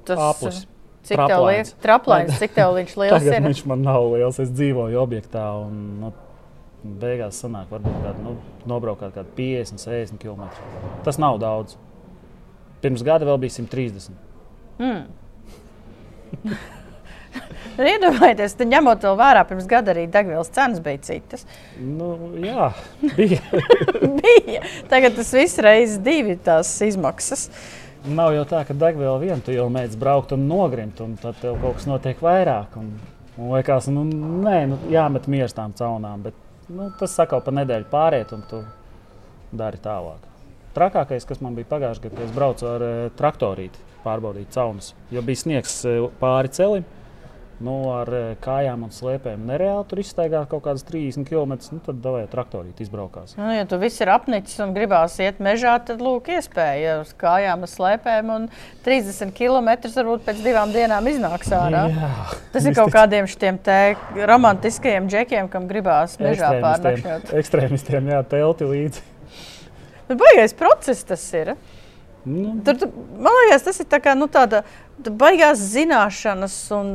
tas 0.04 0.20
Aplis. 0.20 0.66
Cik 1.08 1.20
tev 1.26 1.44
liekas, 1.46 1.70
traplains, 1.80 2.34
cik 2.38 2.52
tev 2.56 2.74
viņš 2.76 2.96
liels 3.00 3.14
Tagad 3.14 3.36
ir? 3.38 3.44
viņš 3.48 3.62
man 3.70 3.86
nav 3.86 4.02
liels. 4.12 4.40
Es 4.42 4.50
dzīvoju 4.52 4.98
objektā 5.00 5.44
un 5.62 5.78
nu, 6.02 6.10
beigās 7.00 7.40
sanāk, 7.40 7.70
varbūt 7.72 8.02
kādu, 8.04 8.24
nu, 8.24 8.34
nobraukt 8.68 9.00
kaut 9.04 9.16
kādu 9.16 9.32
50, 9.38 9.80
60 9.80 10.20
km. 10.20 10.50
Tas 11.06 11.20
nav 11.20 11.40
daudz. 11.42 11.78
Pirms 12.84 13.04
gada 13.04 13.28
vēl 13.28 13.40
bija 13.42 13.56
130. 13.58 14.12
Mm. 14.80 15.00
Nu, 17.78 17.86
Iedomājieties, 17.86 18.56
tad 18.58 18.68
ņemot 18.68 19.04
vērā, 19.16 19.44
pirms 19.48 19.66
gada 19.70 19.92
arī 19.94 20.06
degvielas 20.10 20.50
cenas 20.52 20.82
bija 20.84 21.00
citas. 21.06 21.46
Nu, 21.78 22.12
jā, 22.42 22.70
bija. 23.14 23.40
bija. 24.20 24.64
Tagad 24.90 25.16
tas 25.16 25.30
viss 25.36 25.60
reizes 25.62 26.00
divi 26.04 26.36
tās 26.44 26.72
izmaksas. 26.84 27.46
Nav 28.08 28.32
jau 28.32 28.44
tā, 28.48 28.62
ka 28.64 28.72
degviela 28.72 29.18
vien 29.20 29.42
tu 29.44 29.52
jau 29.52 29.66
mēģini 29.72 30.00
braukt 30.00 30.32
un 30.32 30.46
nogrimt, 30.48 31.02
un 31.04 31.18
tad 31.20 31.36
tev 31.42 31.58
kaut 31.60 31.76
kas 31.76 31.88
notiek 31.88 32.22
vairāk. 32.24 32.78
Un, 32.80 32.94
un 33.36 33.50
liekas, 33.52 33.90
nu, 33.92 34.06
nē, 34.46 34.56
nu, 34.70 34.78
jāmet 34.92 35.28
mieru 35.28 35.52
tām 35.52 35.74
caunām, 35.76 36.22
bet 36.24 36.38
nu, 36.72 36.88
tas 36.96 37.12
sakau 37.18 37.42
pa 37.44 37.52
nedēļu 37.58 37.90
pāriet, 37.92 38.32
un 38.32 38.46
tu 38.48 38.62
dari 39.52 39.80
tālāk. 39.84 40.24
Trakākais, 40.76 41.26
kas 41.28 41.42
man 41.44 41.58
bija 41.58 41.68
pagājušajā 41.74 42.06
gadā, 42.06 42.16
kad 42.16 42.24
es 42.24 42.32
braucu 42.32 42.68
ar 42.70 42.86
e, 42.86 42.90
traktorīti 43.18 43.84
pārbaudīt 44.04 44.54
caunus, 44.54 44.94
jo 45.12 45.20
bija 45.26 45.42
sniegs 45.42 45.76
e, 45.84 45.96
pāri 46.22 46.52
celim. 46.56 46.86
Nu, 47.60 47.74
ar 47.92 48.08
e, 48.08 48.20
kājām 48.40 48.86
un 48.86 48.92
slēpēm 48.94 49.42
nereāli 49.44 49.84
tur 49.90 50.00
izstaigāt 50.00 50.48
kaut 50.48 50.62
kādas 50.64 50.84
30 50.88 51.26
km. 51.28 51.58
Nu, 51.74 51.80
tad 51.84 52.06
vai 52.06 52.22
traktorīti 52.30 52.86
izbraukās. 52.86 53.34
Nu, 53.36 53.50
ja 53.52 53.66
tu 53.68 53.76
viss 53.82 54.00
ir 54.00 54.08
apnicis 54.12 54.56
un 54.64 54.72
gribās 54.76 55.18
iet 55.20 55.42
mežā, 55.44 55.74
tad 55.84 56.00
lūk, 56.04 56.30
iespēja 56.32 57.00
uz 57.02 57.12
kājām, 57.20 57.66
uz 57.68 57.74
slēpēm. 57.76 58.32
Un 58.32 58.46
30 58.86 59.34
km 59.36 59.68
varbūt 59.92 60.24
pēc 60.28 60.40
divām 60.46 60.72
dienām 60.72 61.10
iznāks 61.12 61.52
ārā. 61.56 61.84
Jā, 61.92 62.12
Tas 62.54 62.64
ir 62.64 62.76
kaut 62.78 62.94
kādiem 62.94 63.28
šiem 63.28 63.60
romantiskajiem 64.30 65.10
džekiem, 65.12 65.50
kam 65.52 65.68
gribās 65.68 66.16
mežā 66.22 66.54
pārnakšņot. 66.64 67.34
ekstrēmistiem 67.42 68.08
jā, 68.14 68.22
telti 68.32 68.70
līdzi. 68.72 69.04
Bet 70.08 70.18
baigais 70.18 70.56
process 70.56 71.04
tas 71.06 71.28
ir. 71.36 71.54
Nu, 72.24 72.60
Tur, 72.64 72.76
tu, 72.76 72.86
man 73.16 73.32
liekas, 73.46 73.62
tas 73.64 73.80
ir 73.80 73.86
tā 73.88 74.00
kā, 74.04 74.12
nu, 74.18 74.26
tāda 74.28 74.62
tā 75.02 75.10
baigās 75.16 75.58
zināšanas 75.72 76.56
un 76.76 76.90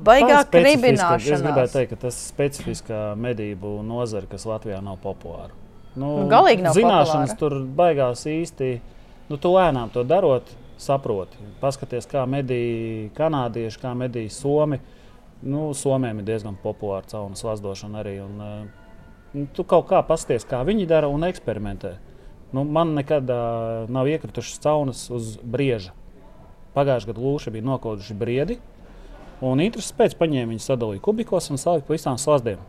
baigā 0.00 0.44
specifiska- 0.44 1.16
Es 1.16 1.24
kribināšana. 1.24 1.40
gribēju 1.50 1.72
teikt, 1.72 1.88
ka 1.90 1.96
tas 1.96 2.14
ir 2.20 2.34
specifiskā 2.34 3.00
medību 3.16 3.82
nozare, 3.82 4.26
kas 4.30 4.44
Latvijā 4.46 4.80
nav 4.82 4.98
populāra. 5.02 5.50
Nu, 5.96 6.20
Nu, 6.22 6.28
galīgi 6.30 6.62
nav 6.62 6.74
zināšanas 6.74 7.34
populāra. 7.34 7.38
tur 7.38 7.50
baigās 7.76 8.22
īsti. 8.26 8.80
Nu, 9.28 9.36
tu 9.36 9.48
lēnām 9.48 9.90
to 9.92 10.04
darot, 10.04 10.42
saproti. 10.78 11.36
Paskaties, 11.60 12.06
kā 12.06 12.24
medīja 12.26 13.10
kanādieši, 13.14 13.78
kā 13.82 13.94
medīja 13.94 14.30
somi. 14.30 14.78
Nu, 15.42 15.72
Somijam 15.74 16.18
ir 16.18 16.24
diezgan 16.24 16.56
populāra 16.62 17.04
caunu 17.06 17.34
slazdošana 17.34 18.04
arī. 18.04 18.20
Un, 18.24 18.40
eh, 18.40 18.66
nu, 19.34 19.46
tu 19.54 19.64
kaut 19.64 19.88
kā 19.88 20.02
pasties, 20.06 20.44
kā 20.44 20.64
viņi 20.64 20.86
dara 20.86 21.08
un 21.08 21.20
eksperimentē. 21.22 21.96
Nu, 22.52 22.64
man 22.64 22.94
nekad 22.98 23.30
uh, 23.30 23.86
nav 23.92 24.10
iekritušas 24.10 24.60
caunas 24.62 25.04
uz 25.14 25.36
brieža. 25.42 25.94
Pagājušajā 26.74 27.12
gadā 27.12 27.24
lūši 27.24 27.54
bija 27.54 27.66
nokoduši 27.66 28.16
briedi. 28.18 28.58
Un 29.40 29.62
interesants 29.62 29.96
pēc 29.96 30.14
paņēma 30.20 30.52
viņu 30.52 30.64
sadalīja 30.64 31.02
kubikos 31.04 31.50
un 31.50 31.60
salika 31.60 31.88
pa 31.88 31.96
visām 31.96 32.18
slazdēm. 32.20 32.60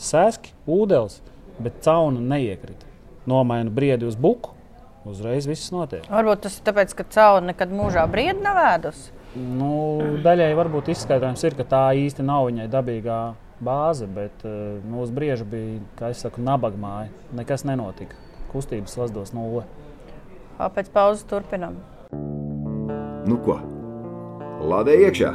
Sēski, 0.00 0.54
ūdens, 0.70 1.20
bet 1.60 1.82
cauna 1.84 2.22
neiekrita. 2.34 2.88
Nomaina 3.28 3.70
briedi 3.70 4.06
uz 4.08 4.16
buku, 4.18 4.54
Uzreiz 5.02 5.48
viss 5.50 5.72
notiek. 5.74 6.04
Varbūt 6.06 6.44
tas 6.44 6.58
ir 6.58 6.66
tāpēc, 6.68 6.92
ka 6.94 7.04
cauri 7.10 7.48
nekad 7.48 7.72
mūžā 7.74 8.04
briedi 8.10 8.44
nav 8.44 8.60
ēdusi. 8.62 9.10
Nu, 9.34 9.72
daļai 10.22 10.52
varbūt 10.54 10.92
izskaidrojums 10.92 11.42
ir, 11.48 11.56
ka 11.58 11.66
tā 11.66 11.82
īsti 11.98 12.22
nav 12.26 12.46
viņai 12.50 12.68
dabīgā 12.70 13.20
bāze, 13.64 14.06
bet 14.06 14.44
nu, 14.44 15.00
uz 15.02 15.10
brieža 15.14 15.46
bija, 15.48 15.80
kā 15.98 16.12
es 16.14 16.22
saku, 16.22 16.44
nabaga 16.44 16.78
māja. 16.78 17.10
Nekas 17.34 17.66
nenotika. 17.66 18.14
Kustības 18.52 18.98
lazdos 19.00 19.32
nulle. 19.36 19.64
Pēc 20.60 20.92
pauzes 20.92 21.24
turpinām. 21.26 21.78
Nu 23.26 23.38
ko? 23.42 23.56
Lādē 24.62 24.94
iekšā! 25.08 25.32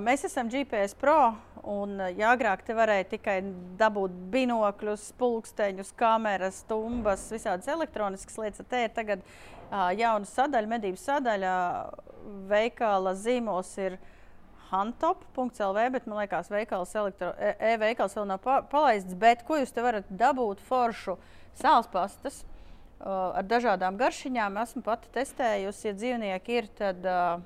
Mēs 0.00 0.24
esam 0.24 0.48
GPS 0.48 0.96
Pro, 0.96 1.34
un 1.68 1.98
ja 2.16 2.30
agrāk 2.32 2.62
te 2.64 2.72
varēja 2.74 3.10
tikai 3.10 3.34
dabūt 3.76 4.14
binokļus, 4.32 5.10
pulksteņus, 5.20 5.92
kameras, 6.00 6.62
stumbas, 6.64 7.26
visādas 7.34 7.68
elektroniskas 7.68 8.40
lietas, 8.40 8.62
tad 8.62 8.70
te 8.72 8.82
ir 8.86 8.94
tagad 8.96 9.26
jauna 10.00 10.24
sadaļa, 10.30 10.70
medību 10.72 11.02
sadaļa. 11.02 11.52
Veikala 12.48 13.12
zīmols 13.14 13.74
ir 13.84 13.98
hantop.lv, 14.70 15.86
bet 15.94 16.06
man 16.06 16.20
liekas, 16.22 16.50
veikals 16.52 16.94
elektro, 16.98 17.32
e-veikals 17.38 18.16
vēl 18.18 18.28
nav 18.32 18.42
pa, 18.44 18.60
palaists. 18.70 19.16
Bet 19.18 19.44
ko 19.46 19.60
jūs 19.60 19.74
te 19.74 19.84
varat 19.84 20.08
dabūt 20.10 20.62
foršu 20.66 21.16
sāls 21.56 21.88
pastas 21.92 22.42
uh, 22.42 23.36
ar 23.36 23.46
dažādām 23.46 23.98
garšiņām? 24.00 24.60
Esmu 24.62 24.84
pati 24.86 25.10
testējusi, 25.14 25.88
ja 25.90 25.96
dzīvnieki 25.96 26.60
ir, 26.60 26.70
tad 26.78 27.06
uh, 27.06 27.40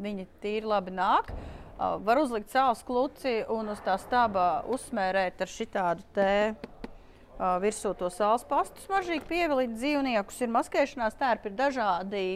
viņi 0.00 0.28
tīri 0.42 0.68
labi 0.68 0.94
nāk. 0.96 1.32
Uh, 1.32 1.96
var 2.04 2.20
uzlikt 2.22 2.52
savus 2.52 2.84
kluci 2.86 3.40
un 3.52 3.72
uz 3.72 3.80
tā 3.84 3.96
stāba 4.00 4.64
uzsmērēt 4.72 5.40
ar 5.42 5.50
šitādu 5.50 6.04
uh, 6.18 7.56
virsū 7.62 7.94
to 7.98 8.10
sāls 8.12 8.44
pastu 8.48 8.82
smaržīgi 8.84 9.26
pievilīt 9.28 9.74
dzīvniekus. 9.78 10.44
Ir 10.44 10.54
maskēšanās 10.54 11.18
tērpi, 11.20 11.50
ir 11.50 11.58
dažādi 11.58 12.26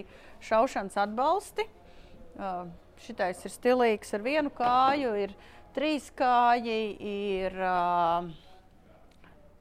šaušanas 0.45 0.99
atbalsti. 1.07 1.69
Šitais 3.05 3.43
ir 3.45 3.53
stilīgs 3.53 4.15
ar 4.17 4.23
vienu 4.25 4.51
kāju, 4.57 5.13
ir 5.21 5.35
trīs 5.77 6.09
kāji, 6.17 6.97
ir 6.97 7.57
uh, 7.61 8.31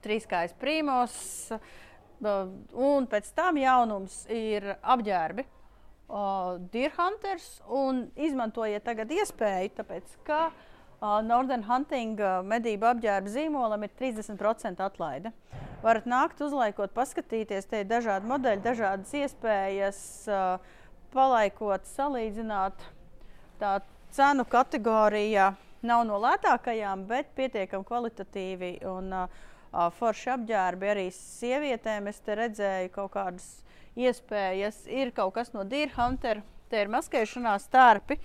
trīs 0.05 0.27
kājas 0.29 0.55
prīmos, 0.61 1.17
uh, 1.51 2.45
un 2.71 3.09
pēc 3.11 3.27
tam 3.35 3.59
jaunums 3.59 4.21
ir 4.31 4.77
apģērbi 4.79 5.43
uh, 5.43 6.55
Deer 6.71 6.95
Hunters 6.95 7.59
un 7.67 8.05
izmantojiet 8.15 8.85
tagad 8.87 9.11
iespēju, 9.11 9.73
tāpēc 9.81 10.15
ka 10.27 10.41
uh, 10.47 11.19
Northern 11.25 11.67
Hunting 11.67 12.21
medību 12.47 12.87
apģērba 12.93 13.35
zīmolam 13.35 13.83
ir 13.83 13.93
30% 13.99 14.83
atlaide. 14.85 15.35
Varat 15.83 16.07
nākt, 16.09 16.39
uzlaikot, 16.41 16.95
paskatīties, 16.95 17.67
te 17.69 17.83
ir 17.83 17.91
dažādi 17.91 18.31
modeļi, 18.31 18.63
dažādas 18.63 19.11
iespējas, 19.19 19.99
uh, 20.31 20.79
palaikot, 21.13 21.85
salīdzināt. 21.91 22.87
Tā 23.59 23.79
cenu 24.11 24.43
kategorija 24.51 25.53
nav 25.85 26.01
no 26.07 26.17
lētākajām, 26.19 27.05
bet 27.07 27.29
pietiekami 27.37 27.87
kvalitatīvi 27.87 28.71
un 28.89 29.13
uh, 29.15 29.45
forši 29.99 30.33
apģērbi 30.33 30.89
arī 30.91 31.05
sievietēm. 31.15 32.09
Es 32.11 32.19
te 32.25 32.35
redzēju 32.35 32.91
kaut 32.95 33.13
kādus 33.15 33.47
iespējas. 33.95 34.83
Ir 34.91 35.13
kaut 35.15 35.35
kas 35.37 35.53
no 35.55 35.63
Dīrhantera, 35.67 36.43
te 36.71 36.83
ir 36.83 36.91
maskēšanās 36.91 37.69
tērpi. 37.71 38.19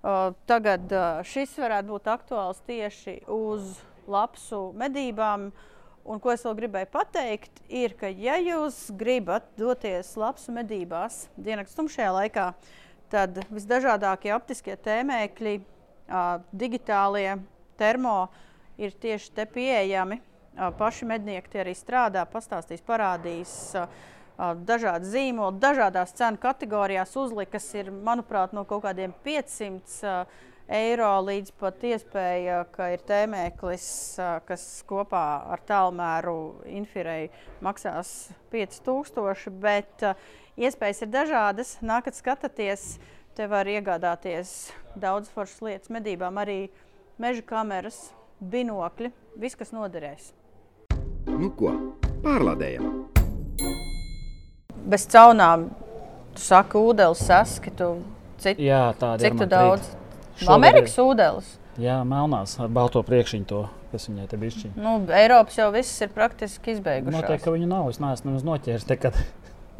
Uh, 0.00 0.30
tagad 0.48 0.88
uh, 0.96 1.20
šis 1.28 1.58
varētu 1.60 1.92
būt 1.92 2.08
aktuāls 2.08 2.62
tieši 2.64 3.18
uz 3.28 3.74
lapsu 4.08 4.70
medībām. 4.80 5.50
Un 6.10 6.20
ko 6.24 6.32
es 6.32 6.40
vēl 6.46 6.56
gribēju 6.56 6.88
pateikt, 6.94 7.60
ir, 7.68 7.92
ka 8.00 8.08
ja 8.08 8.38
jūs 8.40 8.86
gribat 8.96 9.50
doties 9.60 10.14
lapsu 10.16 10.54
medībās 10.56 11.26
diennakts 11.36 11.76
tumšajā 11.76 12.14
laikā, 12.16 12.46
tad 13.10 13.42
visdažādākie 13.50 14.32
optiskie 14.36 14.76
tēmēkļi, 14.80 15.54
digitālie 16.52 17.38
termo 17.80 18.28
ir 18.80 18.94
tieši 18.96 19.32
te 19.36 19.46
pieejami. 19.50 20.20
Paši 20.78 21.06
mednieki 21.06 21.62
arī 21.62 21.76
strādā, 21.78 22.24
pastāstīs, 22.28 22.82
parādīs. 22.84 23.52
Dažādi 24.40 25.08
zīmoli, 25.12 25.60
dažādās 25.60 26.14
cenu 26.16 26.40
kategorijās 26.40 27.12
uzlikas 27.20 27.66
ir, 27.76 27.90
manuprāt, 27.92 28.54
no 28.56 28.64
kaut 28.68 28.86
kādiem 28.86 29.12
500 29.24 30.24
eiro 30.70 31.10
līdz 31.26 31.52
pat 31.60 31.82
iespēja, 31.84 32.62
ka 32.72 32.92
ir 32.94 33.02
tēmēklis, 33.06 33.86
kas 34.46 34.64
kopā 34.88 35.24
ar 35.50 35.62
tālmēru 35.68 36.36
infirēju 36.78 37.30
maksās 37.66 38.30
5000, 38.54 39.50
bet 39.60 40.06
iespējas 40.60 41.04
ir 41.06 41.12
dažādas. 41.12 41.76
Nākat 41.82 42.18
skatāties, 42.18 42.98
te 43.34 43.48
var 43.50 43.68
iegādāties 43.70 44.70
daudz 44.98 45.32
foršas 45.32 45.64
lietas 45.64 45.92
medībām, 45.92 46.40
arī 46.42 46.68
meža 47.20 47.44
kameras, 47.46 48.10
binokļi, 48.40 49.12
viss, 49.40 49.58
kas 49.58 49.72
noderēs. 49.76 50.32
Nu 51.30 51.52
ko, 51.56 51.72
pārlādējam! 52.24 53.10
bez 54.90 55.06
caunām, 55.10 55.68
tu 56.34 56.44
saki, 56.44 56.78
ūdens 56.80 57.24
saski. 57.26 57.72
Tu, 57.76 57.90
cit, 58.42 58.60
Jā, 58.62 58.90
tāda 59.00 59.22
cik 59.24 59.40
tu 59.40 59.48
daudz? 59.50 59.90
Amerikas 60.50 60.96
ūdens. 61.02 61.56
Jā, 61.80 62.00
melnās 62.04 62.56
ar 62.60 62.70
balto 62.72 63.02
priekšiņu 63.06 63.46
to, 63.48 63.60
kas 63.92 64.08
viņai 64.08 64.26
te 64.28 64.38
bišķiņ. 64.40 64.72
Nu, 64.80 64.96
Eiropas 65.16 65.56
jau 65.60 65.68
viss 65.74 66.02
ir 66.04 66.10
praktiski 66.12 66.74
izbeigušās. 66.74 67.20
Noteikti, 67.20 67.44
ka 67.46 67.54
viņu 67.54 67.68
nav. 67.70 67.88
Es 67.92 68.00
neesmu 68.02 68.36
noķēris 68.48 68.88
tekad. 68.88 69.16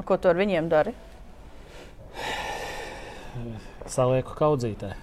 A, 0.00 0.02
ko 0.02 0.16
tu 0.16 0.30
ar 0.32 0.38
viņiem 0.40 0.70
dari? 0.72 0.94
Salieku 3.84 4.32
kaudzītē. 4.38 4.94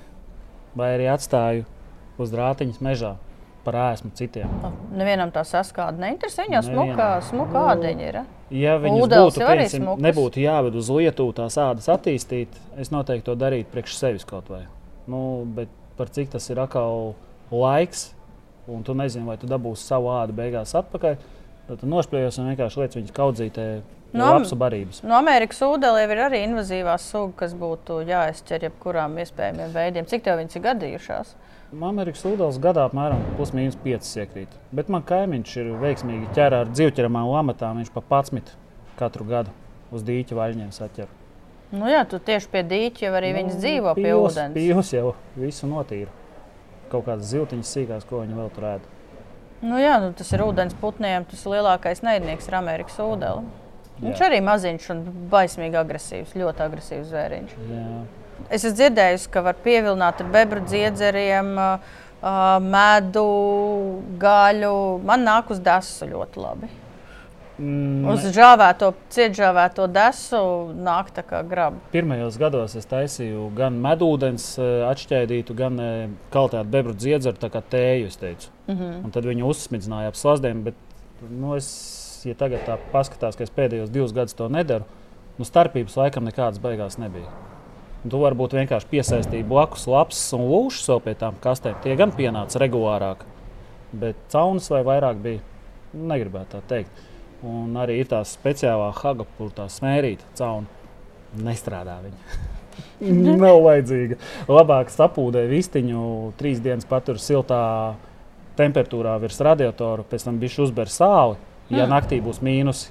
Vai 0.77 0.87
arī 0.95 1.05
atstāju 1.13 1.67
uz 2.17 2.33
rātiņas 2.33 2.79
mežā 2.81 3.11
par 3.61 3.77
ēsmu 3.91 4.09
citiem. 4.17 4.49
Nevienam 4.97 5.29
tā 5.35 5.43
saskāda 5.45 6.01
neinteresē. 6.01 6.47
Viņā 6.47 6.63
smukā, 6.65 7.09
smukā 7.27 7.63
ādeņa 7.75 8.07
ir. 8.07 8.17
Ja 8.57 8.77
viņas 8.81 9.05
Ūdels 9.05 9.37
būtu, 9.37 9.43
piemēram, 9.43 10.01
nebūtu 10.07 10.41
jāved 10.41 10.79
uz 10.81 10.89
Lietuvu 10.89 11.35
tās 11.43 11.59
ādas 11.61 11.91
attīstīt, 11.93 12.57
es 12.81 12.89
noteikti 12.89 13.27
to 13.27 13.35
darītu 13.37 13.69
priekš 13.75 13.99
sevis 13.99 14.25
kaut 14.25 14.49
vai. 14.49 14.63
Nu, 15.05 15.19
bet 15.59 15.69
par 15.99 16.09
cik 16.09 16.31
tas 16.33 16.49
ir 16.49 16.63
atkal 16.63 17.11
laiks, 17.53 18.15
un 18.65 18.81
tu 18.87 18.97
nezini, 18.97 19.29
vai 19.29 19.37
tu 19.37 19.51
dabūsi 19.51 19.85
savu 19.91 20.09
ādu 20.15 20.33
beigās 20.41 20.73
atpakaļ, 20.79 21.21
tad 21.67 21.83
tu 21.83 21.91
nošpļējies 21.91 22.41
un 22.41 22.49
vienkārši 22.55 22.81
liec 22.81 22.97
viņas 22.97 23.15
kaudzītē. 23.21 23.67
No, 24.15 24.29
no 24.39 25.17
Amerikas 25.17 25.59
ūdeņiem 25.65 26.13
ir 26.13 26.21
arī 26.23 26.39
invazīvā 26.45 26.93
suga, 27.01 27.33
kas 27.43 27.55
būtu 27.59 27.99
jāizķer 28.07 28.69
jebkurām 28.69 29.17
iespējamiem 29.19 29.73
veidiem. 29.73 30.07
Cik 30.07 30.23
tev 30.23 30.39
viņas 30.39 30.55
ir 30.55 30.63
gadījušās? 30.63 31.33
Amerikas 31.83 32.23
ūdens 32.23 32.61
gadā 32.63 32.85
apmēram 32.87 33.19
plus-minus 33.35 33.75
5 33.83 34.13
iekrīt. 34.23 34.53
Bet 34.71 34.87
man 34.87 35.03
kaimiņš 35.03 35.55
ir 35.59 35.73
veiksmīgi 35.81 36.31
ķērā 36.37 36.63
ar 36.63 36.71
dzīvķeramām 36.71 37.27
lamatām. 37.33 37.81
Viņš 37.81 37.91
pa 37.91 38.03
11 38.07 38.53
katru 38.99 39.27
gadu 39.27 39.51
uz 39.91 40.07
dīķa 40.07 40.39
vaļņiem 40.39 40.71
saķer. 40.71 41.11
Nu 41.75 41.89
jā, 41.91 42.05
tu 42.07 42.21
tieši 42.23 42.47
pie 42.53 42.63
dīķa 42.63 43.09
jau 43.09 43.13
arī 43.19 43.33
nu, 43.33 43.41
viņas 43.41 43.59
dzīvo 43.59 43.95
pie 43.97 44.07
pīls, 44.07 44.31
ūdens. 44.31 44.55
Pīls 44.55 44.93
jau 44.95 45.13
visu 45.35 45.67
notīra. 45.67 46.13
Kaut 46.87 47.03
kādas 47.09 47.27
ziltiņas 47.33 47.75
sīkās, 47.75 48.07
ko 48.07 48.23
viņi 48.23 48.39
vēl 48.39 48.51
tur 48.55 48.71
ēda. 48.71 48.95
Nu 49.67 49.79
jā, 49.81 49.97
nu 49.99 50.13
tas 50.15 50.31
ir 50.31 50.47
ūdens 50.47 50.77
putniem. 50.79 51.27
Tas 51.27 51.43
lielākais 51.51 52.05
naidnieks 52.07 52.47
ir 52.47 52.61
Amerikas 52.61 53.01
ūdens. 53.97 54.07
Viņš 54.07 54.23
arī 54.29 54.41
maziņš 54.45 54.89
un 54.93 55.03
baismīgi 55.31 55.79
agresīvs, 55.81 56.33
ļoti 56.37 56.65
agresīvs 56.67 57.11
zvēriņš. 57.11 57.53
Jā. 57.71 57.85
Es 58.47 58.63
esmu 58.63 58.75
dzirdējusi, 58.77 59.29
ka 59.33 59.41
var 59.41 59.57
pievilināt 59.63 60.21
ar 60.21 60.27
bebru 60.33 60.61
dziedzeriem, 60.65 61.55
medu, 62.73 63.29
gaļu. 64.21 64.75
Man 65.05 65.25
nāk 65.27 65.49
uz 65.53 65.59
desu 65.63 66.09
ļoti 66.09 66.43
labi. 66.43 66.69
Mm. 67.57 68.05
Uz 68.13 68.25
žāvēto, 68.35 68.91
cietžāvēto 69.09 69.87
desu 69.89 70.39
nāk 70.77 71.09
tā 71.15 71.23
kā 71.25 71.39
graba. 71.41 71.79
Pirmajos 71.89 72.37
gados 72.37 72.75
es 72.77 72.85
taisīju 72.85 73.47
gan 73.57 73.79
medūdens 73.81 74.45
atšķaidītu, 74.91 75.55
gan 75.57 75.81
kaltētu 76.33 76.69
bebru 76.69 76.93
dziedzeru, 76.93 77.39
tā 77.41 77.49
kā 77.53 77.63
tēju, 77.65 78.11
es 78.11 78.21
teicu. 78.21 78.51
Mm 78.67 78.75
-hmm. 78.75 78.99
Un 79.05 79.11
tad 79.11 79.25
viņi 79.25 79.43
uzsmidzināja 79.43 80.13
ap 80.13 80.15
slazdiem, 80.15 80.63
bet 80.63 80.75
nu, 81.29 81.55
es, 81.55 81.67
ja 82.25 82.35
tagad 82.37 82.63
tā 82.65 82.77
paskatās, 82.93 83.37
ka 83.37 83.45
es 83.45 83.53
pēdējos 83.53 83.91
divus 83.93 84.13
gadus 84.15 84.37
to 84.37 84.47
nedaru, 84.51 84.87
nu 85.37 85.45
starpības 85.45 85.97
laikam 85.99 86.25
nekādas 86.27 86.61
beigās 86.63 86.97
nebija. 87.01 87.29
Tu 88.07 88.19
varbūt 88.21 88.53
vienkārši 88.55 88.87
piesaistīji 88.91 89.45
blakus 89.47 89.87
lapas 89.89 90.19
un 90.37 90.45
lūšas 90.47 90.91
vēl 90.93 91.01
pie 91.03 91.15
tām 91.19 91.37
kastēm. 91.43 91.75
Tie 91.83 91.95
gan 91.99 92.13
pienāca 92.15 92.61
regulārāk, 92.61 93.25
bet 93.91 94.19
caunas 94.31 94.69
vai 94.71 94.83
vairāk 94.87 95.19
bija. 95.23 95.43
Negribētu 95.97 96.57
tā 96.57 96.61
teikt. 96.69 97.01
Un 97.47 97.75
arī 97.77 97.99
ir 98.01 98.09
tā 98.09 98.21
speciālā 98.25 98.91
haga, 98.97 99.25
kur 99.37 99.49
tā 99.55 99.67
smērīta 99.71 100.29
cauna. 100.37 100.69
Nestrādā 101.43 101.97
viņa. 102.05 102.39
Nav 103.43 103.59
vajadzīga. 103.65 104.17
Labāk 104.49 104.93
sapūdē 104.93 105.43
vistiņu, 105.49 106.03
trīs 106.39 106.61
dienas 106.63 106.87
patur 106.87 107.19
siltā 107.21 107.61
temperatūrā 108.57 109.17
virs 109.21 109.41
radiatora, 109.43 110.05
pēc 110.07 110.25
tam 110.29 110.39
bija 110.41 110.63
uzbēr 110.65 110.89
sāli 110.91 111.37
Ja 111.69 111.83
Hmm. 111.83 111.93
naktī 111.93 112.21
būs 112.23 112.39
mīnusi 112.39 112.89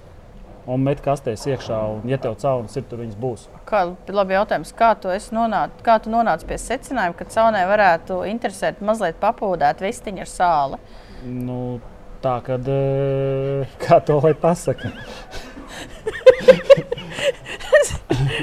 un 0.67 0.83
met 0.83 1.01
kastēs 1.01 1.47
iekšā, 1.47 1.79
un 1.95 2.09
ja 2.11 2.19
tev 2.19 2.35
caunas 2.43 2.77
ir, 2.77 2.83
tur 2.91 2.99
viņas 2.99 3.17
būs. 3.21 3.47
Kā, 3.69 3.85
labi 4.09 4.35
jautājums, 4.35 4.75
kā 4.77 4.91
tu, 5.01 5.09
nonāc, 5.33 5.71
kā 5.87 5.99
tu 6.03 6.11
nonāci 6.11 6.47
pie 6.47 6.59
secinājuma, 6.59 7.17
ka 7.17 7.25
caunē 7.25 7.63
varētu 7.71 8.21
interesēt 8.29 8.81
mazliet 8.81 9.21
papūdēt 9.23 9.81
vistiņu 9.81 10.27
ar 10.27 10.33
sāli? 10.33 10.81
Nu, 11.25 11.81
tā 12.23 12.43
kad, 12.45 12.69
eh, 12.69 13.67
kā 13.87 14.01
to 14.05 14.21
lai 14.21 14.35
pasaka, 14.35 14.93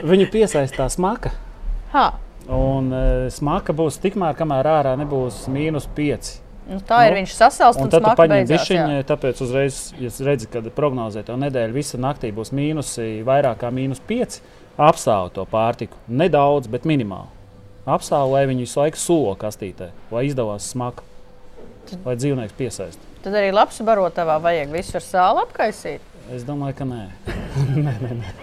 viņu 0.09 0.29
piesaistās 0.31 0.97
smaka. 0.97 1.31
Ha, 1.93 2.11
Un 2.43 2.89
uh, 2.91 3.29
smaka 3.31 3.71
būs 3.71 4.01
tikmēr, 4.03 4.35
kamēr 4.35 4.67
ārā 4.67 4.97
nebūs 4.99 5.45
mīnus 5.47 5.85
5. 5.95 6.42
Nu, 6.69 6.79
tā 6.87 7.03
ir 7.09 7.17
viņš 7.19 7.35
sasaucts 7.37 7.79
un, 7.81 7.87
Un 7.87 7.93
tad 7.93 8.05
tu 8.05 8.15
paņem 8.19 8.49
bišķiņu, 8.49 9.03
tāpēc 9.09 9.41
uzreiz, 9.45 9.79
ja 9.99 10.11
redzi, 10.27 10.49
kad 10.51 10.67
prognozē 10.75 11.23
tev 11.27 11.39
nedēļa, 11.41 11.75
visa 11.75 11.99
naktī 12.01 12.31
būs 12.35 12.53
mīnusi 12.55 13.23
vairāk 13.27 13.61
kā 13.63 13.71
mīnus 13.73 14.01
5, 14.09 14.39
apstāv 14.89 15.31
to 15.35 15.45
pārtiku. 15.49 15.99
Nedaudz, 16.07 16.69
bet 16.71 16.87
minimāli. 16.89 17.31
Apstāv, 17.83 18.29
lai 18.31 18.45
viņi 18.47 18.63
visu 18.63 18.79
laiku 18.79 18.99
solo 19.01 19.33
kastītē, 19.39 19.89
lai 20.13 20.23
izdevās 20.29 20.69
smaka, 20.71 21.03
lai 22.05 22.15
dzīvnieks 22.15 22.55
piesaist. 22.55 23.11
Tad 23.23 23.35
arī 23.39 23.51
labs 23.55 23.81
barotavā 23.83 24.39
vajag 24.43 24.71
visu 24.71 24.97
ar 24.99 25.03
sāli 25.03 25.43
apkaisīt. 25.43 26.09
Es 26.31 26.47
domāju, 26.47 26.77
ka 26.79 26.87
nē. 26.87 27.03
nē, 27.85 27.93
nē, 27.99 28.15
nē. 28.21 28.33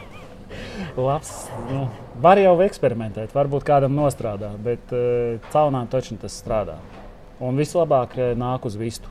Labs, 0.97 1.31
nu, 1.71 1.87
var 2.21 2.41
jau 2.41 2.57
eksperimentēt, 2.65 3.33
varbūt 3.37 3.65
kādam 3.65 3.95
nostrādā, 3.97 4.51
bet 4.61 4.93
uh, 4.93 5.39
caunām 5.55 5.89
taču 5.89 6.19
tas 6.21 6.37
strādā. 6.43 6.77
Un 7.41 7.57
vislabāk 7.61 8.17
eh, 8.19 8.33
nāk 8.39 8.67
uz 8.69 8.77
vistu. 8.77 9.09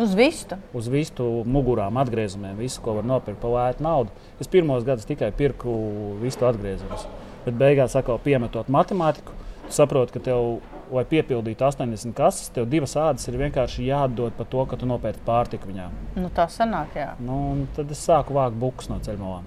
Uz 0.00 0.10
vistu. 0.18 0.56
uz 0.74 0.88
vistu 0.90 1.24
mugurām, 1.46 1.94
atgriezumiem, 2.02 2.56
visu, 2.58 2.80
ko 2.82 2.96
var 2.96 3.04
nopirkt 3.06 3.38
par 3.38 3.52
lētu 3.52 3.84
naudu. 3.86 4.10
Es 4.42 4.50
pirmos 4.50 4.82
gadus 4.82 5.06
tikai 5.06 5.28
pirku 5.30 5.70
vistu 6.18 6.48
atgriezumus. 6.48 7.04
Bet 7.44 7.54
beigās, 7.60 7.94
atkal 7.94 8.18
piemetot 8.18 8.66
matemātiku, 8.74 9.36
tu 9.68 9.76
saproti, 9.76 10.16
ka 10.16 10.22
tev, 10.24 10.58
lai 10.90 11.04
piepildītu 11.06 11.62
80 11.68 12.16
kases, 12.18 12.50
tev 12.56 12.66
divas 12.72 12.96
ādas 12.98 13.28
ir 13.30 13.38
vienkārši 13.38 13.86
jāatdod 13.86 14.34
par 14.34 14.48
to, 14.50 14.64
ka 14.66 14.80
tu 14.80 14.88
nopērci 14.90 15.22
pārtiku 15.28 15.70
viņām. 15.70 15.94
Nu, 16.18 16.32
tā 16.34 16.48
sanāk, 16.50 16.96
jā. 16.98 17.12
Nu, 17.22 17.68
tad 17.76 17.92
es 17.94 18.02
sāku 18.02 18.34
vākt 18.34 18.58
bukus 18.58 18.90
no 18.90 18.98
ceļmalām. 19.04 19.46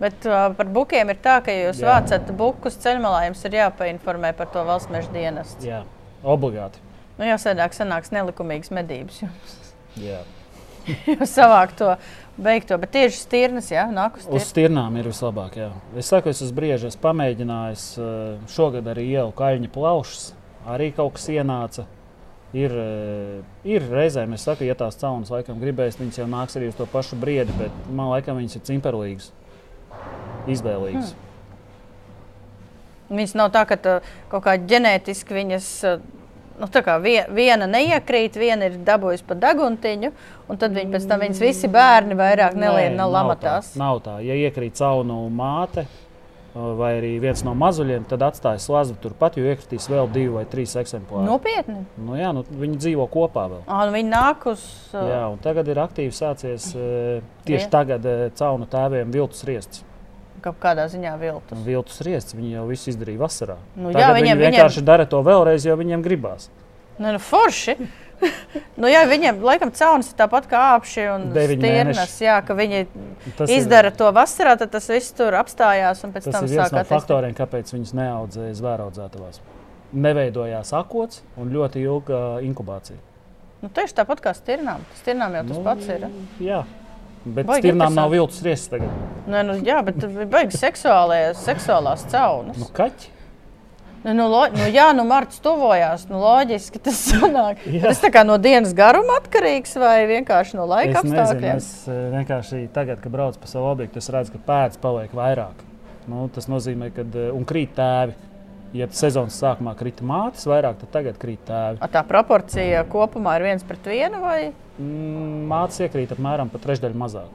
Bet 0.00 0.24
uh, 0.28 0.50
par 0.56 0.68
bukiem 0.72 1.12
ir 1.12 1.18
tā, 1.20 1.38
ka 1.44 1.52
ja 1.52 1.66
jūs 1.68 1.82
Jā. 1.82 1.94
vācat 1.94 2.30
bukus 2.36 2.78
ceļmalā, 2.80 3.26
jums 3.28 3.42
ir 3.44 3.56
jāpainformē 3.58 4.32
par 4.36 4.48
to 4.52 4.62
valsts 4.64 4.92
meža 4.92 5.12
dienestu. 5.12 5.66
Jā, 5.68 5.82
obligāti. 6.24 6.78
Nu, 7.18 7.26
jau 7.28 7.36
sēdāk 7.42 7.74
sanāks 7.76 8.12
nelikumīgas 8.14 8.70
medības. 8.72 9.20
jums. 9.22 9.56
Jā. 10.00 10.20
Jūs 11.10 11.28
savāk 11.36 11.74
to 11.76 11.90
beigto, 12.40 12.78
bet 12.80 12.90
tieši 12.94 13.18
stirnas, 13.20 13.68
jā, 13.70 13.84
nāk 13.92 14.16
uz 14.16 14.24
Uz 14.24 14.26
stirnas. 14.28 14.48
stirnām 14.54 14.96
ir 14.96 15.08
vislabāk. 15.10 15.56
Jā. 15.60 15.70
Es 16.00 16.08
saku, 16.08 16.30
es 16.32 16.40
uz 16.42 16.52
brīža 16.56 16.88
esmu 16.88 17.02
pamēģinājis. 17.04 17.84
eh, 18.00 18.38
Šogad 18.48 18.88
arī 18.88 19.04
ielu 19.12 19.32
kaļņa 19.36 19.70
plaušas. 19.74 20.30
Arī 20.66 20.90
kaut 20.96 21.14
kas 21.18 21.28
ienāca. 21.28 21.84
Ir, 22.56 22.72
eh, 22.72 23.42
ir 23.76 23.84
reizēm, 23.92 24.32
es 24.34 24.42
saku, 24.48 24.64
ja 24.66 24.74
tās 24.74 24.96
caunas 24.98 25.30
laikam 25.30 25.60
gribēs, 25.60 26.00
viņas 26.00 26.18
jau 26.18 26.26
nāks 26.26 26.56
arī 26.58 26.68
uz 26.72 26.74
to 26.80 26.86
pašu 26.86 27.14
briedi, 27.20 27.52
bet 27.60 27.70
man 27.92 28.08
laikam 28.10 28.40
viņas 28.40 28.56
ir 28.56 28.64
cimperlīgas, 28.66 29.30
izvēlīgas. 30.50 31.12
Viņas 33.10 33.34
nav 33.34 33.50
tā, 33.52 33.66
ka 33.66 33.76
tu 33.76 33.98
kaut 34.30 34.44
kā 34.44 34.56
ģenētiski 34.58 35.34
viņas. 35.42 35.68
uh, 35.96 36.00
Nu, 36.60 36.66
tā 36.68 36.82
kā 36.84 36.98
vie- 37.00 37.24
viena 37.32 37.64
neiekrīt, 37.64 38.34
viena 38.36 38.66
ir 38.68 38.74
dabūjusi 38.84 39.24
pa 39.24 39.32
daguntiņu, 39.34 40.10
un 40.46 40.58
tad 40.60 40.74
viņi 40.76 40.90
pēc 40.92 41.06
tam 41.08 41.20
viņas 41.20 41.38
visi 41.40 41.68
bērni 41.72 42.12
vairāk 42.14 42.52
nelien, 42.54 42.96
nav 42.96 43.08
lamatās. 43.14 43.70
tā. 43.72 43.78
Nav 43.80 44.02
tā. 44.04 44.18
Ja 44.22 44.34
iekrīt 44.36 44.74
caunu 44.76 45.30
māte 45.32 45.86
eh, 45.86 46.58
vai 46.76 47.00
arī 47.00 47.14
viens 47.18 47.42
no 47.44 47.54
mazuļiem, 47.54 48.04
tad 48.06 48.20
atstājas 48.20 48.66
slazdu 48.68 48.94
turpat, 49.00 49.38
jo 49.40 49.44
iekritīs 49.48 49.88
vēl 49.88 50.12
divi 50.12 50.28
vai 50.34 50.44
trīs 50.44 50.76
eksemplāri. 50.76 51.24
Nopietni. 51.24 51.86
Nu, 51.96 52.12
jā, 52.20 52.28
nu, 52.34 52.42
viņi 52.44 52.76
dzīvo 52.76 53.08
kopā 53.08 53.48
vēl. 53.54 53.62
Ah, 53.66 53.86
un 53.86 53.94
viņi 53.94 54.10
nāk 54.12 54.44
uz. 54.52 54.60
uh, 54.92 55.00
Jā, 55.00 55.32
un 55.32 55.38
tagad 55.38 55.66
ir 55.66 55.76
aktīvi 55.80 56.12
sācies 56.12 56.74
eh, 56.76 57.22
tieši 57.46 57.64
Vie- 57.64 57.70
tagad 57.70 58.04
eh, 58.04 58.28
caunu 58.36 58.66
tēviem 58.68 59.10
viltus 59.10 59.44
riests. 59.48 59.82
Kaut 60.40 60.56
kādā 60.62 60.86
ziņā 60.88 61.18
viltus. 61.20 61.52
Un 61.52 61.64
viltus 61.66 62.00
riests 62.06 62.32
viņi 62.34 62.54
jau 62.54 62.66
visu 62.70 62.88
izdarīja 62.94 63.20
vasarā. 63.20 63.56
Nu, 63.76 63.90
Tagad 63.92 64.00
jā, 64.00 64.14
viņi 64.16 64.30
viņiem- 64.30 64.44
vienkārši 64.46 64.84
dara 64.84 65.04
to 65.06 65.20
vēlreiz, 65.26 65.66
jo 65.68 65.76
viņiem 65.76 66.02
gribās. 66.06 66.48
Nu, 66.98 67.12
nu, 67.12 67.18
forši. 67.18 67.74
nu, 68.80 68.88
jā, 68.88 69.02
viņiem 69.08 69.40
laikam 69.44 69.70
caunas 69.72 70.08
ir 70.12 70.16
tāpat 70.18 70.48
kā 70.48 70.62
apši 70.78 71.04
un 71.14 71.28
stirnas. 71.32 72.16
Jā, 72.20 72.38
ka 72.44 72.54
viņi 72.56 72.86
Tas 73.36 73.48
ir- 73.50 73.58
izdara 73.60 73.90
to 73.92 74.08
vasarā, 74.12 74.56
tad 74.60 74.70
tas 74.72 74.88
viss 74.88 75.12
tur 75.16 75.32
apstājās 75.36 76.04
un 76.04 76.12
pēc 76.12 76.24
Tas 76.28 76.34
tam 76.38 76.44
ir 76.48 76.56
viens 76.56 76.72
no 76.72 76.84
faktoriem, 76.88 77.36
kāpēc 77.36 77.72
viņas 77.76 77.94
neaudzēja 78.00 78.56
zvēraudzētavās. 78.60 79.40
Neveidojās 79.92 80.72
akots 80.76 81.22
un 81.36 81.50
ļoti 81.52 81.82
ilga 81.84 82.18
inkubācija. 82.46 82.96
Nu, 83.60 83.68
tieši 83.68 83.96
tāpat 83.98 84.20
kā 84.24 84.32
stirnām. 84.36 84.84
Stirnām 85.02 85.34
jau 85.36 85.42
tas 85.48 85.56
Nu, 85.58 85.64
pats 85.64 85.88
ir. 85.92 86.06
Jā, 86.40 86.62
bet 87.24 87.46
Baigi 87.48 87.68
stirnām 87.68 87.96
nav 87.96 88.12
viltus 88.14 88.42
riests 88.46 88.70
tagad. 88.72 88.90
Nē, 89.30 89.42
nu, 89.46 89.56
jā, 89.66 89.80
bet 89.86 89.98
tur 90.00 90.12
bija 90.14 90.28
baigas 90.32 90.60
seksuālās, 90.62 92.04
caunas. 92.10 92.58
Nu, 92.60 92.68
kaķi? 92.76 93.16
Nu, 94.00 94.14
nu, 94.16 94.26
lo, 94.32 94.46
nu, 94.54 94.64
jā, 94.72 94.86
nu, 94.96 95.04
Marts 95.04 95.42
tuvojās. 95.44 96.06
Nu, 96.08 96.22
loģiski 96.22 96.80
tas 96.80 97.02
sanāk. 97.10 97.60
Jā. 97.68 97.82
Tas 97.90 98.00
tā 98.00 98.08
kā 98.14 98.22
no 98.24 98.38
dienas 98.40 98.72
garuma 98.76 99.18
atkarīgs 99.20 99.76
vai 99.80 100.06
vienkārši 100.08 100.56
no 100.56 100.64
laika 100.70 101.02
Es 101.02 101.04
nezinu, 101.04 101.20
apstākļiem? 101.20 101.60
es 101.60 101.68
eh, 101.84 101.98
vienkārši 102.16 102.62
tagad, 102.72 103.02
kad 103.04 103.12
braucu 103.12 103.42
pa 103.42 103.50
savu 103.50 103.68
objektu, 103.74 104.00
es 104.00 104.08
redzu, 104.08 104.38
ka 104.38 104.40
pēdas 104.48 104.80
paliek 104.80 105.12
vairāk. 105.12 105.60
Nu, 106.08 106.24
tas 106.32 106.48
nozīmē, 106.48 106.88
ka 106.96 107.04
un 107.36 107.44
krīt 107.46 107.76
tēvi. 107.76 108.16
Ja 108.76 108.86
sezonas 108.94 109.34
sākumā 109.34 109.72
krita 109.74 110.04
mātes 110.06 110.44
vairāk, 110.46 110.76
tad 110.78 110.92
tagad 110.94 111.16
krīt 111.18 111.40
tēvi. 111.48 111.80
A, 111.82 111.88
tā 111.90 112.04
proporcija 112.06 112.84
kopumā 112.90 113.34
ir 113.40 113.48
viens 113.48 113.64
pret 113.66 113.88
vienu 113.90 114.20
vai 114.22 114.52
Mm, 114.80 115.44
Mātes 115.50 115.82
iekrīt 115.84 116.14
apmēram 116.14 116.48
pa 116.48 116.58
trešdaļu 116.62 116.96
mazāk. 116.96 117.32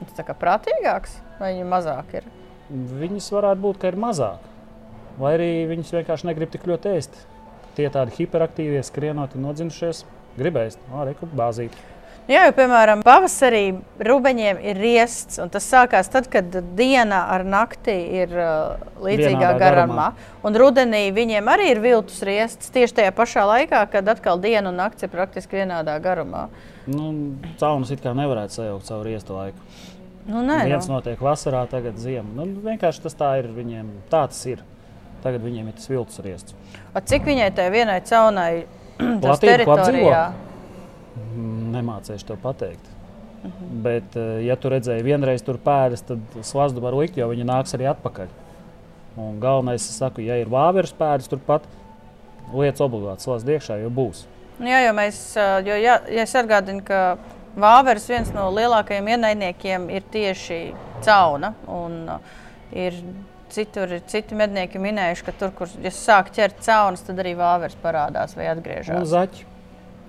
tas 0.00 0.16
tā 0.16 0.24
kā 0.26 0.34
prātīgāks 0.34 1.20
vai 1.38 1.52
viņa 1.52 1.66
mazāk 1.70 2.16
ir? 2.18 2.24
Viņas 2.72 3.28
varētu 3.30 3.62
būt, 3.62 3.78
ka 3.78 3.92
ir 3.92 3.98
mazāk. 4.02 4.48
Vai 5.20 5.34
arī 5.36 5.50
viņas 5.70 5.92
vienkārši 5.94 6.26
negrib 6.26 6.50
tik 6.50 6.66
ļoti 6.66 6.96
ēst. 6.96 7.20
Tie 7.76 7.86
tādi 7.92 8.16
hiperaktīvie, 8.16 8.80
skrienoti, 8.82 9.38
nodzinušies, 9.38 10.02
gribēs 10.40 10.80
arī 10.90 11.14
kaut 11.20 11.36
bāzīt. 11.38 11.76
Jā, 12.30 12.44
jau 12.46 12.52
piemēram, 12.54 13.00
pavasarī 13.02 13.80
rūbeņiem 13.98 14.60
ir 14.62 14.78
riests, 14.78 15.40
un 15.42 15.50
tas 15.50 15.64
sākās 15.66 16.06
tad, 16.12 16.28
kad 16.30 16.54
diena 16.78 17.24
ar 17.34 17.42
nakti 17.42 17.96
ir 18.20 18.30
uh, 18.30 18.76
līdzīgā 19.02 19.40
Vienādā 19.40 19.58
garumā. 19.58 20.04
Un 20.46 20.54
rudenī 20.62 21.08
viņiem 21.14 21.50
arī 21.50 21.72
ir 21.72 21.80
viltus 21.82 22.20
riests 22.22 22.70
tieši 22.70 23.00
tajā 23.00 23.14
pašā 23.16 23.42
laikā, 23.48 23.80
kad 23.90 24.12
atkal 24.14 24.38
diena 24.42 24.70
un 24.70 24.78
naktis 24.78 25.08
ir 25.08 25.10
praktiski 25.10 25.58
vienādā 25.58 25.96
garumā. 26.04 26.44
Nu, 26.86 27.10
Caunus 27.58 27.90
it 27.90 28.04
kā 28.04 28.14
nevarētu 28.14 28.60
sajaukt 28.60 28.86
savu 28.86 29.08
riestu 29.08 29.34
laiku. 29.34 29.66
Nu, 30.28 30.44
nē, 30.46 30.60
Viens 30.70 30.86
nu. 30.86 31.00
notiek 31.00 31.18
vasarā, 31.18 31.64
tagad 31.70 31.98
ziemā. 31.98 32.36
Nu, 32.38 32.46
vienkārši 32.62 33.02
tas 33.02 33.18
tā 33.18 33.32
ir 33.42 33.50
viņiem. 33.50 33.90
Tā 34.12 34.22
tas 34.30 34.38
ir. 34.46 34.62
Tagad 35.26 35.42
viņiem 35.42 35.68
ir 35.70 35.76
tas 35.78 35.90
viltus 35.90 36.22
riests. 36.22 36.54
A, 36.94 37.02
cik 37.02 37.26
viņai 37.26 37.50
tai 37.58 37.66
vienai 37.74 37.98
caunai 38.06 38.50
tas 38.98 39.42
Platība, 39.42 39.66
ko 39.66 39.78
teritorijā? 39.82 40.24
Nemācīšu 41.72 42.26
tev 42.32 42.40
pateikt. 42.42 42.88
Bet, 43.82 44.16
eh, 44.16 44.44
ja 44.46 44.56
tu 44.56 44.70
redzēji 44.70 45.02
vienreiz 45.02 45.42
tur 45.42 45.58
pēdas, 45.58 46.04
tad 46.06 46.20
slazdu 46.46 46.80
var 46.80 46.94
likt, 46.94 47.16
jo 47.18 47.26
viņi 47.28 47.46
nāks 47.48 47.74
arī 47.74 47.88
atpakaļ. 47.90 48.28
Un 49.18 49.40
galvenais, 49.42 49.82
es 49.82 49.98
saku, 49.98 50.22
ja 50.24 50.38
ir 50.40 50.46
vāveres 50.48 50.94
pēdas 50.96 51.28
turpat, 51.28 51.66
lietas 52.54 52.80
obligāti 52.80 53.26
slazdu 53.26 53.52
iekšā, 53.56 53.80
jo 53.82 53.90
būs. 53.90 54.24
Nu, 54.60 54.66
Jā, 54.70 54.86
jo 54.86 54.92
mēs, 54.96 55.18
ā, 55.36 55.58
jo, 55.66 55.74
ja, 55.74 55.98
ja 56.08 56.22
es 56.22 56.34
atgādinu, 56.38 56.84
ka 56.86 57.18
Vāveres 57.52 58.06
viens 58.08 58.30
no 58.32 58.46
lielākajiem 58.48 59.10
ienaidniekiem 59.12 59.90
ir 59.92 60.04
tieši 60.12 60.60
cauna. 61.04 61.50
Un, 61.68 61.98
ā, 62.08 62.18
ir 62.72 62.96
citur, 63.52 63.92
ir 63.92 64.00
citi 64.08 64.36
mednieki 64.38 64.80
minējuši, 64.80 65.24
ka 65.26 65.34
tur, 65.36 65.50
kur 65.58 65.68
ja 65.84 65.92
sāk 65.92 66.30
ķert 66.32 66.62
caunas, 66.64 67.02
tad 67.04 67.20
arī 67.20 67.34
vāveres 67.36 67.76
parādās 67.82 68.32
vai 68.38 68.46
Un 68.48 68.56
atgriežas. 68.56 69.04
zaķi. 69.10 69.44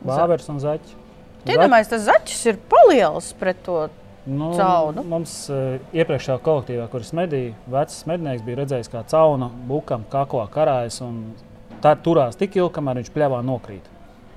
Vāveres 0.08 0.50
un 0.52 0.62
zaķi. 0.64 1.00
Iedomājieties, 1.44 1.92
tas 1.92 2.08
zaķis 2.08 2.46
ir 2.52 2.60
paliels 2.72 3.34
pret 3.40 3.60
to 3.66 3.82
Nu, 4.26 4.54
caunu. 4.56 5.04
Mums 5.04 5.34
uh, 5.52 5.82
iepriekšējā 5.92 6.38
kolektīvā, 6.44 6.86
kuras 6.92 7.12
medīja, 7.16 7.58
vecs 7.72 8.06
mednieks 8.08 8.46
bija 8.46 8.62
redzējis, 8.62 8.90
kā 8.94 9.02
cauna 9.12 9.50
bukam 9.68 10.06
kaklo 10.12 10.46
karājas 10.52 11.02
un 11.04 11.34
tā 11.84 11.92
turās 12.00 12.40
tik 12.40 12.56
ilgi, 12.56 12.72
kamēr 12.78 13.02
viņš 13.02 13.12
pļāvā 13.12 13.42
nokrīt. 13.44 13.90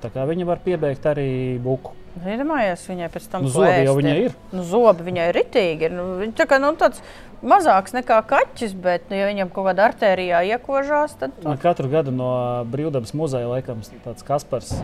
Tā 0.02 0.10
kā 0.12 0.26
viņa 0.28 0.48
var 0.48 0.58
piebeigt 0.64 1.06
arī 1.08 1.28
buku. 1.62 1.94
Iedomājieties, 2.16 2.82
viņai 2.90 3.08
pēc 3.12 3.28
tam 3.30 3.44
Nu, 3.44 3.52
zobi 3.52 3.86
jau 3.86 3.94
viņai 3.98 4.16
ir. 4.24 4.34
Nu, 4.56 4.64
zobi 4.66 5.06
viņai 5.06 5.28
ir 5.30 5.38
ritīgi. 5.38 5.90
Nu, 5.92 6.06
viņa 6.18 6.34
tā 6.40 6.46
kā 6.50 6.58
nu, 6.62 6.72
tāds 6.80 7.02
mazāks 7.46 7.94
nekā 7.94 8.18
kaķis, 8.26 8.74
bet, 8.82 9.06
nu, 9.12 9.20
ja 9.20 9.28
viņam 9.30 9.52
kaut 9.54 9.68
kādā 9.70 9.86
artērijā 9.92 10.42
iekožās, 10.56 11.14
tad 11.20 11.36
Man 11.46 11.60
katru 11.62 11.92
gadu 11.92 12.14
no 12.14 12.30
Brīvdabas 12.72 13.14
muzeja 13.16 13.52
laikam 13.52 13.84
tāds 14.04 14.26
Kaspars 14.26 14.74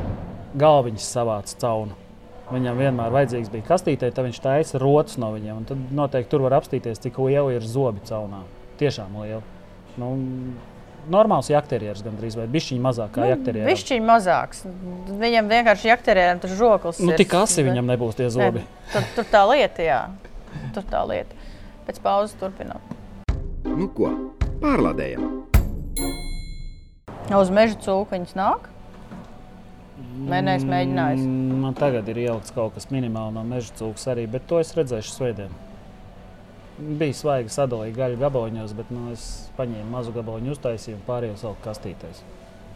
galviņš 0.59 1.05
savāca 1.07 1.59
caunu. 1.63 1.99
Viņam 2.53 2.81
vienmēr 2.83 3.13
vajadzīgs 3.15 3.49
bija 3.53 3.65
kastītē, 3.71 4.11
tad 4.13 4.27
viņš 4.27 4.41
taisa 4.45 4.81
rotas 4.83 5.17
no 5.21 5.31
viņiem. 5.33 5.63
un 5.63 5.69
Tad 5.69 5.95
noteikti 5.97 6.31
tur 6.35 6.45
var 6.45 6.59
apstīties, 6.59 7.01
cik 7.01 7.17
liela 7.23 7.55
ir 7.55 7.65
zobi 7.65 8.03
caunā. 8.09 8.43
Tiešām 8.81 9.15
liela. 9.23 9.41
Nu, 9.97 10.11
normāls 11.13 11.49
jakterieris 11.53 12.03
gandrīz 12.05 12.37
vai 12.39 12.47
bišķiņi 12.53 12.83
mazāk 12.83 13.15
kā 13.17 13.29
jakterieris. 13.31 13.69
Nu, 13.69 13.73
Višķiņš 13.73 14.05
mazāks. 14.09 14.65
Viņam 15.23 15.49
vienkārši 15.53 15.89
jakterieriem 15.93 16.43
tas 16.43 16.57
žoklis. 16.59 17.01
Nu, 17.01 17.15
ir. 17.15 17.23
tik 17.23 17.33
asi 17.39 17.65
viņam 17.67 17.89
nebūs 17.95 18.19
tie 18.19 18.29
zobi. 18.33 18.65
Ne, 18.65 18.91
tur, 18.93 19.09
tur 19.17 19.31
tā 19.33 19.45
lieta, 19.53 19.87
jā. 19.87 20.03
Tur 20.77 20.85
tā 20.91 21.05
lieta. 21.09 21.39
Pēc 21.87 22.03
pauzes 22.05 22.37
turpinām. 22.41 22.83
Nu 23.67 23.89
ko, 23.97 24.13
pārlādējam! 24.61 25.31
Uz 27.33 27.51
meža 27.55 27.79
cūku 27.81 28.13
viņas 28.13 28.37
nāk? 28.37 28.72
Vai 30.29 30.41
neesmu 30.45 30.71
mēģinājis? 30.73 31.23
Mm, 31.27 31.59
Man 31.63 31.75
tagad 31.79 32.09
ir 32.13 32.19
ielikts 32.25 32.55
kaut 32.55 32.75
kas 32.77 32.89
minimāli 32.93 33.35
no 33.37 33.43
meža 33.47 33.75
cūkas 33.79 34.09
arī, 34.13 34.27
bet 34.31 34.47
to 34.51 34.59
es 34.63 34.73
redzēšu 34.77 35.15
svētdien. 35.17 35.53
Bija 36.99 37.15
svaigi 37.15 37.53
sadalīta 37.53 37.99
gaļa 38.01 38.19
gabaliņos, 38.23 38.73
bet 38.79 38.89
nu, 38.91 39.11
es 39.13 39.27
paņēmu 39.59 39.91
mazu 39.93 40.15
gabaliņu, 40.17 40.55
uztaisīju 40.57 40.97
un 40.99 41.05
pārējo 41.07 41.37
saliku 41.39 41.63
kastītēs. 41.67 42.23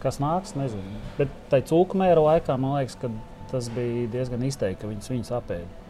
Kas 0.03 0.19
nāks, 0.21 0.53
nezinu. 0.55 1.01
Bet 1.17 1.33
tai 1.51 1.63
cūku 1.65 1.97
mēra 1.97 2.21
laikā 2.23 2.55
man 2.61 2.77
liekas, 2.77 2.95
ka 3.01 3.09
tas 3.51 3.67
bija 3.73 4.05
diezgan 4.13 4.45
izteikti, 4.45 4.83
ka 4.83 4.91
viņas, 4.91 5.09
viņas 5.15 5.33
apēda. 5.39 5.83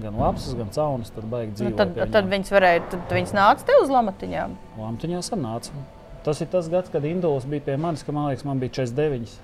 Gan 0.00 0.16
lapsas, 0.16 0.54
gan 0.56 0.70
caunas 0.72 1.10
tur 1.12 1.26
baigi 1.28 1.52
Nu, 1.52 1.56
dzīvot. 1.58 1.76
tad, 1.76 1.92
pie 1.98 2.06
tad 2.14 2.28
viņas 2.32 2.52
varēja, 2.56 2.82
tad 2.94 3.12
viņas 3.12 3.34
nāca 3.36 3.66
te 3.68 3.76
uz 3.82 3.90
lamatiņām. 3.92 4.54
Lamtiņā 4.80 5.20
sanāca. 5.26 5.76
Tas 6.24 6.40
ir 6.40 6.48
tas 6.52 6.68
gads, 6.72 6.88
kad 6.92 7.04
Induls 7.04 7.44
bija 7.48 7.66
pie 7.68 7.76
manis, 7.80 8.02
ka 8.04 8.12
man 8.16 8.30
liekas, 8.30 8.46
man 8.48 8.58
bija 8.62 8.72
49. 8.80 9.36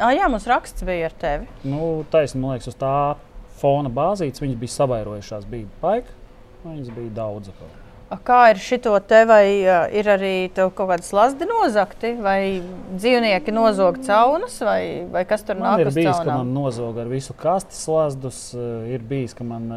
Ah, 0.00 0.10
jā, 0.16 0.26
mums 0.32 0.46
raksts 0.50 0.82
bija 0.86 1.06
ar 1.10 1.14
tevi. 1.20 1.46
Nu, 1.64 2.04
taisnība, 2.10 2.42
man 2.46 2.56
liekas, 2.56 2.68
uz 2.72 2.76
tā 2.80 2.92
fona 3.60 3.90
bāzītes 3.94 4.42
viņas 4.42 4.58
bija 4.58 4.74
savairojušās. 4.74 5.44
Bija 5.50 5.68
paika, 5.82 6.14
viņas 6.64 6.92
bija 6.96 7.12
daudz. 7.20 7.50
A, 8.10 8.18
Kā 8.24 8.40
ir 8.52 8.58
šito 8.62 8.92
te, 9.08 9.22
vai 9.26 9.44
ir 9.96 10.08
arī 10.12 10.32
kaut 10.54 10.74
kādas 10.76 11.08
lasdi 11.16 11.46
nozakti, 11.48 12.12
vai 12.22 12.60
dzīvnieki 12.94 13.54
nozog 13.54 13.96
caunas, 14.06 14.58
vai, 14.62 15.06
vai 15.10 15.24
kas 15.26 15.42
tur 15.46 15.56
Man 15.58 15.70
nāk 15.72 15.86
ir 15.86 15.90
bijis, 15.94 16.10
ka 16.12 16.24
caunām? 16.24 16.42
man 16.44 16.52
nozoga 16.54 17.00
ar 17.02 17.08
visu 17.10 17.34
kasti 17.34 17.74
slazdus. 17.78 18.42
eh, 18.54 18.92
Ir 18.94 19.02
bijis, 19.08 19.34
ka 19.34 19.44
man 19.44 19.70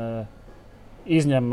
izņem 1.07 1.51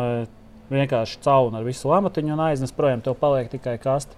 vienkārši 0.73 1.19
caunu 1.25 1.59
ar 1.61 1.65
visu 1.67 1.89
lamatiņu 1.89 2.33
un 2.35 2.41
aiznes 2.49 2.73
projām. 2.75 3.03
Tev 3.05 3.15
paliek 3.21 3.51
tikai 3.53 3.77
kasti. 3.79 4.17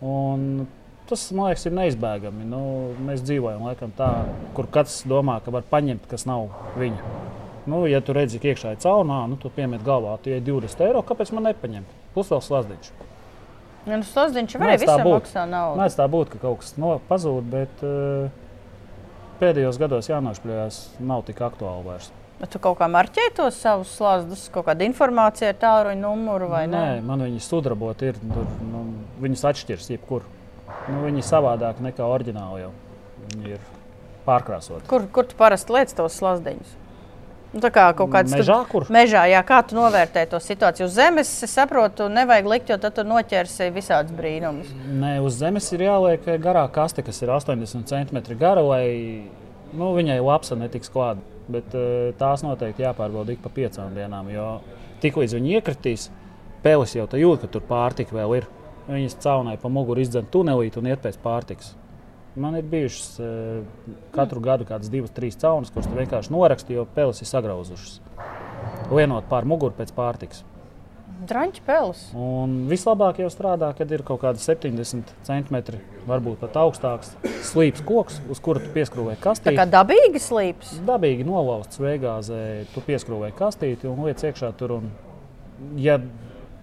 Un 0.00 0.66
tas, 1.10 1.26
man 1.36 1.50
liekas, 1.50 1.66
ir 1.68 1.74
neizbēgami. 1.76 2.46
Nu, 2.48 2.62
mēs 3.06 3.24
dzīvojam 3.26 3.66
laikam 3.68 3.92
tā, 3.98 4.08
kur 4.56 4.70
katrs 4.72 5.02
domā, 5.10 5.40
ka 5.44 5.52
var 5.54 5.66
paņemt, 5.70 6.06
kas 6.10 6.26
nav 6.30 6.48
viņa. 6.80 7.12
Nu, 7.70 7.82
ja 7.90 8.00
tu 8.00 8.14
redzi, 8.16 8.40
ka 8.40 8.50
iekšā 8.54 8.74
ir 8.74 8.82
caunā, 8.82 9.20
nu, 9.30 9.36
tu 9.38 9.50
piemet 9.52 9.82
galvā, 9.86 10.16
tu 10.22 10.32
ej 10.32 10.40
20 10.46 10.86
eiro, 10.86 11.02
kāpēc 11.06 11.34
man 11.36 11.50
nepaņemt? 11.50 11.98
Plus 12.14 12.30
vēl 12.32 12.40
slazdiņš. 12.46 12.92
Ja, 13.88 13.96
nu, 13.96 14.04
Slazdiņš 14.04 14.54
arī 14.58 14.66
Mēdz 14.68 14.82
tā 14.82 14.86
visam 14.86 15.06
būt. 15.06 15.14
maksā 15.16 15.42
naudu. 15.48 15.78
Mēdz 15.80 15.94
tā 15.96 16.06
būt, 16.12 16.32
ka 16.34 16.40
kaut 16.42 16.58
kas 16.60 16.74
no, 16.80 16.94
pazūd, 17.08 17.46
bet 17.52 17.84
uh, 17.86 18.32
pēdējos 19.40 19.78
gados 19.80 20.10
jānošpļaujas 20.10 20.80
nav 21.00 21.22
tik 21.28 21.40
aktuāli 21.46 21.86
vairs. 21.86 22.10
Bet 22.40 22.52
Tu 22.52 22.60
kaut 22.60 22.78
kā 22.80 22.88
marķē 22.92 23.26
tos 23.36 23.56
savus 23.60 23.92
slazdus, 23.96 24.46
kaut 24.52 24.66
kāda 24.68 24.84
informācija 24.88 25.52
ar 25.52 25.58
tālruņa 25.60 26.00
numuru 26.00 26.48
vai 26.52 26.66
Nē, 26.68 26.84
ne? 27.00 27.00
man 27.04 27.24
viņas 27.24 27.48
sudrabot 27.52 28.04
ir, 28.04 28.20
tur, 28.20 28.46
nu, 28.68 28.84
viņas 29.20 29.46
atšķiras 29.52 29.90
jebkur. 29.94 30.24
Nu, 30.88 31.02
viņi 31.04 31.20
ir 31.20 31.26
savādāk 31.26 31.82
nekā 31.84 32.06
oriģināli 32.08 32.64
jau. 32.64 32.70
Viņi 33.30 33.56
ir 33.56 33.64
pārkrāsoti. 34.26 34.88
Kur, 34.90 35.04
kur 35.12 35.28
tu 35.28 35.36
parasti 35.38 35.74
liec 35.74 35.92
tos 35.96 36.16
slazdiņus? 36.20 36.76
Nu, 37.50 37.58
tā 37.58 37.72
kā 37.74 37.88
kaut 37.98 38.12
kāds 38.12 38.30
Mežā, 38.30 38.60
kur? 38.70 38.84
Mežā, 38.94 39.24
jā, 39.26 39.40
kā 39.46 39.58
tu 39.66 39.74
novērtē 39.74 40.22
to 40.30 40.38
situāciju? 40.38 40.86
Uz 40.86 40.94
zemes, 40.94 41.32
es 41.42 41.54
saprotu, 41.56 42.06
nevajag 42.12 42.46
likt, 42.52 42.70
jo 42.70 42.76
tad 42.78 42.94
tu 42.94 43.02
noķersi 43.02 43.72
visādus 43.74 44.14
brīnumus. 44.14 44.70
Nē, 44.86 45.16
uz 45.26 45.40
zemes 45.40 45.66
ir 45.74 45.82
jāliek 45.88 46.28
garā 46.42 46.62
kaste, 46.70 47.02
kas 47.02 47.18
ir 47.24 47.32
80 47.34 47.90
cm 47.90 48.38
gara, 48.38 48.62
lai 48.62 48.84
nu, 49.74 49.90
viņai 49.96 50.20
lapsa 50.22 50.58
netiks 50.58 50.92
klāta. 50.94 51.26
Bet 51.50 51.74
eh, 51.74 52.12
tās 52.20 52.44
noteikti 52.46 52.86
jāpārbauda 52.86 53.34
ik 53.34 53.42
pa 53.42 53.50
piecām 53.50 53.98
dienām. 53.98 54.30
Jo 54.30 54.60
tiklīdz 55.02 55.34
viņi 55.34 55.58
iekritīs, 55.58 56.06
peles 56.62 56.94
jau 56.94 57.08
tā 57.10 57.18
jūt, 57.18 57.42
ka 57.42 57.50
tur 57.50 57.66
pārtika 57.66 58.14
vēl 58.14 58.36
ir. 58.38 58.46
Viņas 58.90 59.16
caunai 59.22 59.56
pa 59.60 59.70
muguru 59.70 60.02
izdzen 60.02 60.26
tunelīt 60.34 60.76
un 60.80 60.88
iet 60.90 61.02
pēc 61.04 61.18
pārtikas. 61.22 61.74
Man 62.40 62.54
ir 62.58 62.66
bijušas 62.70 63.16
eh, 63.22 63.96
katru 64.14 64.42
gadu 64.42 64.66
kādas 64.66 64.90
divas, 64.90 65.10
trīs 65.14 65.38
caunas, 65.38 65.70
kuras 65.74 65.90
vienkārši 65.90 66.30
noraksti, 66.34 66.76
jo 66.78 66.86
peles 66.94 67.22
ir 67.22 67.28
sagrauzušas. 67.30 67.98
Lienot 68.94 69.26
pār 69.30 69.46
muguru 69.50 69.74
pēc 69.78 69.90
pārtikas. 69.96 70.44
Drāņķis 71.26 71.62
pels. 71.66 72.02
Un 72.16 72.52
vislabāk 72.70 73.18
jau 73.20 73.28
strādā, 73.32 73.68
kad 73.76 73.90
ir 73.92 74.00
kaut 74.06 74.22
kādi 74.22 74.40
70 74.40 75.10
centimetri, 75.26 75.82
varbūt 76.08 76.38
pat 76.40 76.54
augstāks 76.62 77.10
slīps 77.50 77.82
koks, 77.84 78.22
uz 78.32 78.40
kura 78.40 78.62
tu 78.62 78.70
pieskrūvē 78.72 79.18
Tā 79.18 79.24
kastīti. 79.26 79.58
kā 79.58 79.66
dabīgi 79.68 80.22
slīps. 80.22 80.78
Dabīgi 80.88 81.26
nolausts 81.28 81.82
veigāzē, 81.82 82.40
tu 82.72 82.80
pieskrūvē 82.86 83.34
kastīti 83.36 83.90
un 83.90 84.06
liec 84.06 84.22
iekšā 84.24 84.54
tur. 84.56 84.78
Un, 84.78 84.88
ja 85.76 85.98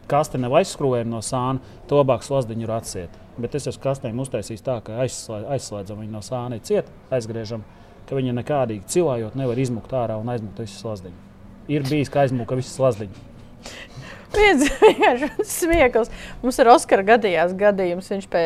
kaste 0.10 0.40
nav 0.42 0.56
aizskrūvēta 0.60 1.10
no 1.10 1.22
sāna, 1.26 1.62
to 1.88 2.00
labāk 2.00 2.26
slazdiņu 2.26 2.68
ir 2.68 2.74
atsiet. 2.78 3.18
Bet 3.38 3.56
es 3.58 3.68
esmu 3.70 3.84
kastēm 3.84 4.20
uztaisījis 4.24 4.66
tā, 4.66 4.80
ka 4.86 5.02
aizslēdz, 5.04 5.48
aizslēdzam 5.58 6.02
viņu 6.02 6.16
no 6.16 6.24
sāna, 6.26 6.58
ciet, 6.64 6.90
aizgriežam, 7.14 7.66
ka 8.10 8.18
viņa 8.18 8.34
nekādīgi 8.40 8.88
cilājot 8.96 9.38
nevar 9.38 9.60
izmukt 9.62 9.94
ārā 9.94 10.18
un 10.18 10.34
aizmukt 10.34 10.64
visu 10.64 10.80
slazdiņu. 10.82 11.26
Ir 11.70 11.86
bijis, 11.86 12.10
ka 12.10 12.24
aizmuka 12.24 12.58
visu 12.58 12.74
slazdiņu. 12.74 13.26
Smieklis. 15.58 16.12
Mums 16.44 16.60
ar 16.62 16.72
Oskaru 16.74 17.06
gadījās 17.08 17.56
gadījums. 17.58 18.10
Viņš 18.12 18.28
pie, 18.32 18.44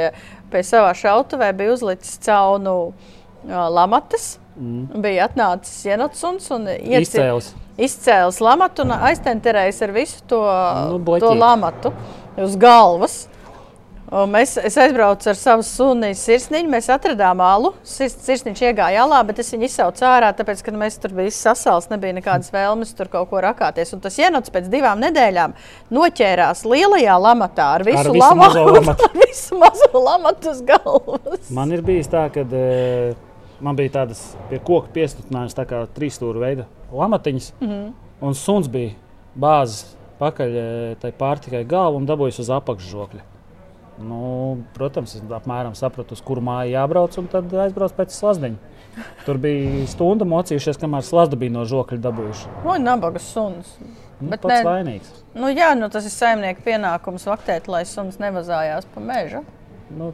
pie 0.52 0.62
savā 0.66 0.94
šautavē 0.98 1.52
bija 1.58 1.74
uzlicis 1.76 2.20
caunu 2.26 2.76
uh, 2.92 2.94
lamatas. 3.74 4.36
Mm. 4.56 5.02
Bija 5.04 5.28
atnācis 5.30 5.86
Jenots 5.88 6.24
un 6.28 6.68
ieci- 6.76 7.22
Izcēlis. 7.88 8.40
lamatu 8.46 8.86
un 8.86 8.92
aiztenterējis 8.98 9.82
ar 9.88 9.92
visu 9.96 10.22
to, 10.30 10.42
Nu, 10.92 10.98
to 10.98 11.04
bloķīt. 11.10 11.38
lamatu 11.42 11.94
uz 12.38 12.56
galvas. 12.62 13.28
Un 14.12 14.28
mēs, 14.28 14.58
es 14.60 14.76
aizbraucu 14.76 15.30
ar 15.32 15.38
savu 15.40 15.64
suni 15.64 16.10
sirsniņu, 16.20 16.68
mēs 16.68 16.90
atradām 16.92 17.40
alu. 17.40 17.70
Sirs, 17.88 18.18
sirsniņš 18.26 18.60
iegāja 18.68 19.06
alā, 19.06 19.22
bet 19.26 19.40
es 19.40 19.54
viņu 19.54 19.64
izsaucu 19.70 20.04
ārā, 20.04 20.34
tāpēc, 20.36 20.60
ka 20.66 20.74
mēs 20.76 20.98
tur 21.00 21.14
bijām 21.16 21.32
sasals, 21.32 21.88
nebija 21.88 22.18
nekādas 22.18 22.52
vēlmes 22.52 22.92
tur 22.98 23.08
kaut 23.08 23.30
ko 23.30 23.40
rakāties. 23.46 23.94
Un 23.96 24.02
tas 24.04 24.18
ienots 24.20 24.52
pēc 24.52 24.68
divām 24.68 25.00
nedēļām 25.00 25.54
noķērās 25.96 26.66
lielajā 26.68 27.16
lamatā 27.24 27.70
ar 27.78 27.86
visu, 27.88 28.04
Ar 28.04 28.12
visu 28.12 28.20
lama- 28.20 28.50
mazo 28.50 28.66
lamatu. 28.68 29.08
ar 29.08 29.16
visu 29.24 29.62
mazo 29.64 30.04
lamatu 30.04 30.50
uz 30.58 30.62
galvas. 30.62 31.48
Man 31.50 31.72
ir 31.72 31.82
bijis 31.82 32.12
tā, 32.12 32.26
ka 32.36 32.44
e, 32.44 33.16
man 33.64 33.80
bija 33.80 33.96
tādas 34.02 34.26
pie 34.52 34.60
koka 34.60 34.92
piestutinājumas, 34.92 35.56
tā 35.56 35.64
kā 35.72 35.86
trīs 35.96 36.20
stūra 36.20 36.44
veida 36.50 36.68
lamatiņas. 36.94 37.52
Mhm. 37.62 37.90
Un 38.22 38.38
suns 38.38 38.68
bija 38.70 38.94
bāzes 39.40 39.96
pakaļ 40.22 40.56
e, 40.62 40.66
tai 41.02 41.12
pārtikai 41.18 41.64
galvu 41.66 41.98
un 42.02 42.06
dabūjis 42.10 42.42
uz 42.44 42.50
apakšžokļa. 42.54 43.24
Nu, 44.02 44.58
protams, 44.74 45.14
es 45.18 45.22
apmēram 45.36 45.76
sapratu, 45.78 46.16
uz 46.18 46.22
kuru 46.26 46.42
māju 46.42 46.74
jābrauc, 46.74 47.18
un 47.22 47.28
tad 47.30 47.52
aizbraucu 47.66 47.98
pēc 48.00 48.14
slazdiņa. 48.16 48.70
Tur 49.26 49.38
bija 49.42 49.86
stunda 49.88 50.26
mocījušies, 50.28 50.80
kamēr 50.82 51.06
slazda 51.06 51.38
bija 51.40 51.54
no 51.54 51.66
žokļa 51.70 52.00
dabūjuši. 52.02 52.50
Oi, 52.66 52.80
nabaga 52.82 53.22
suns. 53.24 53.76
Nu, 54.22 54.30
Bet 54.30 54.42
pats 54.44 54.58
ne- 54.58 54.66
vainīgs. 54.68 55.12
Nu, 55.34 55.50
jā, 55.54 55.72
nu, 55.78 55.90
tas 55.90 56.06
ir 56.06 56.14
saimnieka 56.14 56.62
pienākums 56.66 57.26
vaktēt, 57.30 57.68
lai 57.72 57.84
suns 57.90 58.20
nevazājās 58.22 58.86
pa 58.94 59.02
mežu. 59.02 59.44
Nu, 59.98 60.12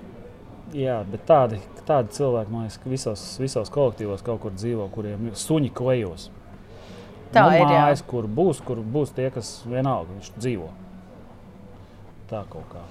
jā, 0.75 1.01
bet 1.11 1.25
tādi, 1.28 1.59
tādi 1.88 2.15
cilvēki, 2.15 2.53
man 2.53 2.67
liekas, 2.67 2.80
ka 2.84 2.91
visos, 2.91 3.25
visos 3.41 3.71
kolektīvos 3.73 4.23
kaut 4.23 4.41
kur 4.45 4.51
dzīvo, 4.55 4.88
kuriem 4.95 5.28
ir 5.32 5.39
suņi 5.39 5.73
klejos. 5.75 6.30
Tā 7.34 7.43
nu, 7.47 7.55
ir, 7.57 7.63
jā. 7.63 7.84
Mājas, 7.88 8.03
kur 8.07 8.28
būs, 8.28 8.61
kur 8.63 8.82
būs 8.82 9.13
tie, 9.15 9.30
kas 9.34 9.61
vienalga 9.67 10.13
viņš 10.13 10.32
dzīvo. 10.38 10.69
Tā 12.32 12.43
kaut 12.51 12.67
kā. 12.71 12.84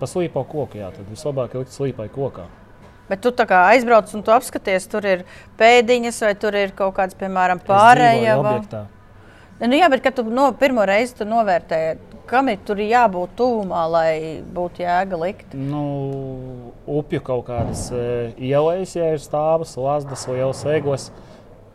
Pa 0.00 0.08
slīpo 0.08 0.44
koku, 0.44 0.80
jā, 0.80 0.90
tad 0.92 1.08
vislabāk 1.08 1.54
ir 1.54 1.64
likt 1.64 1.74
slīpai 1.74 2.08
kokā. 2.12 2.46
Bet 3.10 3.24
tu 3.24 3.32
tā 3.34 3.46
kā 3.48 3.64
aizbrauc 3.72 4.12
un 4.14 4.22
tu 4.22 4.30
apskaties, 4.30 4.86
tur 4.92 5.06
ir 5.08 5.24
pēdiņas 5.58 6.20
vai 6.26 6.34
tur 6.38 6.56
ir 6.58 6.74
kaut 6.78 6.94
kāds, 7.00 7.16
piemēram, 7.18 7.62
pārējais. 7.66 8.38
objektā. 8.38 8.84
Nu, 9.60 9.76
jā, 9.76 9.90
bet 9.92 10.04
kad 10.04 10.14
tu 10.16 10.24
no, 10.24 10.46
pirmo 10.56 10.86
reizi 10.88 11.18
tu 11.18 11.26
novērtēji, 11.28 11.98
kam 12.30 12.48
ir 12.48 12.60
tur 12.64 12.78
jābūt 12.80 13.34
tuvumā, 13.36 13.82
lai 13.92 14.12
būtu 14.54 14.84
jēga 14.84 15.18
likt. 15.20 15.56
Nu, 15.58 15.82
upju 16.88 17.20
kaut 17.26 17.44
kādas 17.50 17.88
e, 17.92 18.04
ielas, 18.38 18.94
ja 18.96 19.10
ir 19.12 19.20
stāvas, 19.20 19.74
lasdas, 19.76 20.24
lielas 20.30 20.62
egos. 20.70 21.10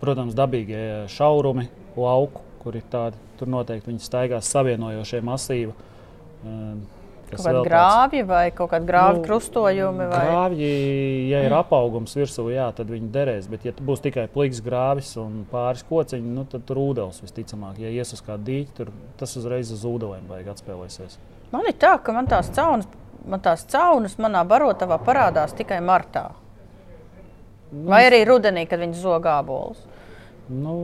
Protams, 0.05 0.35
dabīgie 0.37 0.83
šaurumi, 1.11 1.67
lauku, 1.97 2.43
kur 2.61 2.77
ir 2.77 2.85
tādi. 2.91 3.17
Tur 3.39 3.49
noteikti 3.51 3.91
viņi 3.91 4.03
staigās 4.05 4.49
savienojošie 4.53 5.21
masīvi. 5.25 5.73
E, 6.45 6.59
Kaut 7.25 7.41
kādi 7.41 7.61
grāvji 7.65 8.21
vai 8.29 8.43
kaut 8.53 8.69
kādi 8.71 8.85
grāvju 8.85 9.17
nu, 9.17 9.23
krustojumi? 9.25 10.07
Vai? 10.11 10.19
Grāvji, 10.27 10.67
ja 11.31 11.41
ir 11.47 11.55
apaugums 11.57 12.13
virsū, 12.15 12.45
jā, 12.53 12.67
tad 12.77 12.91
viņi 12.93 13.09
derēs. 13.13 13.47
Bet, 13.49 13.65
ja 13.65 13.73
būs 13.75 14.03
tikai 14.03 14.27
pliks 14.31 14.61
grāvis 14.65 15.09
un 15.21 15.41
pāris 15.49 15.81
kociņi, 15.89 16.35
nu, 16.37 16.45
tad 16.51 16.67
tur 16.69 16.79
ūdens 16.83 17.23
visticamāk. 17.23 17.81
Ja 17.81 17.91
ies 17.91 18.13
uz 18.15 18.21
kādu 18.25 18.45
dīķi, 18.51 18.75
tad 18.77 18.93
tas 19.19 19.35
uzreiz 19.41 19.73
uz 19.73 19.83
ūdeņiem 19.89 20.29
vajag 20.29 20.53
atspēlēties. 20.53 21.17
Man 21.55 21.65
ir 21.69 21.77
tā, 21.81 21.95
ka 22.03 22.13
man 22.15 22.29
tās 22.29 22.51
caunas, 22.53 22.87
man 23.25 23.41
tās 23.43 23.65
caunas 23.73 24.19
manā 24.21 24.45
barotavā 24.47 24.99
parādās 25.01 25.57
tikai 25.57 25.81
martā. 25.81 26.29
Vai 27.89 28.05
arī 28.05 28.21
rudenī, 28.29 28.67
kad 28.69 28.79
viņi 28.79 29.01
zog 29.01 29.25
ābolus? 29.27 29.81
Nu, 30.49 30.75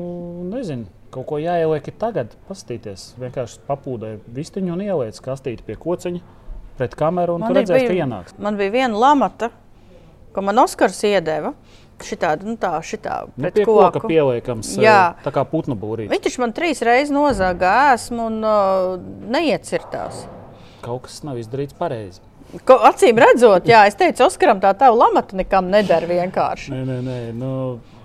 nezinu. 0.49 0.89
Kaut 1.11 1.27
ko 1.27 1.37
jāieliek 1.41 1.89
tagad, 1.99 2.37
paskatīties. 2.47 3.11
Vienkārši 3.19 3.59
papūdē 3.67 4.13
vistiņu 4.31 4.71
un 4.77 4.83
ieliec 4.85 5.17
kastīti 5.21 5.65
pie 5.67 5.75
kociņa 5.79 6.21
pret 6.79 6.95
kameru 6.97 7.35
un 7.35 7.45
redzēs, 7.51 7.83
ka 7.89 7.97
ienāks. 7.99 8.37
Man 8.41 8.57
bija 8.59 8.73
viena 8.73 8.97
lamata, 8.97 9.51
ko 10.31 10.43
man 10.47 10.63
Oskars 10.63 11.03
iedeva. 11.07 11.53
Šitāda, 12.01 12.47
nu 12.47 12.55
tā, 12.57 12.71
šitā, 12.81 13.27
nu, 13.37 13.51
pie 13.53 13.61
koka 13.67 13.99
pieliekams, 14.09 14.71
Jā. 14.81 15.11
tā 15.21 15.29
kā 15.35 15.43
putnu 15.45 15.75
būrīte. 15.77 16.09
Viņš 16.09 16.23
taču 16.25 16.41
man 16.41 16.53
trīs 16.57 16.81
reizes 16.81 17.13
nozāga 17.13 17.75
ēsmu 17.91 18.25
un 18.25 18.39
uh, 18.41 18.95
neiecirtās. 19.35 20.23
Kaut 20.81 21.03
kas 21.05 21.19
nav 21.27 21.37
izdarīts 21.37 21.77
pareizi. 21.77 22.23
Ko, 22.65 22.79
acīm 22.89 23.21
redzot, 23.21 23.69
jā, 23.69 23.83
es 23.85 23.99
teicu, 23.99 24.25
Oskaram, 24.25 24.57
tā 24.63 24.73
tā 24.79 24.89
lamata 24.89 25.37
nekam 25.37 25.69
neder 25.69 26.09
vienkārši. 26.09 26.73
Nē, 26.73 26.81
nē, 26.89 26.97
nē. 27.05 27.19
Nu, 27.37 27.51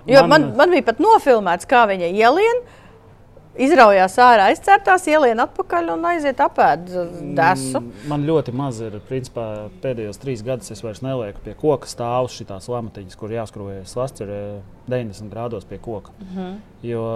jo 0.07 0.25
man, 0.27 0.51
man, 0.57 0.73
bija 0.73 0.87
pat 0.89 0.99
nofilmēts, 1.03 1.69
kā 1.69 1.85
viņa 1.89 2.11
ielien. 2.15 2.65
Izraujās 3.57 4.13
ārā, 4.21 4.51
aizcērtās, 4.51 5.07
ielien 5.09 5.39
atpakaļ 5.41 5.87
un 5.95 6.03
aiziet 6.11 6.37
apēst 6.45 6.91
desu. 7.37 7.79
Mm, 7.79 8.03
man 8.11 8.25
ļoti 8.27 8.53
maz 8.53 8.83
ir. 8.85 8.99
Principā, 9.07 9.47
pēdējos 9.81 10.21
trīs 10.21 10.43
gadus 10.45 10.69
es 10.75 10.83
vairs 10.85 11.01
nelieku 11.01 11.41
pie 11.41 11.55
koka 11.57 11.89
stāvus 11.89 12.35
šīs 12.37 12.69
lamatiņas, 12.69 13.17
kur 13.17 13.33
jāskrūvējas. 13.33 13.95
Slasts 13.95 14.21
ir 14.21 14.29
90 14.93 15.25
eh, 15.25 15.31
grādos 15.33 15.65
pie 15.65 15.81
koka. 15.81 16.13
Mhm. 16.21 16.37
-huh. 16.37 16.85
Jo 16.85 17.07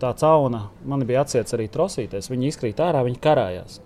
tā 0.00 0.14
cauna 0.16 0.68
man 0.84 1.04
bija 1.06 1.20
atsiets 1.26 1.54
arī 1.56 1.68
trosīties. 1.68 2.30
Viņi 2.32 2.48
izkrīt 2.48 2.80
ārā, 2.80 3.04
viņi 3.04 3.20
karājās. 3.20 3.80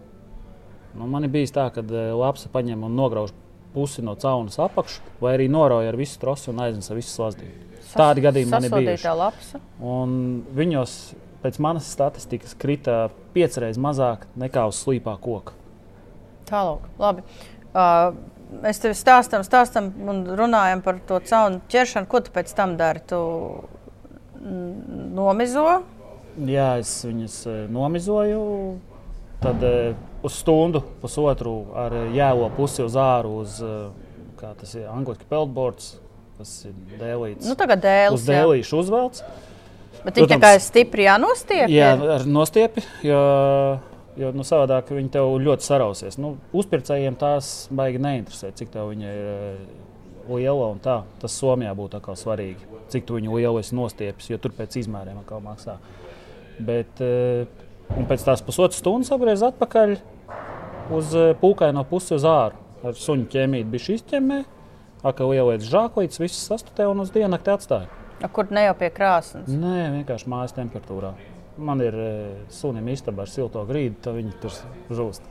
Nu, 0.94 1.08
man 1.10 1.26
bijis 1.30 1.52
tā, 1.54 1.66
ka 1.74 1.82
e, 1.82 2.06
lapsa 2.14 2.48
paņem 2.52 2.86
un 2.86 2.94
nograuž 2.94 3.34
pusi 3.74 4.04
no 4.06 4.14
caunas 4.14 4.58
apakšu, 4.62 5.02
vai 5.20 5.34
arī 5.34 5.48
norauj 5.50 5.88
ar 5.90 5.98
visu 5.98 6.20
trosu 6.22 6.52
un 6.52 6.62
aiznes 6.62 6.90
ar 6.90 7.00
visu 7.00 7.10
slazdību. 7.10 7.73
Tādi 7.94 8.24
gadījumi 8.24 8.50
man 8.50 8.66
ir 8.66 8.74
bijuši. 8.74 9.60
Viņos 10.58 10.94
pēc 11.44 11.58
manas 11.62 11.88
statistikas 11.92 12.54
krita 12.58 13.08
piecreiz 13.34 13.78
mazāk 13.80 14.24
nekā 14.40 14.64
uz 14.70 14.80
slīpā 14.80 15.16
koka. 15.22 15.56
Tālāk, 16.48 16.86
labi. 17.00 17.24
Uh, 17.74 18.14
mēs 18.62 18.80
tev 18.82 18.94
stāstam, 18.96 19.44
stāstam 19.46 19.90
un 20.08 20.22
runājam 20.38 20.82
par 20.84 21.00
to 21.08 21.20
caunu 21.28 21.62
ķeršanu. 21.72 22.08
Ko 22.10 22.20
tu 22.24 22.34
pēc 22.34 22.52
tam 22.56 22.76
dari? 22.80 23.02
Tu 23.08 23.20
nomizo? 25.16 25.66
Jā, 26.44 26.74
es 26.82 26.96
viņas 27.06 27.38
nomizoju. 27.72 28.42
Tad 29.44 29.64
uh, 29.64 29.96
uz 30.24 30.38
stundu, 30.40 30.80
pusotru 31.02 31.58
ar 31.76 31.96
jēlo 32.14 32.48
pusi 32.56 32.84
uz 32.84 32.96
āru, 32.96 33.40
uz 33.44 33.60
kā 34.40 34.54
tas 34.58 34.72
ir 34.76 34.88
angļuiski 34.92 35.28
peldboards, 35.28 35.94
kas 36.38 36.52
ir 36.68 36.76
dēlīts. 37.00 37.48
Nu, 37.48 37.56
tagad 37.58 37.82
dēlis. 37.84 38.20
Uz 38.20 38.28
dēlīšu 38.28 38.80
uzvelts. 38.82 39.24
Bet 40.04 40.20
viņi 40.20 40.30
tā 40.34 40.38
kā 40.42 40.52
ir 40.56 40.62
stipri 40.64 41.06
jānostiep? 41.06 41.70
Jā, 41.72 41.94
ar 42.16 42.26
nostiepi, 42.28 42.82
jo, 43.06 43.20
jo 44.20 44.32
nu, 44.36 44.44
savādāk 44.44 44.92
viņi 44.92 45.12
tev 45.14 45.30
ļoti 45.40 45.64
sarausies. 45.64 46.18
Nu, 46.20 46.34
uzpircējiem 46.52 47.16
tās 47.20 47.54
baigi 47.72 48.02
neinteresē, 48.04 48.52
cik 48.58 48.74
tev 48.74 48.92
viņa 48.92 49.14
ir 49.16 49.30
liela 50.28 50.68
un 50.74 50.80
tā. 50.84 51.00
Tas 51.22 51.36
Somijā 51.40 51.72
būtu 51.78 52.02
svarīgi, 52.20 52.68
cik 52.92 53.08
tu 53.08 53.16
viņu 53.16 53.38
lielu 53.38 53.62
esi 53.62 53.76
nostiepis, 53.78 54.28
jo 54.32 54.40
tur 54.42 54.52
pēc 54.56 54.76
izmēriem 54.82 55.22
atkal 55.22 55.40
maksā. 55.44 55.78
Bet, 56.64 57.00
un 57.00 58.10
pēc 58.10 58.28
tās 58.28 58.44
pusotras 58.44 58.82
stundas 58.82 59.12
apgriez 59.14 59.42
atpakaļ 59.46 59.96
uz 60.92 61.14
eh, 61.16 61.32
pūkaino 61.40 61.84
pusi 61.88 62.14
uz 62.16 62.26
āru. 62.28 62.60
Ar 62.84 62.96
suņu 62.98 63.30
ķēmīti 63.32 63.70
bija 63.72 63.94
izķemmē, 63.96 64.42
akā 65.04 65.28
ieliec 65.36 65.66
žāklītes, 65.68 66.20
viss 66.22 66.46
sastutē 66.48 66.88
un 66.90 67.04
uz 67.04 67.12
diennakti 67.14 67.52
atstāja. 67.52 67.90
A, 68.24 68.30
kur 68.32 68.48
ne 68.54 68.64
jau 68.64 68.74
pie 68.78 68.88
krāsnes? 68.94 69.50
Nē, 69.50 69.90
vienkārši 69.98 70.30
mājas 70.32 70.54
temperatūrā. 70.56 71.12
Man 71.60 71.82
ir 71.84 71.94
eh, 71.94 72.36
sunim 72.50 72.88
istaba 72.90 73.26
ar 73.26 73.30
silto 73.30 73.62
grīdu, 73.68 73.98
tad 74.02 74.16
viņi 74.16 74.36
tur 74.42 74.54
žūst. 74.96 75.30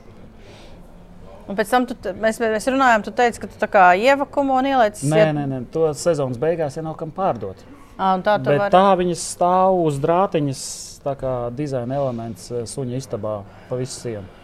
Un 1.44 1.58
pēc 1.60 1.72
tam 1.74 1.88
tu, 1.90 1.98
mēs, 2.24 2.38
mēs 2.40 2.70
runājām, 2.72 3.04
tu 3.04 3.12
teici, 3.16 3.42
ka 3.42 3.50
tu 3.52 3.58
tā 3.60 3.68
kā 3.72 3.88
ievakumo 4.00 4.56
un 4.62 4.70
ieliec. 4.70 5.02
Nē, 5.12 5.26
nē, 5.36 5.44
nē, 5.52 5.60
to 5.74 5.90
sezonas 6.00 6.40
beigās 6.40 6.78
jau 6.78 6.86
nav 6.86 6.96
kam 7.00 7.12
pārdot. 7.16 7.66
À, 7.98 8.16
tā 8.24 8.38
var... 8.46 8.70
tā 8.74 8.86
viņas 8.98 9.26
stāv 9.36 9.82
uz 9.84 10.00
drātiņas, 10.02 10.64
tā 11.04 11.18
kā 11.20 11.34
dizaina 11.56 12.00
elements 12.00 12.48
eh, 12.54 12.64
suņa 12.70 13.02
istabā 13.02 13.42
pa 13.68 13.80
visu 13.82 14.06
sienu. 14.06 14.40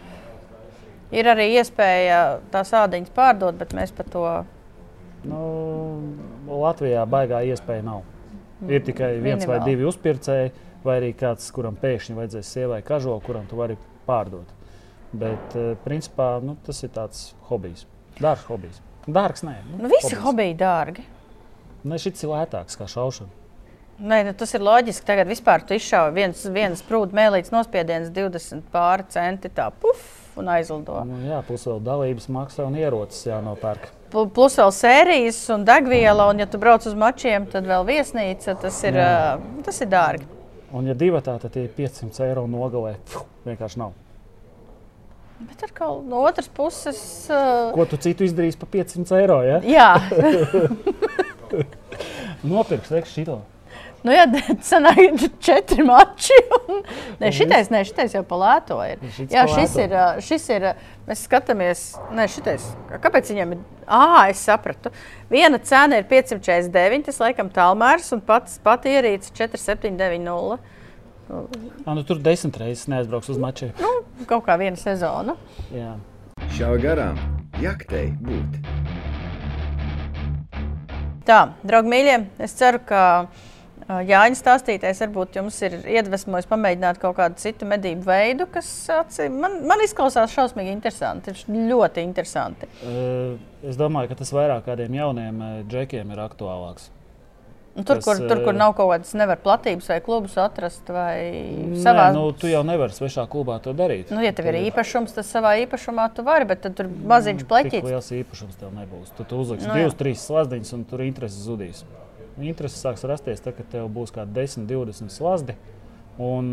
Ir 1.10 1.26
arī 1.26 1.48
iespēja 1.58 2.40
tās 2.52 2.70
ādiņas 2.76 3.14
pārdot, 3.14 3.56
bet 3.58 3.72
mēs 3.78 3.94
par 3.94 4.10
to. 4.10 4.26
Nu, 5.28 5.40
Latvijā 6.48 7.04
baigā 7.08 7.42
iespēja 7.50 7.84
nav. 7.84 8.02
Ir 8.68 8.82
tikai 8.84 9.14
viens 9.20 9.44
Minimāli. 9.44 9.48
vai 9.48 9.60
divi 9.64 9.86
uzpircēji, 9.88 10.52
vai 10.84 10.96
arī 11.00 11.14
kāds, 11.16 11.48
kuram 11.52 11.76
pēkšņi 11.80 12.16
vajadzēs 12.16 12.52
sievai 12.56 12.82
kažo, 12.84 13.16
kuram 13.24 13.46
tu 13.48 13.56
vari 13.56 13.76
pārdot. 14.06 14.48
Bet, 15.12 15.56
eh, 15.56 15.74
principā, 15.84 16.42
nu, 16.42 16.56
tas 16.66 16.82
ir 16.82 16.92
tāds 16.94 17.32
hobijs. 17.48 17.86
Dārgs 18.20 18.46
hobijs. 18.46 18.80
Dārgs, 19.08 19.42
nē. 19.42 19.56
Nu, 19.70 19.82
nu, 19.82 19.88
visi 19.88 20.14
hobijs. 20.14 20.22
hobiji 20.24 20.56
dārgi. 20.60 21.04
Ne, 21.84 21.96
šis 21.98 22.22
ir 22.22 22.30
lētāks 22.30 22.76
kā 22.76 22.86
šaušana. 22.86 23.28
Nē, 24.00 24.24
nu, 24.24 24.32
tas 24.32 24.54
ir 24.54 24.60
loģiski. 24.64 25.04
Tagad 25.04 25.28
vispār 25.28 25.64
tu 25.66 25.74
izšauji 25.76 26.14
viens, 26.16 26.44
viens 26.52 26.82
prūdu 26.82 27.12
mēlītes 27.16 27.52
nospiediens 27.52 28.08
20 28.10 28.62
pāri 28.72 29.04
centi. 29.12 29.50
Tā, 29.52 29.70
puf, 29.72 30.00
un 30.40 30.48
aizlido. 30.48 31.02
Nu, 31.04 31.18
jā, 31.28 31.42
plus 31.44 31.66
vēl 31.68 31.82
dalības 31.84 32.28
maksā 32.32 32.64
un 32.68 32.78
ierocis 32.80 33.26
jānopērk. 33.26 33.90
Plus 34.10 34.58
vēl 34.58 34.72
sērijas 34.74 35.38
un 35.54 35.64
degviela, 35.68 36.28
un 36.32 36.42
ja 36.42 36.46
tu 36.50 36.58
brauc 36.58 36.86
uz 36.86 36.96
mačiem, 36.98 37.46
tad 37.50 37.68
vēl 37.68 37.86
viesnīca. 37.86 38.56
Tas 38.58 38.82
ir, 38.88 38.98
jā. 38.98 39.38
tas 39.66 39.80
ir 39.84 39.90
dārgi. 39.92 40.28
Un, 40.70 40.86
ja 40.86 40.94
divi 40.94 41.18
tā, 41.24 41.34
tad 41.42 41.56
ir 41.58 41.70
500 41.76 42.26
eiro 42.28 42.46
nogalē. 42.50 42.96
Puh, 43.10 43.26
vienkārši 43.46 43.82
nav. 43.82 43.94
Bet 45.40 45.62
ar 45.64 45.70
kaut 45.72 46.04
no 46.04 46.20
otras 46.28 46.50
puses. 46.52 47.00
Uh... 47.32 47.70
Ko 47.72 47.86
tu 47.88 47.96
citu 48.02 48.26
izdarīsi 48.26 48.60
par 48.60 48.68
500 48.74 49.20
eiro? 49.22 49.38
Ja? 49.46 49.60
Jā, 49.64 49.88
nopirks 52.52 52.92
šito. 53.14 53.40
Nu, 54.00 54.14
jā, 54.14 54.24
sanāk 54.70 55.26
četri 55.44 55.84
mači. 55.84 56.36
Un... 56.56 56.80
Nē, 57.20 57.32
šitais, 57.36 57.68
nē, 57.72 57.82
šitais 57.88 58.16
jau 58.16 58.22
palēto 58.26 58.78
ir. 58.86 59.02
Jā, 59.28 59.44
šis 59.50 59.76
ir, 59.82 59.94
šis 60.24 60.48
ir, 60.54 60.66
mēs 61.08 61.24
skatāmies, 61.28 61.84
nē, 62.16 62.26
šitais, 62.32 62.70
kāpēc 63.02 63.32
viņam 63.34 63.56
ir, 63.56 63.62
ā, 63.84 64.30
es 64.32 64.40
sapratu. 64.48 64.92
Viena 65.32 65.60
cena 65.62 66.00
ir 66.00 66.08
549, 66.10 67.08
tas 67.10 67.20
laikam 67.20 67.52
tālmērs, 67.52 68.12
un 68.16 68.24
pats 68.24 68.56
pati 68.64 68.96
ierīce 68.96 69.34
4790. 69.36 70.78
Ah, 71.30 71.92
nu, 71.94 72.02
tur 72.02 72.18
desmit 72.18 72.56
reizes 72.58 72.88
neaizbrauks 72.90 73.28
uz 73.30 73.36
mačiem. 73.38 73.70
Nu, 73.78 74.24
kaut 74.26 74.42
kā 74.48 74.56
viena 74.58 74.80
sezona. 74.80 75.36
Jā. 75.70 75.92
Šā 76.56 76.72
garām 76.82 77.20
jaktei 77.62 78.08
būt. 78.18 78.56
Tā, 81.28 81.38
draugi 81.62 81.92
mīļie, 81.92 82.16
es 82.42 82.56
ceru, 82.58 82.80
ka 82.82 83.02
Jāņa 83.90 84.38
stāstītais 84.38 85.00
varbūt 85.02 85.40
jums 85.40 85.56
ir 85.66 85.74
iedvesmojis 85.80 86.46
pamēģināt 86.50 87.00
kaut 87.02 87.16
kādu 87.18 87.40
citu 87.42 87.66
medību 87.66 88.06
veidu, 88.06 88.46
kas 88.52 88.68
man, 89.34 89.60
man 89.66 89.82
izklausās 89.82 90.30
šausmīgi 90.36 90.70
interesanti. 90.76 91.34
Ļoti 91.50 92.04
interesanti. 92.06 92.70
Es 93.66 93.80
domāju, 93.80 94.12
ka 94.12 94.20
tas 94.22 94.32
vairāk 94.36 94.64
kādiem 94.68 94.94
jauniem 95.00 95.44
džekiem 95.68 96.14
ir 96.14 96.22
aktuālāks. 96.22 96.90
Tur, 97.70 97.84
tas, 97.84 98.04
kur, 98.04 98.18
tur, 98.28 98.40
kur 98.44 98.56
nav 98.56 98.72
kaut 98.74 98.90
kādas 98.90 99.12
nevar 99.14 99.38
platības 99.40 99.86
vai 99.92 100.00
klubus 100.02 100.34
atrast, 100.42 100.88
vai 100.90 101.20
savā 101.78 102.08
Nē, 102.10 102.16
nu, 102.16 102.24
tu 102.36 102.50
jau 102.50 102.64
nevari 102.66 102.92
svešā 102.92 103.28
klubā 103.30 103.60
to 103.62 103.72
darīt. 103.78 104.10
Nu, 104.10 104.18
ja 104.24 104.34
tev 104.34 104.50
ir 104.50 104.58
īpašums, 104.64 105.14
tad 105.14 105.28
savā 105.28 105.54
īpašumā 105.62 106.08
tu 106.16 106.26
vari, 106.26 106.48
bet 106.50 106.64
tad 106.66 106.74
tur 106.80 106.90
maziņš 106.90 107.46
pleķis. 107.46 107.78
Tik 107.78 107.86
liels 107.86 108.10
īpašums 108.18 108.58
tev 108.58 108.74
nebūs. 108.74 109.14
Tu, 109.14 109.26
tu 109.30 109.38
uzliksi 109.38 109.70
nu, 109.70 109.78
divas, 109.78 109.94
trīs 110.02 110.26
slazdiņas 110.26 110.74
un 110.76 110.84
tur 110.90 111.06
interesi 111.06 111.44
zudīs. 111.46 111.84
Interesi 112.40 112.80
sāks 112.80 113.04
rasties 113.08 113.42
tad, 113.44 113.56
kad 113.58 113.68
tev 113.72 113.90
būs 113.92 114.14
kaut 114.14 114.24
kādi 114.24 114.40
10, 114.40 114.66
20 114.70 115.12
slazdi. 115.12 115.56
Un 116.20 116.48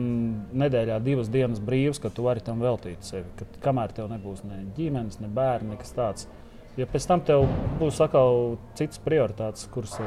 nedēļā 0.56 1.00
divas 1.04 1.32
dienas 1.32 1.60
brīvs, 1.64 2.00
kad 2.00 2.14
tu 2.16 2.24
vari 2.28 2.44
tam 2.44 2.62
veltīt 2.64 3.04
sevi. 3.04 3.28
Kad, 3.40 3.58
kamēr 3.64 3.96
tev 3.96 4.08
nebūs 4.12 4.46
ne 4.48 4.62
ģimenes, 4.78 5.20
ne 5.24 5.32
bērni, 5.32 5.74
nekas 5.74 5.92
tāds. 5.98 6.30
Ja 6.78 6.86
pēc 6.88 7.08
tam 7.10 7.24
tev 7.26 7.48
būs 7.80 8.00
atkal 8.06 8.56
citas 8.78 9.02
prioritātes, 9.04 9.66
kuras 9.74 9.98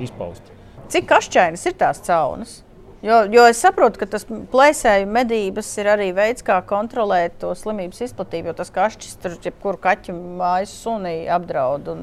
izpaust. 0.00 0.52
Cik 0.88 1.08
kašķainas 1.10 1.66
ir 1.68 1.76
tās 1.76 2.00
caunas? 2.06 2.60
Jo, 3.02 3.20
jo 3.30 3.44
es 3.46 3.60
saprotu, 3.62 4.00
ka 4.00 4.08
tas 4.10 4.24
plēsēju 4.26 5.06
medības 5.14 5.68
ir 5.78 5.86
arī 5.92 6.08
veids, 6.16 6.42
kā 6.42 6.56
kontrolēt 6.66 7.36
to 7.38 7.52
slimības 7.54 8.00
izplatību. 8.08 8.50
Jo 8.50 8.54
tas 8.58 8.72
kašķis 8.74 9.12
tur 9.22 9.36
jebkuru 9.44 9.78
kaķu 9.84 10.16
mājas 10.40 10.72
suni 10.82 11.28
apdraud. 11.30 11.86
Un, 11.92 12.00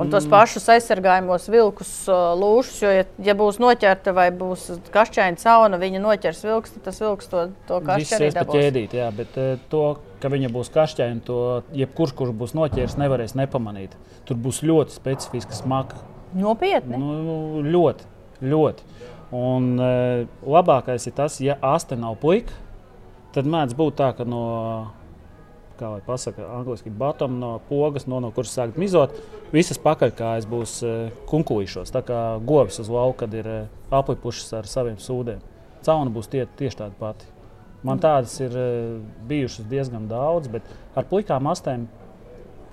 un 0.00 0.08
tos 0.08 0.24
Mm. 0.24 0.30
pašus 0.32 0.68
aizsargājumos 0.72 1.44
vilkus 1.52 1.92
lūšus. 2.08 2.78
Jo, 2.80 2.94
ja, 2.94 3.04
ja 3.20 3.34
būs 3.36 3.60
noķerta 3.60 4.14
vai 4.16 4.30
būs 4.32 4.70
kašķaina 4.94 5.36
cauna, 5.36 5.76
viņa 5.76 6.00
noķers 6.06 6.40
vilks, 6.48 6.72
tad 6.78 6.88
tas 6.88 7.02
vilks 7.04 7.28
to, 7.28 7.44
to 7.68 7.82
kašķi 7.84 8.16
arī 8.16 8.32
dabūs. 8.38 8.56
ķēdīt, 8.56 8.96
jā, 8.96 9.10
bet 9.12 9.36
eh, 9.36 9.58
to, 9.68 9.84
ka 10.24 10.32
viņa 10.32 10.48
būs 10.56 10.72
kašķaina, 10.72 11.20
to 11.28 11.62
jebkurš, 11.76 12.16
kurš 12.16 12.32
būs 12.32 12.56
noķēris, 12.56 12.96
nevarēs 12.96 13.36
nepamanīt. 13.36 13.92
Tur 14.24 14.40
būs 14.40 14.64
ļoti 14.64 14.96
specifiska 14.96 15.52
smaka. 15.52 16.00
Nopietni. 16.32 16.96
Nu, 16.96 17.60
ļoti, 17.60 18.08
ļoti. 18.40 18.88
Un 19.30 19.76
e, 19.78 19.90
labākais 20.42 21.06
ir 21.06 21.14
tas, 21.14 21.38
ja 21.42 21.54
ārste 21.62 21.94
nav 21.98 22.16
puika, 22.22 22.54
tad 23.34 23.46
mēdz 23.46 23.76
būt 23.78 23.98
tā, 24.00 24.08
ka 24.18 24.26
no, 24.26 24.42
kā 25.78 25.92
lai 25.92 26.00
pasaka, 26.06 26.48
angliski 26.58 26.90
bottom, 26.90 27.38
no 27.38 27.52
pogas, 27.68 28.08
no, 28.10 28.18
no 28.22 28.32
kuras 28.34 28.56
sāk 28.56 28.74
mizot, 28.80 29.14
visas 29.54 29.78
pakaļkājas 29.82 30.48
būs 30.50 30.74
e, 30.82 30.94
kunkulīšos, 31.30 31.94
tā 31.94 32.02
kā 32.06 32.20
govis 32.46 32.82
uz 32.82 32.90
lauka, 32.90 33.24
kad 33.24 33.38
ir 33.38 33.50
e, 33.50 33.60
aplipušas 33.94 34.50
ar 34.58 34.70
saviem 34.70 34.98
sūdiem. 34.98 35.38
Cauna 35.86 36.10
būs 36.12 36.28
tie, 36.28 36.42
tieši 36.58 36.82
tāda 36.82 36.98
pati. 36.98 37.30
Man 37.86 38.02
tādas 38.02 38.34
ir 38.42 38.52
bijušas 39.30 39.64
diezgan 39.70 40.10
daudz, 40.10 40.50
bet 40.52 40.66
ar 40.98 41.06
plikām 41.08 41.46
astēm 41.48 41.86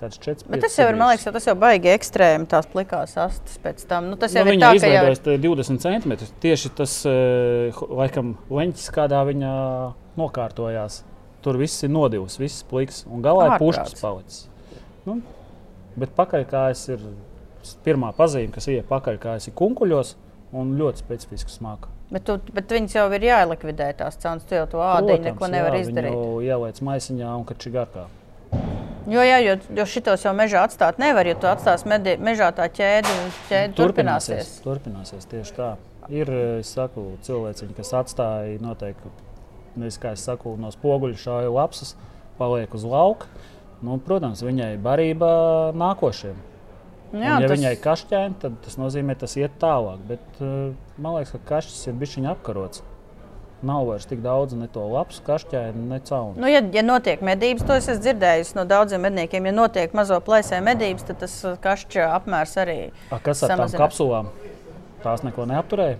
kāds 0.01 0.19
4. 0.23 0.47
Bet 0.51 0.63
tas 0.65 0.75
jau 0.77 0.87
ir, 0.89 0.97
man 0.99 1.11
liekas, 1.11 1.27
tas 1.35 1.47
jau 1.49 1.55
baigi 1.59 1.91
ekstrēmi, 1.93 2.47
tās 2.51 2.67
plikās 2.71 3.15
astes 3.21 3.57
pēc 3.63 3.83
tam. 3.89 4.11
Nu, 4.11 4.17
tas 4.19 4.35
jau 4.35 4.43
Nu, 4.45 4.53
ir 4.53 4.61
tā, 4.61 4.71
ka 4.73 4.91
jau 4.91 5.03
izveidojas 5.03 5.23
te 5.25 5.37
20 5.43 5.83
centimetrus. 5.83 6.33
Tieši 6.43 6.73
tas 6.77 6.97
eh, 7.09 7.81
laikam, 8.01 8.35
leņķis, 8.53 8.91
kādā 8.95 9.23
viņa 9.29 9.53
nokārtojās. 10.19 11.01
Tur 11.45 11.59
viss 11.61 11.85
ir 11.85 11.93
nodivs, 11.93 12.37
viss 12.41 12.65
pliks 12.67 13.03
un 13.07 13.25
galā 13.25 13.51
ir 13.51 13.59
puškas 13.61 13.97
palicis. 14.01 14.47
Nu, 15.07 15.19
bet 15.97 16.15
pakaļkājas 16.17 16.87
ir 16.95 17.03
pirmā 17.85 18.13
pazīme, 18.17 18.51
kas 18.55 18.67
ienāk 18.71 18.89
pakaļkājas, 18.89 19.49
ir 19.49 19.55
kunkuļos 19.57 20.15
un 20.57 20.75
ļoti 20.79 21.03
specifiska 21.03 21.51
smaka. 21.51 21.91
Bet, 22.07 22.23
tu, 22.23 22.37
bet 22.55 22.71
viņas 22.71 22.93
jau 22.95 23.07
ir 23.17 23.25
jālikvidē 23.27 23.89
tās 23.99 24.15
cenas. 24.21 24.45
Tu 24.47 24.55
jau 24.55 24.67
to 24.71 24.79
ādiņu 24.83 25.25
neko 25.25 25.49
nevar 25.51 25.75
jā, 25.75 25.83
izdarīt. 25.83 26.15
Viņu 26.15 26.45
ieliec 26.45 26.79
maisiņā 26.87 27.33
un 27.35 27.43
kačī 27.47 27.73
garkā. 27.73 28.05
Jo, 29.07 29.21
jā, 29.23 29.37
jo, 29.39 29.53
jo 29.77 29.85
šitos 29.87 30.25
jau 30.25 30.33
mežā 30.35 30.65
atstāt 30.67 30.97
nevar. 30.99 31.27
Ja 31.29 31.35
tu 31.39 31.47
atstāsi 31.47 31.87
medī, 31.87 32.17
mežā 32.19 32.49
tā 32.55 32.65
ķēde, 32.67 33.13
ķēde 33.47 33.77
turpināsies. 33.77 34.57
Turpināsies 34.65 35.29
tieši 35.31 35.55
tā. 35.55 35.69
Ir 36.11 36.31
saku, 36.67 37.13
cilvēki, 37.23 37.69
kas 37.77 37.93
atstāja 37.95 38.59
noteikti, 38.63 39.11
nevis, 39.79 39.99
kā 39.99 40.11
es 40.15 40.25
saku, 40.27 40.55
no 40.59 40.71
spoguļa 40.75 41.19
šādu 41.23 41.55
lapsas, 41.55 41.95
paliek 42.39 42.75
uz 42.75 42.83
lauka. 42.87 43.31
Nu, 43.83 43.95
protams, 44.01 44.41
viņai 44.43 44.73
barība 44.81 45.29
nākošiem. 45.77 46.37
Nu 47.13 47.23
Jā, 47.23 47.37
un, 47.37 47.43
ja 47.43 47.47
tas- 47.47 47.55
viņai 47.55 47.71
ir 47.75 47.81
kašķēni, 47.83 48.39
tad 48.41 48.55
tas 48.65 48.75
nozīmē, 48.75 49.15
ka 49.15 49.23
tas 49.23 49.37
iet 49.39 49.55
tālāk. 49.61 49.99
Bet, 50.09 50.25
uh, 50.41 50.73
man 50.97 51.15
liekas, 51.15 51.31
ka 51.37 51.55
kašķis 51.55 51.87
ir 51.87 51.93
bijis 52.01 52.17
apkarots. 52.33 52.83
Nav 53.65 53.87
vairs 53.87 54.05
tik 54.05 54.19
daudz 54.21 54.53
ne 54.53 54.67
to 54.69 54.83
lapu, 54.85 55.15
kašķēni, 55.25 55.87
ne 55.89 55.97
caunu. 56.05 56.35
Nu, 56.37 56.45
ja, 56.47 56.59
ja 56.61 56.83
notiek 56.85 57.23
medības, 57.25 57.63
to 57.65 57.73
es 57.73 57.87
esmu 57.89 58.03
dzirdējis 58.03 58.51
no 58.53 58.65
daudziem 58.69 59.01
medniekiem. 59.01 59.47
Ja 59.49 59.53
notiek 59.57 59.93
mazo 59.97 60.19
plēsēju 60.21 60.61
medības, 60.67 61.07
tad 61.07 61.17
tas 61.23 61.33
uh, 61.43 61.55
kašķa 61.63 62.05
apmērs 62.19 62.53
arī 62.61 62.75
A, 63.09 63.17
kas 63.17 63.41
ar 63.41 63.49
tām 63.55 63.63
samazinās. 63.63 63.81
kapsulām? 63.81 64.29
Tās 65.01 65.23
neko 65.25 65.47
neapturēja. 65.49 65.97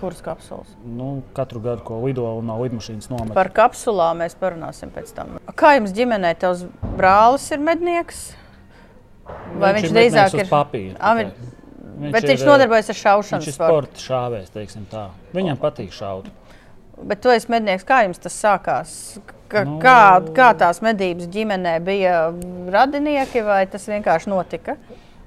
Kuras 0.00 0.22
kapsulas? 0.24 0.70
Nu, 0.84 1.22
katru 1.36 1.60
gadu, 1.64 1.84
ko 1.86 2.00
lido 2.06 2.24
un 2.38 2.48
no 2.48 2.56
lidmašīnas 2.62 3.10
nomet. 3.12 3.34
Par 3.36 3.48
kapsulām 3.54 4.18
mēs 4.24 4.34
parunāsim 4.40 4.90
pēc 4.92 5.12
tam. 5.16 5.36
Kā 5.54 5.74
jums 5.76 5.92
ģimenē 5.96 6.32
tavs 6.40 6.64
brālis 6.96 7.50
ir 7.54 7.60
mednieks? 7.64 8.30
Vai 9.60 9.74
viņš, 9.76 9.84
ir 9.84 9.92
viņš 9.92 9.92
drīzāk 9.96 10.38
ir 10.40 10.48
papīra 10.50 10.96
Ah, 11.00 11.14
tikai. 11.20 11.32
vi- 12.00 12.10
Bet 12.12 12.24
viņš 12.26 12.40
ir, 12.42 12.46
nodarbojas 12.48 12.88
ar 12.90 12.94
Viņš 12.96 13.02
šaušanu. 13.04 13.46
ir 13.46 13.52
sportu. 13.52 13.86
sporta 13.86 14.02
šāvējs, 14.08 14.50
teiksim 14.56 14.86
tā. 14.90 15.04
Viņam 15.32 15.56
patīk 15.62 15.92
šaut. 15.92 16.26
Bet 17.02 17.20
tu 17.24 17.32
esi 17.34 17.50
mednieks. 17.50 17.84
Kā 17.86 18.04
jums 18.06 18.20
tas 18.22 18.36
sākās? 18.38 18.92
Ka, 19.48 19.64
Nu- 19.64 19.78
kā, 19.82 20.20
kā 20.34 20.50
tās 20.58 20.80
medības 20.82 21.26
ģimenē 21.30 21.78
bija 21.84 22.32
radinieki 22.70 23.42
vai 23.44 23.66
tas 23.66 23.86
vienkārši 23.86 24.30
notika? 24.30 24.76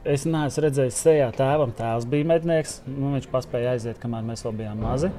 Es 0.07 0.23
neesmu 0.25 0.63
redzējis 0.63 1.01
sejā 1.03 1.27
tēvam, 1.35 1.73
tēvs 1.75 2.07
bija 2.07 2.25
mednieks. 2.25 2.81
Nu, 2.87 3.13
viņš 3.15 3.27
paspēja 3.31 3.75
aiziet, 3.75 3.99
kamēr 3.99 4.23
mēs 4.23 4.43
vēl 4.45 4.55
bijām 4.61 4.79
mazi. 4.79 5.11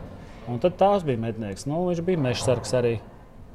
Un 0.48 0.58
tad 0.58 0.78
tēvs 0.80 1.04
bija 1.04 1.20
mednieks. 1.20 1.66
Nu, 1.68 1.82
viņš 1.90 2.00
bija 2.04 2.18
mežsargs 2.18 2.72
arī. 2.78 2.94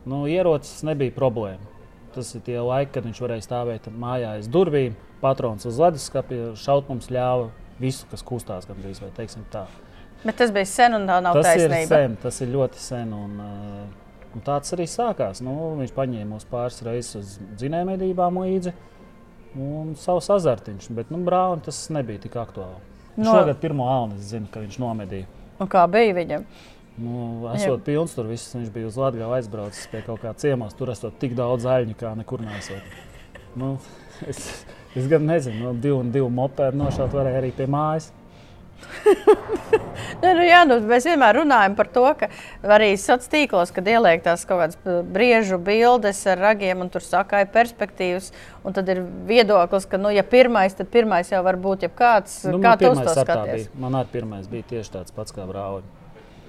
Nu, 0.06 0.26
ierocis 0.30 0.84
nebija 0.86 1.12
problēma. 1.16 1.72
Tas 2.14 2.36
ir 2.36 2.44
tie 2.46 2.60
laiki, 2.62 2.92
kad 2.94 3.08
viņš 3.08 3.22
varēja 3.24 3.48
stāvēt 3.48 3.88
mājā 3.90 4.36
aiz 4.38 4.48
durvīm, 4.48 4.94
patrons 5.22 5.66
uz 5.66 5.80
leduskapja, 5.82 6.52
šaut 6.60 6.90
mums 6.92 7.10
ļāva 7.10 7.50
visu, 7.82 8.06
kas 8.12 8.22
kustās 8.22 8.68
gandrīz, 8.70 9.02
vai 9.02 9.10
teiksim 9.18 9.48
tā. 9.50 9.66
Bet 10.24 10.40
tas 10.40 10.54
bija 10.56 10.70
sen 10.70 10.96
un 10.96 11.06
tā 11.10 11.20
nav 11.24 11.36
tas 11.40 11.50
taisnība. 11.50 11.82
ir 11.84 11.92
sen, 11.92 12.16
tas 12.24 12.40
ir 12.42 12.52
ļoti 12.54 12.80
sen. 12.80 13.14
Un, 13.18 13.36
uh, 13.44 14.34
un 14.34 14.46
tāds 14.46 14.76
arī 14.76 14.88
sākās. 14.88 15.44
Nu, 15.44 15.74
viņš 15.82 15.94
paņēma 15.96 16.30
mūs 16.32 16.48
pāris 16.50 16.80
reizes 16.86 17.20
uz 17.20 17.38
dzinējumedībām 17.60 18.40
līdzi 18.46 18.74
un 19.60 19.94
savus 20.00 20.30
azartiņus. 20.34 20.92
Bet 20.96 21.12
nu, 21.14 21.20
brālim 21.28 21.64
tas 21.66 21.86
nebija 21.94 22.24
tik 22.24 22.38
aktuāli. 22.40 22.80
No-. 23.16 23.34
Šogad 23.36 23.60
pirmo 23.62 23.90
alni 23.92 24.18
es 24.18 24.32
zinu, 24.32 24.48
ka 24.52 24.64
viņš 24.64 24.80
nomedīja. 24.82 25.28
Un 25.62 25.70
kā 25.70 25.84
bija 25.92 26.16
viņam? 26.18 26.48
Nu, 26.94 27.50
esot 27.56 27.82
pilns 27.86 28.14
tur 28.14 28.28
viss, 28.30 28.54
viņš 28.54 28.70
bija 28.74 28.88
uz 28.90 28.98
Latviju 29.02 29.32
aizbraucis 29.34 29.88
pie 29.90 30.04
kaut 30.06 30.22
kā 30.22 30.34
ciemos. 30.38 30.76
Tur 30.78 30.92
esot 30.94 31.16
tik 31.22 31.34
daudz 31.38 31.66
zaļņu, 31.66 31.96
kā 31.98 32.14
nekur 32.18 32.44
nesot. 32.46 32.98
Nu, 33.58 33.76
es, 34.30 34.40
es 34.98 35.08
gan 35.10 35.26
nezinu, 35.30 35.60
no 35.62 35.74
divu 35.78 36.02
un 36.02 36.12
divu 36.14 36.30
mopēdu 36.34 36.78
nošaut 36.78 37.14
varēja 37.14 37.42
arī 37.42 37.52
pie 37.58 37.68
mājas. 37.70 38.12
Nē, 40.24 40.32
nu, 40.38 40.44
jā, 40.46 40.62
nu, 40.68 40.78
mēs 40.88 41.08
vienmēr 41.08 41.40
runājam 41.42 41.76
par 41.78 41.90
to, 41.92 42.04
ka 42.20 42.30
arī 42.76 42.94
sociālos 43.00 43.32
tīklos, 43.32 43.74
kad 43.76 43.88
ieliek 43.90 44.24
tās 44.26 44.46
kaut 44.48 44.62
kādas 44.62 45.04
briežu 45.16 45.60
bildes 45.62 46.22
ar 46.32 46.40
ragiem, 46.40 46.84
un 46.86 46.92
tur 46.94 47.04
saka, 47.04 47.42
ir 47.44 47.52
perspektīvas, 47.54 48.32
un 48.64 48.76
tad 48.76 48.92
ir 48.94 49.04
viedoklis, 49.30 49.88
ka, 49.90 50.00
nu, 50.02 50.12
ja 50.14 50.24
pirmais, 50.28 50.76
tad 50.78 50.92
pirmais 50.94 51.32
jau 51.34 51.42
var 51.46 51.60
būt 51.60 51.88
jebkāds. 51.88 52.40
Nu, 52.52 52.62
kā 52.64 52.76
tu 52.80 52.92
to 52.92 53.18
skaties? 53.18 53.68
Bija. 53.68 53.82
Man 53.84 54.00
arī 54.00 54.14
pirmais 54.20 54.48
bija 54.52 54.70
tieši 54.76 54.98
tāds 55.00 55.16
pats 55.16 55.36
kā 55.36 55.48
brālim. 55.50 55.88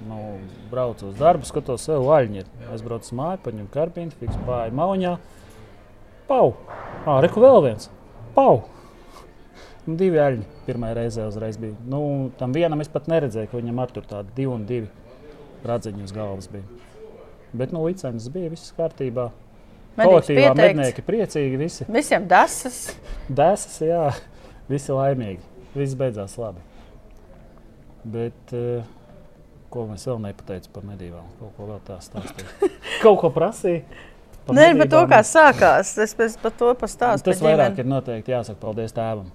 Nu, 0.05 0.37
braucu 0.73 1.09
uz 1.09 1.17
darbu, 1.17 1.47
skatos, 1.49 1.87
jau 1.89 2.03
vaļņi. 2.05 2.45
Es 2.75 2.83
braucu 2.85 3.09
uz 3.09 3.17
māju, 3.17 3.41
paņemu 3.47 3.71
karbīnu, 3.73 4.19
fiksu 4.21 4.43
pāri 4.45 4.75
mauņā. 4.77 5.17
Pau! 6.29 6.55
Ā, 7.05 7.19
reku 7.25 7.43
vēl 7.45 7.63
viens! 7.69 7.91
Pau! 8.37 8.65
Nu, 9.85 9.97
divi 10.01 10.21
aļņi 10.21 10.45
pirmā 10.65 10.95
reize 10.97 11.27
uzreiz 11.29 11.59
bija. 11.61 11.77
Nu, 11.89 12.01
tam 12.41 12.55
vienam 12.57 12.81
es 12.81 12.89
pat 12.93 13.09
neredzēju, 13.13 13.51
ka 13.51 13.61
viņam 13.61 13.83
ar 13.85 13.93
tur 13.93 14.07
tādi 14.09 14.33
divi 14.37 14.53
un 14.55 14.65
divi 14.69 14.89
radziņi 15.69 16.07
uz 16.07 16.15
galvas 16.17 16.49
bija. 16.53 16.65
Bet 17.55 17.73
nu, 17.75 17.85
licences 17.85 18.33
bija 18.33 18.53
viss 18.53 18.73
kārtībā. 18.79 19.29
Kolektīvā 19.95 20.55
mednieki 20.59 21.05
priecīgi 21.07 21.59
visi. 21.61 21.87
Visiem 21.93 22.25
dasas. 22.31 22.79
Dēsas, 23.29 23.77
jā, 23.85 24.09
visi 24.71 24.97
laimīgi. 24.97 25.45
Viss 25.77 25.99
beidzās 25.99 26.35
labi. 26.41 26.65
Bet 28.05 28.57
uh, 28.57 28.89
ko 29.73 29.87
mēs 29.91 30.09
vēl 30.09 30.19
nepateicām 30.25 30.75
par 30.75 30.89
medībām? 30.89 31.31
Kaut 31.39 31.55
ko 31.59 31.69
vēl 31.71 31.81
tā 31.87 32.01
stāstīja. 32.03 32.73
Kaut 33.05 33.21
ko 33.23 33.31
prasīja. 33.35 33.85
par 34.47 34.59
Nē, 34.59 34.67
bet 34.81 34.91
to 34.93 35.05
kā 35.11 35.23
sākās, 35.27 35.95
es 36.03 36.19
pēc 36.19 36.37
par 36.43 36.59
to 36.59 36.75
pastāstīju. 36.81 37.31
Tas 37.31 37.47
vairāk 37.47 37.81
ir 37.83 37.89
noteikti 37.89 38.35
jāsaka 38.35 38.61
paldies 38.65 38.95
tēvam. 38.97 39.31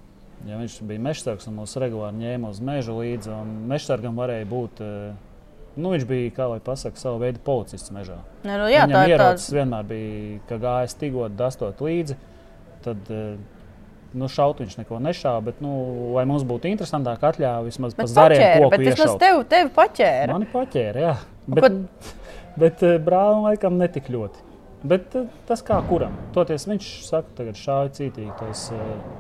Ja 0.48 0.56
viņš 0.58 0.78
bija 0.88 1.00
mežsargs 1.04 1.48
un 1.50 1.58
mūs 1.60 1.74
regulāri 1.82 2.16
ņēma 2.22 2.50
uz 2.50 2.62
meža 2.64 2.94
līdzi, 2.96 3.28
un 3.36 3.50
mežsargam 3.68 4.16
varēja 4.16 4.46
būt. 4.48 4.82
eh, 4.82 5.14
Nu, 5.80 5.92
viņš 5.94 6.04
bija, 6.08 6.32
kā 6.36 6.46
lai 6.50 6.60
pasakā, 6.60 6.98
savu 6.98 7.20
veidu 7.22 7.40
policists 7.46 7.92
mežā. 7.94 8.18
Nē, 8.44 8.56
nu 8.58 8.66
jā, 8.68 8.82
Viņam 8.84 8.92
tā 8.98 9.04
ir 9.08 9.12
ierocis 9.14 9.46
tāds- 9.46 9.54
vienmēr 9.54 9.84
bija, 9.88 10.40
ka 10.50 10.58
gāja 10.58 10.88
stīgot, 10.92 11.36
dastot 11.38 11.78
līdzi. 11.80 12.16
Tad, 12.84 12.98
eh, 13.12 13.38
nu, 14.14 14.26
šaut 14.28 14.58
viņš 14.60 14.78
neko 14.80 15.00
nešāva, 15.00 15.44
bet, 15.44 15.62
nu, 15.62 16.12
lai 16.16 16.26
mums 16.26 16.44
būtu 16.44 16.68
interesantāk, 16.72 17.20
atļāva 17.20 17.64
vismaz 17.64 17.94
Bet 17.96 18.08
pa 18.08 18.08
zariem 18.08 18.64
koku 18.64 18.70
bet 18.78 18.80
iešaut. 18.98 19.20
tevi, 19.20 19.44
tevi 19.46 19.70
paķēra. 19.70 20.32
Mani 20.34 20.48
paķēra, 20.52 20.96
jā. 20.96 21.16
Un 21.48 21.54
Bet, 21.54 21.72
bet 22.58 22.84
eh, 22.84 22.98
brālim 22.98 23.44
laikam 23.44 23.78
netik 23.78 24.08
ļoti. 24.10 24.36
Bet 24.84 25.16
tas 25.46 25.62
kā 25.62 25.82
kuram. 25.88 26.12
Toties 26.34 26.66
viņš 26.66 27.04
saka, 27.06 27.28
tagad 27.36 27.56
šāvi 27.56 27.90
cītīgi 28.00 28.38
tos 28.40 28.72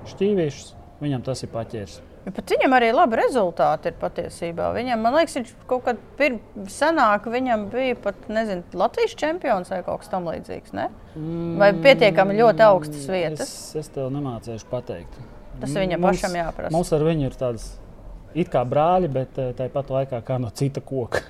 šķīvīšus, 0.08 0.74
viņam 1.02 1.24
tas 1.26 1.44
ir 1.44 1.52
paķērs. 1.54 2.00
Ja, 2.26 2.34
bet 2.36 2.52
viņam 2.52 2.76
arī 2.76 2.90
labi 2.94 3.18
rezultāti 3.22 3.90
ir 3.90 3.98
patiesībā. 4.02 4.70
Viņam, 4.76 5.02
man 5.02 5.16
liekas, 5.16 5.38
viņš 5.40 5.52
kaut 5.70 5.86
kad 5.88 6.00
pirms 6.20 6.76
senāk 6.76 7.30
viņam 7.32 7.68
bija 7.72 7.98
pat, 8.04 8.28
nezinu, 8.32 8.66
Latvijas 8.78 9.16
čempions 9.20 9.72
vai 9.72 9.80
kaut 9.88 10.04
kas 10.04 10.12
tamlīdzīgs. 10.12 10.76
Ne? 10.78 10.90
Vai 11.60 11.72
pietiekami 11.80 12.38
ļoti 12.42 12.66
augstas 12.68 13.08
vietas? 13.10 13.46
Es, 13.48 13.86
es 13.86 13.94
tev 13.96 14.12
nemācīšu 14.14 14.68
pateikt. 14.72 15.16
Tas 15.60 15.76
viņam 15.76 16.04
Mums- 16.04 16.20
pašam 16.20 16.36
jāprasa. 16.38 16.74
Mums 16.76 16.92
ar 16.96 17.08
viņu 17.08 17.28
ir 17.30 17.40
tādas 17.40 17.72
it 18.38 18.52
kā 18.54 18.64
brāļi, 18.68 19.10
bet 19.12 19.40
eh, 19.42 19.52
tāpat 19.58 19.92
laikā 19.96 20.22
kā 20.26 20.38
no 20.42 20.52
cita 20.54 20.84
koka. 20.86 21.24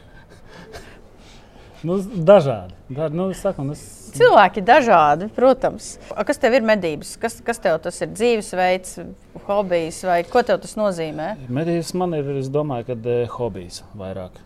nu, 1.88 2.00
dažādi. 2.02 2.76
Da, 2.90 3.10
nu, 3.14 3.32
saku, 3.38 3.66
nu, 3.70 3.78
es... 3.78 3.99
Cilvēki 4.16 4.62
ir 4.62 4.68
dažādi, 4.68 5.30
protams. 5.36 5.94
Kas 6.28 6.42
tev 6.42 6.58
ir 6.58 6.66
medības? 6.66 7.16
Kas, 7.22 7.40
kas 7.46 7.62
tev 7.62 7.80
tas 7.84 8.00
ir 8.04 8.12
dzīvesveids, 8.14 9.00
hobijs 9.48 10.02
vai 10.08 10.22
ko 10.28 10.44
tev 10.46 10.62
tas 10.64 10.76
nozīmē? 10.80 11.32
Medības 11.52 11.94
man 12.00 12.18
ir, 12.18 12.30
es 12.42 12.52
domāju, 12.54 12.90
ka 12.90 12.98
eh, 13.14 13.26
hobijs 13.38 13.84
vairāk. 14.00 14.42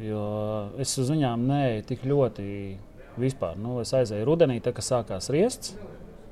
Jo 0.00 0.24
es 0.80 0.94
uz 1.00 1.10
viņām 1.12 1.42
neeju 1.48 1.86
tik 1.90 2.06
ļoti 2.08 2.44
vispār. 3.20 3.58
Nu, 3.60 3.78
es 3.82 3.92
aizēju 3.96 4.28
rudenī, 4.28 4.60
tā, 4.64 4.72
kad 4.76 4.86
sākās 4.86 5.28
riests. 5.32 5.74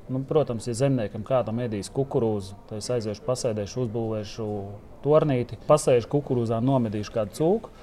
Nu, 0.09 0.23
protams, 0.25 0.65
ja 0.65 0.73
zemniekam 0.73 1.21
kādam 1.21 1.59
ēdīs 1.61 1.91
kukurūzu, 1.93 2.55
tad 2.69 2.81
es 2.81 2.89
aiziešu, 2.95 3.21
pasēdēšu, 3.27 3.83
uzbūvēšu 3.83 4.47
tornīti, 5.03 5.59
pasēžu 5.69 6.09
kukurūzā, 6.15 6.57
nomedīšu 6.65 7.13
kādu 7.13 7.37
cūku. 7.37 7.73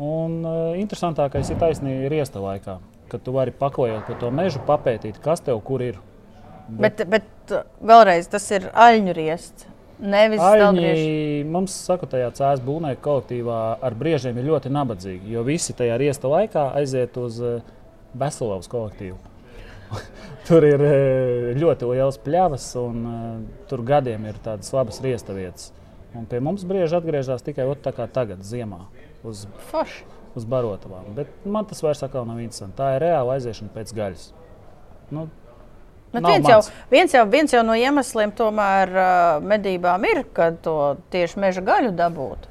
Un 0.00 0.40
uh, 0.42 0.56
interesantākais 0.80 1.52
ir 1.52 1.60
taisnība 1.60 2.08
riesta 2.10 2.42
laikā, 2.42 2.78
kad 3.10 3.24
tu 3.24 3.34
vari 3.34 3.54
paklājot 3.56 4.06
pa 4.08 4.18
to 4.20 4.30
mežu, 4.34 4.62
papētīt, 4.66 5.20
kas 5.24 5.42
tev 5.46 5.60
kur 5.66 5.82
ir. 5.84 5.98
Bet, 6.70 7.02
bet, 7.02 7.08
bet 7.10 7.54
vēlreiz 7.82 8.30
tas 8.30 8.46
ir 8.54 8.70
aļņu 8.70 9.16
riests. 9.16 9.66
Nevis 10.00 10.40
Aļņi, 10.40 10.92
mums 11.44 11.74
saka, 11.76 12.06
tajā 12.08 12.30
cēlā 12.38 12.62
būvniecības 12.64 13.04
kolektīvā 13.04 13.58
ar 13.84 13.96
briežiem 14.00 14.38
ir 14.40 14.46
ļoti 14.48 14.72
nabadzīgi, 14.72 15.34
jo 15.34 15.42
visi 15.44 15.76
tajā 15.76 15.98
riesta 16.00 16.30
laikā 16.30 16.70
aiziet 16.78 17.18
uz 17.20 17.36
Veselovas 18.16 18.70
kolektīvu. 18.72 19.18
tur 20.48 20.64
ir 20.64 20.84
ļoti 21.60 21.90
liels 21.90 22.16
pļavas, 22.24 22.70
un 22.80 23.02
uh, 23.10 23.26
tur 23.68 23.84
gadiem 23.86 24.24
ir 24.30 24.40
tādas 24.44 24.72
labas 24.72 25.02
riesta 25.04 25.36
vietas. 25.36 25.68
Un 26.16 26.24
pie 26.30 26.40
mums 26.42 26.64
brieži 26.66 26.96
atgriežas 26.98 27.44
tikai 27.46 27.68
tagad, 27.84 28.40
ziemā, 28.46 28.86
uz, 29.22 29.44
Forši. 29.70 30.19
Uz 30.38 30.46
barotavām. 30.46 31.10
Bet 31.16 31.30
man 31.44 31.66
tas 31.68 31.82
vairs 31.82 32.02
nav 32.02 32.38
interesanti. 32.38 32.76
Tā 32.78 32.94
ir 32.96 33.04
reāla 33.06 33.36
aiziešana 33.38 33.72
pēc 33.74 33.94
gaļas. 33.96 34.26
Nu, 35.10 35.26
Bet 36.10 36.24
viens 36.26 36.48
jau, 36.48 36.60
viens, 36.90 37.12
jau, 37.14 37.22
viens 37.30 37.52
jau 37.54 37.60
no 37.62 37.74
iemesliem 37.78 38.32
tomēr 38.34 38.90
uh, 38.90 39.10
medībām 39.46 40.02
ir, 40.08 40.24
kad 40.34 40.56
to 40.64 40.96
tieši 41.14 41.38
meža 41.38 41.62
gaļu 41.62 41.92
dabūt. 41.94 42.48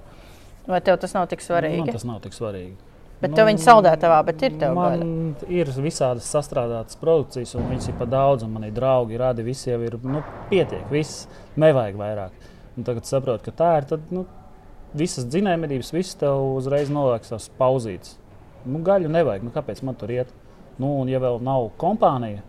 Vai 0.69 0.79
tev 0.85 0.99
tas 1.01 1.15
nav 1.15 1.27
tik 1.31 1.43
svarīgi? 1.43 1.81
Man 1.83 1.91
tas 1.91 2.07
nav 2.07 2.21
tik 2.23 2.35
svarīgi. 2.35 2.77
Bet 3.19 3.33
nu, 3.33 3.43
viņi 3.49 3.59
saldētavā, 3.59 4.21
bet 4.29 4.43
ir 4.47 4.53
tev 4.61 4.77
man 4.77 5.01
gaļa. 5.01 5.49
ir 5.51 5.71
visādas 5.83 6.29
sastrādātas 6.31 6.95
produkcijas, 7.01 7.51
un 7.59 7.67
viņas 7.67 7.89
ir 7.91 7.97
pa 7.99 8.07
daudz, 8.07 8.45
un 8.47 8.53
mani 8.55 8.69
draugi 8.71 9.19
rādi, 9.19 9.43
visi 9.43 9.73
jau 9.73 9.79
ir 9.83 9.97
nu, 10.07 10.21
pietiek, 10.51 10.85
viss 10.93 11.25
nevajag 11.59 11.99
vairāk. 11.99 12.47
Un 12.79 12.87
tagad 12.87 13.09
saprotu, 13.09 13.49
ka 13.49 13.57
tā 13.59 13.73
ir, 13.81 13.89
tad 13.89 14.13
nu, 14.15 14.23
visas 14.97 15.27
dzinējumedības, 15.29 15.93
viss 15.93 16.17
tev 16.19 16.41
uzreiz 16.57 16.91
noliekas 16.93 17.33
tās 17.33 17.49
pauzītes. 17.59 18.17
Nu, 18.65 18.81
gaļu 18.83 19.11
nevajag, 19.11 19.45
nu, 19.45 19.53
kāpēc 19.55 19.81
man 19.87 19.97
tur 19.99 20.11
iet? 20.13 20.31
Nu, 20.79 20.99
un 21.01 21.11
ja 21.11 21.19
vēl 21.21 21.39
nav 21.43 21.69
kompānija, 21.79 22.41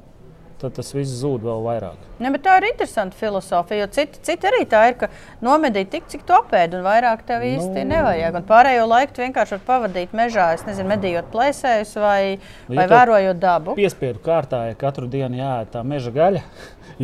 tad 0.60 0.74
tas 0.76 0.90
viss 0.92 1.20
zūd 1.22 1.44
vēl 1.44 1.62
vairāk. 1.64 2.02
Ne, 2.20 2.30
tā 2.42 2.58
ir 2.60 2.68
interesanta 2.70 3.16
filozofija. 3.16 3.84
Jo 3.84 3.88
citi, 3.94 4.20
citi 4.26 4.48
arī 4.50 4.60
tā 4.68 4.82
ir, 4.90 4.96
ka 5.00 5.08
nomedīt 5.44 5.90
tik, 5.94 6.08
cik 6.12 6.26
tu 6.28 6.36
apēdi, 6.36 6.78
un 6.78 6.84
vairāk 6.86 7.24
tev 7.28 7.44
īsti 7.46 7.84
nu, 7.84 7.86
nevajag. 7.94 8.36
Un 8.40 8.46
pārējo 8.50 8.84
laiku 8.90 9.16
tu 9.16 9.24
vienkārši 9.24 9.56
vari 9.56 9.66
pavadīt 9.70 10.14
mežā, 10.16 10.50
es 10.56 10.66
nezinu, 10.68 10.90
medījot 10.92 11.30
plēsējus 11.32 11.96
vai, 12.02 12.20
Nu, 12.68 12.76
vai 12.76 12.84
ja 12.84 12.90
tev 12.90 12.96
vērojot 12.98 13.42
dabu. 13.42 13.78
Piespiedu 13.80 14.22
kārtā, 14.24 14.66
ja 14.70 14.78
katru 14.78 15.08
dienu 15.10 15.40
jāēd 15.40 15.72
tā 15.74 15.84
meža 15.86 16.12
gaļa, 16.14 16.44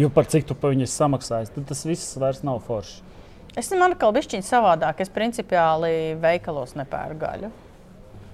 jo 0.03 0.13
par 0.13 0.29
cik 0.31 0.49
tu 0.51 0.59
pa 0.59 0.75
viņu 0.75 0.87
esi 0.87 0.99
samaksājis, 1.01 1.55
tad 1.57 1.69
tas 1.73 1.85
viss 1.89 2.17
vairs 2.21 2.45
nav 2.47 2.61
forši. 2.69 3.06
Es 3.57 3.71
man 3.73 3.95
atkal 3.95 4.13
bišķiņ 4.13 4.43
savādāk. 4.45 4.99
Es 5.01 5.09
principiāli 5.13 6.13
veikalos 6.21 6.75
nepērku 6.77 7.17
gaļu. 7.23 7.49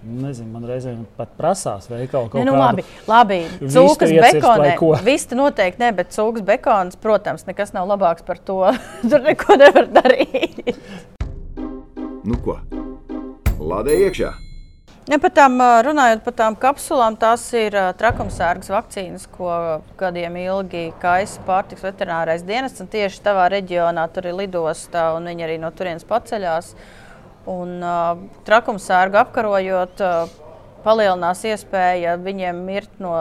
Nezinu, 0.02 0.48
man 0.50 0.64
reizēm 0.66 1.04
pat 1.14 1.36
prasās 1.38 1.86
veikalu 1.86 2.26
kaut 2.26 2.40
Ne, 2.42 2.48
nu, 2.48 2.56
labi, 2.58 2.82
labi. 3.06 3.38
Cūkas 3.70 4.10
bekonē. 4.10 4.72
ko. 4.80 4.90
Visti 5.06 5.38
noteikti 5.38 5.78
ne, 5.84 5.92
bet 5.94 6.10
cūkas 6.10 6.42
bekons, 6.48 6.98
protams, 6.98 7.46
nekas 7.46 7.70
nav 7.76 7.86
labāks 7.86 8.26
par 8.26 8.42
to. 8.42 8.64
Tur 9.10 9.22
neko 9.22 9.60
nevar 9.62 9.86
darīt. 9.94 10.74
Nu 12.26 12.42
ko? 12.42 12.58
Lādē 13.62 13.94
iekšā! 14.08 14.34
Ja 15.10 15.18
par 15.18 15.32
tām, 15.34 15.56
runājot 15.58 16.20
par 16.22 16.34
tām 16.38 16.56
kapsulām, 16.62 17.16
tās 17.18 17.42
ir 17.58 17.74
trakumsērgas 17.98 18.70
vakcīnas, 18.70 19.24
ko 19.34 19.50
gadiem 19.98 20.36
ilgi 20.44 20.84
kaisa 21.02 21.42
pārtiks 21.46 21.82
veterinārais 21.82 22.44
dienests. 22.46 22.84
Tieši 22.92 23.24
tavā 23.24 23.48
reģionā 23.50 24.04
tur 24.14 24.28
ir 24.30 24.36
lidosta, 24.38 25.08
un 25.16 25.26
viņi 25.26 25.46
arī 25.48 25.56
no 25.58 25.72
turienes 25.74 26.06
paceļās. 26.06 26.76
Un, 27.50 27.80
uh, 27.82 28.22
trakumsērgu 28.46 29.18
apkarojot, 29.24 30.04
uh, 30.06 30.38
palielinās 30.84 31.42
iespēja 31.50 32.14
viņiem 32.22 32.62
mirt 32.66 33.02
no 33.02 33.16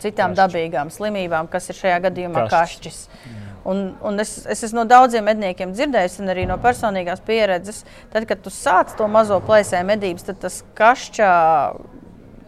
citām 0.00 0.32
Kašķi. 0.32 0.40
dabīgām 0.40 0.92
slimībām, 0.92 1.48
kas 1.52 1.68
ir 1.68 1.76
šajā 1.82 2.00
gadījumā 2.08 2.46
Kašķis. 2.48 3.04
kašķis. 3.04 3.37
Un, 3.68 3.82
un 4.06 4.22
es, 4.22 4.32
es 4.48 4.62
esmu 4.64 4.82
no 4.82 4.86
daudziem 4.88 5.26
medniekiem 5.28 5.74
dzirdējis, 5.76 6.18
un 6.22 6.32
arī 6.32 6.46
no 6.48 6.56
personīgās 6.62 7.20
pieredzes, 7.26 7.82
tad, 8.12 8.24
kad 8.30 8.40
tu 8.44 8.52
sāc 8.54 8.94
to 8.96 9.08
mazo 9.10 9.40
plēsēju 9.44 9.88
medības, 9.88 10.28
tad 10.30 10.42
tas 10.46 10.62
kašķa. 10.78 11.30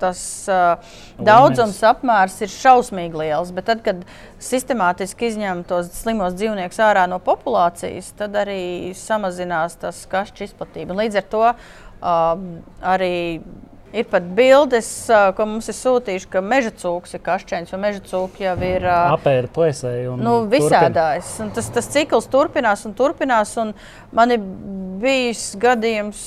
Tas 0.01 0.21
uh, 0.49 0.95
daudzums 1.21 1.77
apmērs 1.85 2.39
ir 2.41 2.49
šausmīgi 2.49 3.19
liels, 3.21 3.51
bet 3.53 3.67
tad, 3.69 3.83
kad 3.85 3.99
sistemātiski 4.41 5.29
izņem 5.29 5.61
tos 5.69 5.91
slimos 5.99 6.39
dzīvniekus 6.39 6.81
ārā 6.81 7.03
no 7.11 7.19
populācijas, 7.21 8.09
tad 8.17 8.39
arī 8.41 8.95
samazinās 8.97 9.77
tas 9.83 10.01
kašķa 10.09 10.47
izplatība. 10.47 10.97
Līdz 11.03 11.21
ar 11.21 11.29
to 11.35 11.43
uh, 11.51 12.47
arī 12.95 13.13
ir 13.93 14.07
pat 14.11 14.27
bildes, 14.37 14.89
ko 15.37 15.47
mums 15.49 15.71
ir 15.71 15.77
sūtījuši, 15.79 16.29
ka 16.31 16.43
meža 16.45 16.73
cūks 16.83 17.17
ir 17.17 17.23
kašķēns, 17.27 17.73
jo 17.73 17.81
meža 17.83 18.03
cūks 18.11 18.43
jau 18.43 18.55
ir. 18.67 18.87
Apēda 18.87 19.51
plēsēji. 19.55 20.13
Nu, 20.21 20.37
visādājs. 20.51 21.37
Un 21.45 21.51
Tas, 21.57 21.71
tas 21.75 21.91
cikls 21.91 22.29
turpinās 22.31 22.87
un 22.89 22.95
turpinās. 22.97 23.57
Un 23.61 23.75
man 24.17 24.33
ir 24.35 24.43
bijis 25.03 25.51
gadījums, 25.61 26.23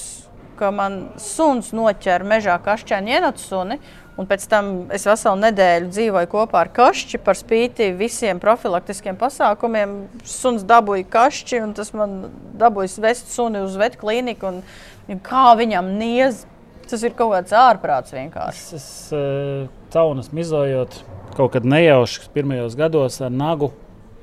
ka 0.59 0.70
man 0.76 0.99
suns 1.22 1.72
noķēra 1.76 2.28
mežā 2.28 2.59
kašķēnu 2.64 3.16
ienācu 3.16 3.45
suni. 3.47 3.80
Un 4.14 4.28
pēc 4.30 4.43
tam 4.45 4.68
es 4.93 5.07
veselu 5.09 5.39
nedēļu 5.41 5.88
dzīvoju 5.89 6.30
kopā 6.30 6.59
ar 6.61 6.70
kašķi 6.76 7.18
par 7.26 7.38
spīti 7.39 7.88
visiem 7.97 8.38
profilaktiskiem 8.41 9.18
pasākumiem. 9.18 9.95
Suns 10.30 10.66
dabūja 10.70 11.07
kašķi, 11.16 11.61
un 11.66 11.74
tas 11.74 11.89
man 11.97 12.28
dabūja 12.61 13.01
vest 13.07 13.34
suni 13.34 13.64
uz 13.66 13.74
vetu 13.80 14.03
klīniku. 14.03 14.51
Un, 14.51 14.61
un 15.09 15.24
kā 15.26 15.47
viņam 15.57 15.89
niez, 15.97 16.43
tas 16.89 17.03
ir 17.05 17.15
kaut 17.17 17.34
kāds 17.36 17.55
ārprāts 17.57 18.13
vienkārši. 18.15 18.63
Es, 18.63 18.75
es 18.77 19.15
uh, 19.15 19.65
caunas 19.93 20.31
mizojot, 20.36 20.99
kaut 21.38 21.55
kad 21.55 21.67
nejauši 21.67 22.29
pirmajos 22.36 22.77
gados 22.79 23.19
ar 23.23 23.34
nagu 23.34 23.71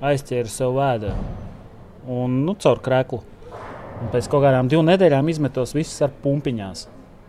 aizķēru 0.04 0.50
sev 0.50 0.76
vēdru 0.78 1.12
un 2.10 2.40
nu, 2.46 2.56
caur 2.60 2.80
krēklu. 2.82 3.20
Un 4.00 4.08
pēc 4.14 4.30
kaut 4.32 4.46
kādām 4.46 4.70
divām 4.70 4.88
nedēļām 4.88 5.28
izmetos 5.28 5.74
visus 5.76 6.00
ar 6.04 6.12
pumpiņās. 6.22 6.86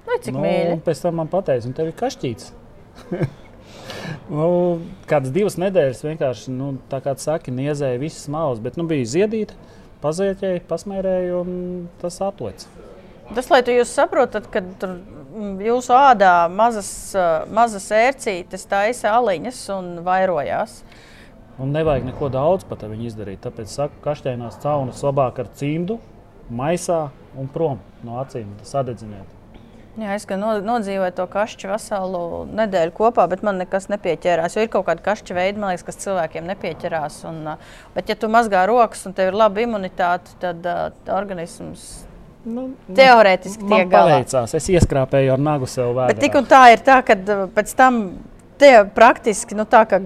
Nu, 0.07 0.17
cik 0.23 0.36
nu, 0.36 0.43
mīļi. 0.45 0.75
un 0.75 0.84
pēc 0.86 1.03
tam 1.03 1.19
man 1.19 1.32
teica, 1.32 1.61
un 1.67 1.75
tev 1.75 1.91
ir 1.91 1.97
kašķīts. 1.99 2.51
nu, 4.38 4.47
kādas 5.09 5.34
divas 5.36 5.59
nedēļas 5.61 6.05
vienkārši, 6.07 6.55
nu, 6.55 6.73
tā 6.91 7.01
kā 7.03 7.15
tu 7.17 7.25
saki, 7.25 7.53
niezēja 7.55 7.99
visas 8.01 8.29
malas, 8.32 8.63
bet 8.63 8.79
nu, 8.79 8.88
bija 8.89 9.09
ziedīta, 9.17 9.57
pazieķēja, 10.03 10.63
pasmērēja 10.69 11.41
un 11.43 11.51
tas 12.01 12.21
atlec. 12.23 12.65
Tas, 13.36 13.47
lai 13.47 13.61
jūs 13.63 13.91
saprotat, 13.95 14.47
ka 14.51 14.59
mm, 14.59 15.61
jūsu 15.63 15.95
ādā 15.95 16.49
mazas, 16.51 16.89
mazas 17.47 17.88
ērcītes 17.95 18.67
taisa 18.67 19.15
aliņas 19.15 19.61
un 19.77 19.91
vairojās. 20.03 20.82
Un 21.61 21.71
nevajag 21.75 22.07
neko 22.09 22.27
daudz 22.34 22.65
pat 22.67 22.84
ar 22.84 22.91
viņu 22.91 23.07
izdarīt. 23.07 23.39
Tāpēc 23.43 23.71
saku, 23.71 23.99
ka 24.01 24.11
kašķēnās 24.11 24.59
caunas 24.63 25.03
labāk 25.05 25.39
ar 25.43 25.51
cimdu, 25.55 25.99
maisā 26.51 27.05
un 27.38 27.47
prom 27.51 27.79
no 28.03 28.19
acīm. 28.23 28.51
Tas 28.59 28.75
sadedziniet. 28.75 29.38
Jā, 29.99 30.13
es 30.15 30.23
gan 30.25 30.39
no- 30.39 30.59
nodzīvoju 30.63 31.11
to 31.15 31.25
kašķu 31.27 31.67
veselu 31.67 32.21
nedēļu 32.55 32.93
kopā, 32.95 33.27
bet 33.29 33.43
man 33.43 33.59
nekas 33.59 33.89
nepieķerās. 33.91 34.55
Jo 34.55 34.63
ir 34.63 34.71
kaut 34.71 34.88
kāda 34.88 35.03
kašķa 35.03 35.36
veida, 35.36 35.59
man 35.59 35.73
liekas, 35.73 35.84
kas 35.84 35.99
cilvēkiem 36.05 36.47
nepieķerās. 36.47 37.23
Un, 37.27 37.57
bet, 37.95 38.07
ja 38.07 38.15
tu 38.15 38.27
mazgā 38.32 38.63
rokas 38.67 39.05
un 39.05 39.13
tev 39.13 39.32
ir 39.32 39.39
laba 39.43 39.59
imunitāte, 39.59 40.32
tad 40.39 40.65
uh, 40.65 40.89
organisms 41.11 42.05
Nu, 42.45 42.71
teorētiski 42.97 43.67
Man 43.69 43.85
galā. 43.91 44.17
paveicās, 44.17 44.55
es 44.57 44.69
ieskrāpēju 44.73 45.35
ar 45.35 45.41
nagu 45.45 45.67
sev 45.69 45.91
vēdā. 45.93 46.07
Bet 46.13 46.23
tik 46.23 46.37
un 46.39 46.47
tā 46.49 46.63
ir 46.73 46.81
tā, 46.85 46.97
ka 47.05 47.13
uh, 47.19 47.43
pēc 47.53 47.75
tam 47.77 47.99
tie 48.61 48.79
praktiski, 48.95 49.57
nu, 49.57 49.67
tā, 49.69 49.83
ka, 49.89 49.99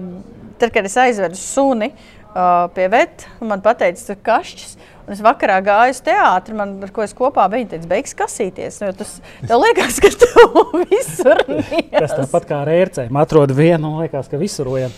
tad, 0.60 0.72
kad 0.74 0.84
es 0.84 0.98
aizvedu 1.00 1.38
suni 1.40 1.88
uh, 1.94 2.66
pie 2.76 2.90
veta, 2.92 3.30
man 3.40 3.64
teica, 3.64 3.80
ka 3.88 3.96
tas 3.96 4.12
ir 4.12 4.20
kašķis. 4.28 4.76
Un 5.06 5.14
es 5.14 5.20
vakarā 5.22 5.60
gāju 5.62 5.92
uz 5.94 6.00
teātri, 6.02 6.54
man, 6.58 6.72
ar 6.82 6.90
ko 6.90 7.04
es 7.06 7.12
kopā 7.14 7.44
biju. 7.48 7.62
Viņa 7.62 7.72
teica, 7.76 7.88
beigas 7.92 8.16
kasīties. 8.18 8.80
Nu, 8.82 8.88
tas 8.98 9.12
tev 9.46 9.60
liekas, 9.62 10.00
ka 10.02 10.10
tu 10.10 10.64
visur 10.90 11.38
Tas 11.46 11.70
nies. 11.70 12.16
tāpat 12.18 12.48
kā 12.48 12.58
ar 12.64 12.72
ērcēm. 12.74 13.20
Atrod 13.22 13.54
vienu, 13.54 13.92
un 13.94 14.02
liekas, 14.02 14.26
ka 14.28 14.40
visur 14.40 14.72
vien. 14.74 14.90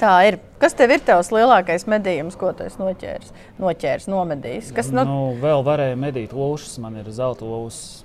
Tā 0.00 0.16
ir. 0.28 0.40
Kas 0.60 0.72
tev 0.76 0.94
ir 0.94 1.02
tavs 1.04 1.28
lielākais 1.34 1.84
medījums, 1.88 2.36
ko 2.40 2.48
tu 2.56 2.64
esi 2.64 2.80
noķēris, 2.80 3.32
noķēris 3.60 4.06
nomedījis? 4.08 4.70
Kas, 4.76 4.88
nu, 4.92 5.04
Nu, 5.04 5.18
vēl 5.42 5.64
varēja 5.66 5.98
medīt 6.00 6.32
lūšas, 6.36 6.78
man 6.80 6.96
ir 7.00 7.10
zelta 7.12 7.44
lūšas. 7.44 8.04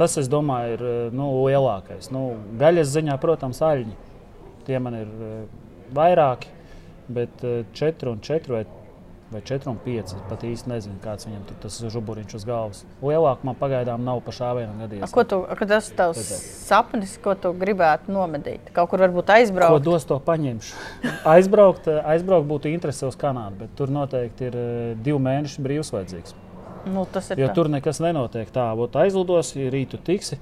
Tas, 0.00 0.16
es 0.16 0.30
domāju, 0.32 0.78
ir 0.78 0.84
eh, 0.88 1.00
nu, 1.12 1.28
lielākais. 1.44 2.08
Nu, 2.14 2.22
gaļas 2.60 2.94
ziņā, 2.94 3.18
protams, 3.20 3.60
aļņi. 3.64 3.96
Tie 4.64 4.80
man 4.80 4.96
ir 5.02 5.10
eh, 5.28 5.42
vairāki, 5.96 6.52
bet 7.12 7.44
4 7.76 8.12
un 8.14 8.24
4 8.24 8.54
vai 8.54 8.64
vai 9.30 9.40
4 9.40 9.70
un 9.70 9.78
5. 9.84 10.14
Pat 10.28 10.42
īsti 10.46 10.70
nezinu, 10.70 10.98
kāds 11.04 11.28
viņam 11.28 11.44
tur 11.46 11.58
tas 11.62 11.76
žuburiņš 11.94 12.34
uz 12.40 12.46
galvas. 12.48 12.82
Lielāk 13.04 13.44
man 13.46 13.56
pagaidām 13.58 14.02
nav 14.04 14.22
pa 14.26 14.34
šāvienam 14.34 14.82
gadījies. 14.82 15.14
Ko 15.14 15.24
tu, 15.28 15.40
tas 15.70 15.90
tavs 15.94 16.18
Redzēt. 16.18 16.44
sapnis, 16.66 17.14
ko 17.22 17.36
tu 17.38 17.54
gribētu 17.56 18.10
nomedīt? 18.14 18.72
Kaut 18.74 18.90
kur 18.90 19.04
varbūt 19.06 19.30
aizbraukt? 19.36 19.78
Ko 19.78 19.92
dos 19.92 20.06
to 20.08 20.18
paņemšu? 20.26 20.84
aizbraukt, 21.36 21.86
aizbraukt 21.86 22.50
būtu 22.50 22.74
interese 22.74 23.06
uz 23.06 23.18
Kanādu, 23.20 23.62
bet 23.62 23.74
tur 23.78 23.92
noteikti 23.94 24.50
ir 24.50 24.60
divi 24.98 25.22
mēneši 25.22 25.66
brīvs 25.66 25.94
vajadzīgs. 25.94 26.38
Nu, 26.90 27.04
jo 27.04 27.46
tā. 27.46 27.54
tur 27.54 27.68
nekas 27.68 28.00
nenotiek. 28.00 28.48
Tā 28.50 28.70
būtu 28.74 29.02
aizlidos, 29.02 29.52
ja 29.54 29.70
rītu 29.70 30.00
tiksi. 30.00 30.40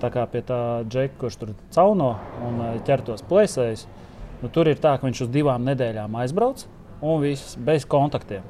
Tā 0.00 0.08
kā 0.12 0.24
pie 0.28 0.40
tā 0.44 0.60
džeka, 0.88 1.18
kurš 1.20 1.36
tur 1.40 1.52
cauno 1.72 2.14
un 2.44 2.62
ķertos 2.88 3.22
plēsējus, 3.28 3.84
nu, 4.42 4.50
tur 4.52 4.68
ir 4.72 4.80
tā, 4.80 4.96
ka 4.98 5.06
viņš 5.06 5.26
uz 5.26 5.30
divām 5.32 5.64
nedēļām 5.68 6.16
aizbrauc 6.24 6.64
un 7.04 7.22
viss 7.22 7.56
bez 7.60 7.84
kontaktiem. 7.88 8.44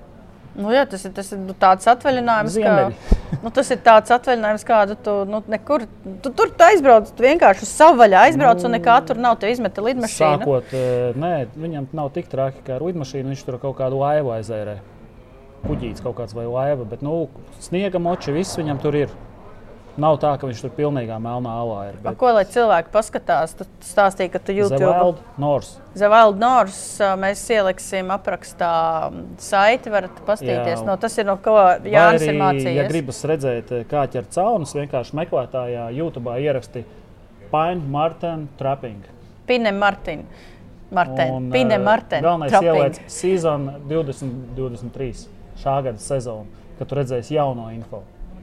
Nu, 0.55 0.71
jā, 0.71 0.85
tas 0.87 1.03
ir, 1.03 1.11
tas 1.15 1.33
ir 1.35 1.41
nu, 1.43 1.55
tāds 1.59 1.89
atvaļinājums, 1.91 2.57
kā, 2.63 2.75
nu, 3.43 3.51
tas 3.55 3.73
ir 3.75 3.81
tāds 3.83 4.13
atvaļinājums, 4.15 4.65
kādu 4.69 4.95
tu 5.03 5.15
nu, 5.27 5.41
nekur. 5.51 5.89
Tu 6.23 6.31
tur 6.31 6.53
tu 6.55 6.67
aizbrauc, 6.69 7.11
tu 7.11 7.27
vienkārši 7.27 7.67
uz 7.67 7.73
savu 7.75 7.99
vaļu 7.99 8.21
aizbrauc, 8.21 8.63
nu, 8.63 8.71
un 8.71 8.77
nekā 8.79 9.01
tur 9.09 9.19
nav. 9.19 9.41
Te 9.43 9.51
izmeta 9.51 9.83
lidmašīna. 9.83 10.45
Sākot, 10.45 10.71
eh, 10.79 11.19
nē, 11.19 11.35
viņam 11.59 11.91
nav 11.99 12.13
tik 12.15 12.31
traki 12.31 12.63
kā 12.67 12.79
ar 12.79 12.87
lidmašīnu. 12.87 13.35
Viņš 13.35 13.47
tur 13.49 13.59
kaut 13.63 13.81
kādu 13.83 13.99
laivu 13.99 14.31
aizērē. 14.37 14.79
Kuģītis 15.65 16.05
kaut 16.05 16.21
kāds 16.21 16.37
vai 16.37 16.47
laiva, 16.47 16.87
bet 16.87 17.03
nu, 17.03 17.25
sniega 17.65 17.99
moči 17.99 18.37
viss 18.37 18.61
viņam 18.61 18.83
tur 18.85 18.95
ir. 19.01 19.15
Nav 20.01 20.17
tā, 20.19 20.33
ka 20.41 20.49
viņš 20.49 20.61
tur 20.65 20.73
pilnīgā 20.75 21.17
melnā 21.23 21.53
alā 21.63 21.79
ir. 21.91 21.99
Bet... 22.03 22.17
Ko 22.19 22.33
lai 22.35 22.43
cilvēki 22.51 22.91
paskatās? 22.95 23.53
Tu 23.55 23.67
stāstīji, 23.87 24.33
ka 24.33 24.41
tu 24.43 24.55
YouTube. 24.57 24.81
The 24.83 24.89
Wild 24.91 25.21
North. 25.39 25.77
The 25.95 26.09
Wild 26.11 26.41
North. 26.43 26.81
Mēs 27.23 27.45
ieliksim 27.55 28.11
aprakstā 28.15 28.71
saiti, 29.43 29.93
varat 29.95 30.19
pastīties. 30.27 30.83
No, 30.87 30.97
tas 31.01 31.15
ir 31.21 31.29
no 31.29 31.37
ko 31.43 31.55
Jānis 31.87 32.27
ir 32.27 32.39
mācījies. 32.41 32.79
Ja 32.81 32.87
gribas 32.91 33.23
redzēt, 33.31 33.71
kā 33.91 34.03
ķert 34.11 34.35
caunus, 34.35 34.75
vienkārši 34.75 35.15
meklētājā 35.21 35.87
YouTube 35.95 36.35
ieraksti 36.43 36.83
Pine 37.53 37.87
Martin 37.95 38.49
Trapping. 38.59 39.07
Pine 39.47 39.71
Martin. 39.79 40.27
Martin. 40.95 41.53
Pine 41.55 41.79
Martin. 41.79 42.23
Galvenais 42.25 42.59
ieliec 42.59 42.99
sezon 43.11 43.71
2023 43.91 45.29
šā 45.63 45.79
gada 45.87 46.03
sezonu, 46.03 46.51
kad 46.81 46.91
tu 46.91 46.99
redzēsi 46.99 47.39
jauno 47.39 47.69
info. 47.75 48.03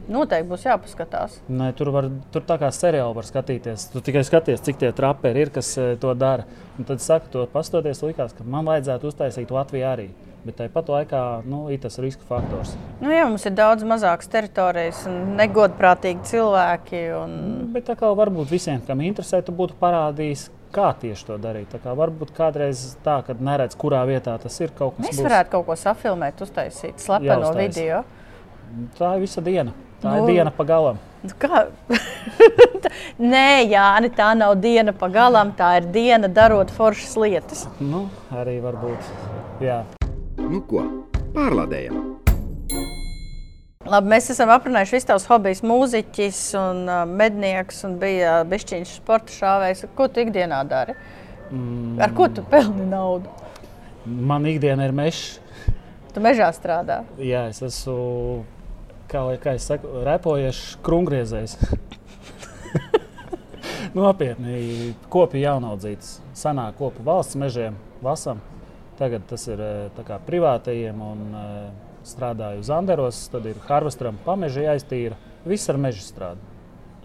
Noteikti 0.10 0.50
būs 0.50 0.66
jāpaskatās. 0.66 1.38
Nē, 1.52 1.70
tur, 1.78 1.92
var, 1.94 2.08
tur 2.34 2.44
tā 2.48 2.58
kā 2.62 2.72
seriāli 2.74 3.14
var 3.18 3.28
skatīties. 3.28 3.90
Tu 3.94 4.02
tikai 4.08 4.24
skaties, 4.26 4.64
cik 4.66 4.80
tie 4.82 4.90
traperi 4.96 5.46
ir, 5.46 5.52
kas 5.54 5.70
e, 5.78 5.94
to 6.02 6.14
dara. 6.18 6.48
Un 6.80 6.88
tad 6.90 7.04
saka, 7.04 7.30
to 7.32 7.46
pastoties, 7.52 8.02
likās, 8.06 8.34
ka 8.38 8.46
man 8.48 8.66
vajadzētu 8.70 9.12
uztaisīt 9.12 9.54
Latviju 9.54 9.88
arī. 9.88 10.10
Bet 10.42 10.58
tāpat 10.58 10.88
laikā 10.90 11.20
nu, 11.46 11.68
ir 11.70 11.78
tas 11.84 12.00
riska 12.02 12.26
faktors. 12.26 12.74
Nu, 12.98 13.12
jā, 13.14 13.28
mums 13.30 13.46
ir 13.46 13.54
daudz 13.54 13.86
mazākas 13.86 14.32
teritorijas 14.34 15.04
un 15.10 15.36
negodprātīgi 15.38 16.26
cilvēki. 16.32 17.04
Un... 17.20 17.36
Bet 17.76 17.86
tā 17.92 17.96
kā 18.00 18.10
varbūt 18.18 18.50
visiem, 18.50 18.82
kam 18.88 19.04
interesē, 19.06 19.44
tu 19.46 19.54
būtu 19.54 19.78
parādījis, 19.82 20.48
kā 20.74 20.90
tieši 20.98 21.28
to 21.30 21.38
darīt. 21.44 21.78
Kā 21.84 21.94
varbūt 21.98 22.34
kādreiz 22.34 22.96
tā, 23.06 23.20
kad 23.28 23.44
neredz, 23.44 23.78
kurā 23.78 24.02
vietā 24.10 24.34
tas 24.42 24.58
ir 24.64 24.74
kaut 24.74 24.98
kas. 24.98 25.06
Mēs 25.06 25.20
būs... 25.20 25.28
varētu 25.30 25.54
kaut 25.54 25.70
ko 25.70 25.78
safilmēt, 25.78 26.42
uztaisīt 26.42 27.06
slepeno 27.06 27.54
video. 27.60 28.02
Tā 28.98 29.14
ir 29.20 29.28
visa 29.28 29.46
diena. 29.46 29.78
Tā 30.02 30.16
nu, 30.16 30.24
ir 30.26 30.34
diena 30.34 30.50
pa 30.50 30.66
galam. 30.66 30.98
Nu 31.22 31.36
kā? 31.38 31.68
Nē, 33.34 33.68
Jāni, 33.70 34.10
tā 34.18 34.32
nav 34.34 34.56
diena 34.64 34.96
pa 34.98 35.12
galam. 35.14 35.52
Tā 35.54 35.76
ir 35.78 35.90
diena 35.94 36.26
darot 36.26 36.72
foršas 36.74 37.14
lietas. 37.22 37.68
Nu, 37.78 38.08
arī 38.34 38.56
varbūt. 38.64 39.12
Jā. 39.62 39.84
Nu 40.42 40.64
ko, 40.66 40.82
pārlādējam. 41.36 42.00
Labi, 43.92 44.10
mēs 44.10 44.32
esam 44.34 44.50
aprunājuši 44.54 44.96
visus 44.96 45.08
tavus 45.10 45.28
hobijus, 45.30 45.62
mūziķis 45.66 46.40
un 46.58 46.82
uh, 46.86 47.04
mednieks, 47.10 47.84
un 47.86 48.00
bija 48.02 48.40
bišķiņš 48.50 48.96
sporta 49.02 49.34
šāvējs. 49.36 49.84
Ko 49.98 50.08
tu 50.10 50.24
ikdienā 50.26 50.64
dari? 50.70 50.96
Mm. 51.52 52.00
Ar 52.02 52.14
ko 52.18 52.26
tu 52.34 52.46
pelni 52.50 52.88
naudu? 52.90 53.30
Man 54.06 54.50
ikdiena 54.50 54.90
ir 54.90 54.98
mežs. 54.98 55.38
Tu 56.16 56.26
mežā 56.26 56.50
strādā? 56.58 57.04
Jā, 57.22 57.46
es 57.54 57.62
esmu 57.66 58.42
kā, 59.12 59.24
kā 59.42 59.56
es 59.60 59.68
saku, 59.70 59.88
repojuši 60.08 60.80
krungriezējs. 60.86 61.58
Nopietni, 63.98 64.94
kopi 65.12 65.44
jaunaudzīts. 65.44 66.20
Senāk 66.38 66.78
kopu 66.80 67.04
valsts 67.06 67.38
mežiem, 67.40 67.76
vasam. 68.04 68.40
Tagad 69.00 69.26
tas 69.30 69.48
ir 69.50 69.62
eh, 69.66 70.04
kā, 70.06 70.20
privātajiem 70.28 71.02
un 71.02 71.20
uh, 71.34 71.42
strādāju 72.06 72.62
uz 72.62 72.70
Anderos. 72.74 73.24
Tad 73.34 73.48
ir 73.50 73.58
harvestram 73.68 74.20
pameži 74.26 74.68
jāiztīra. 74.68 75.16
Viss 75.48 75.70
ar 75.74 75.78
mežu 75.82 76.04
strādā. 76.06 76.42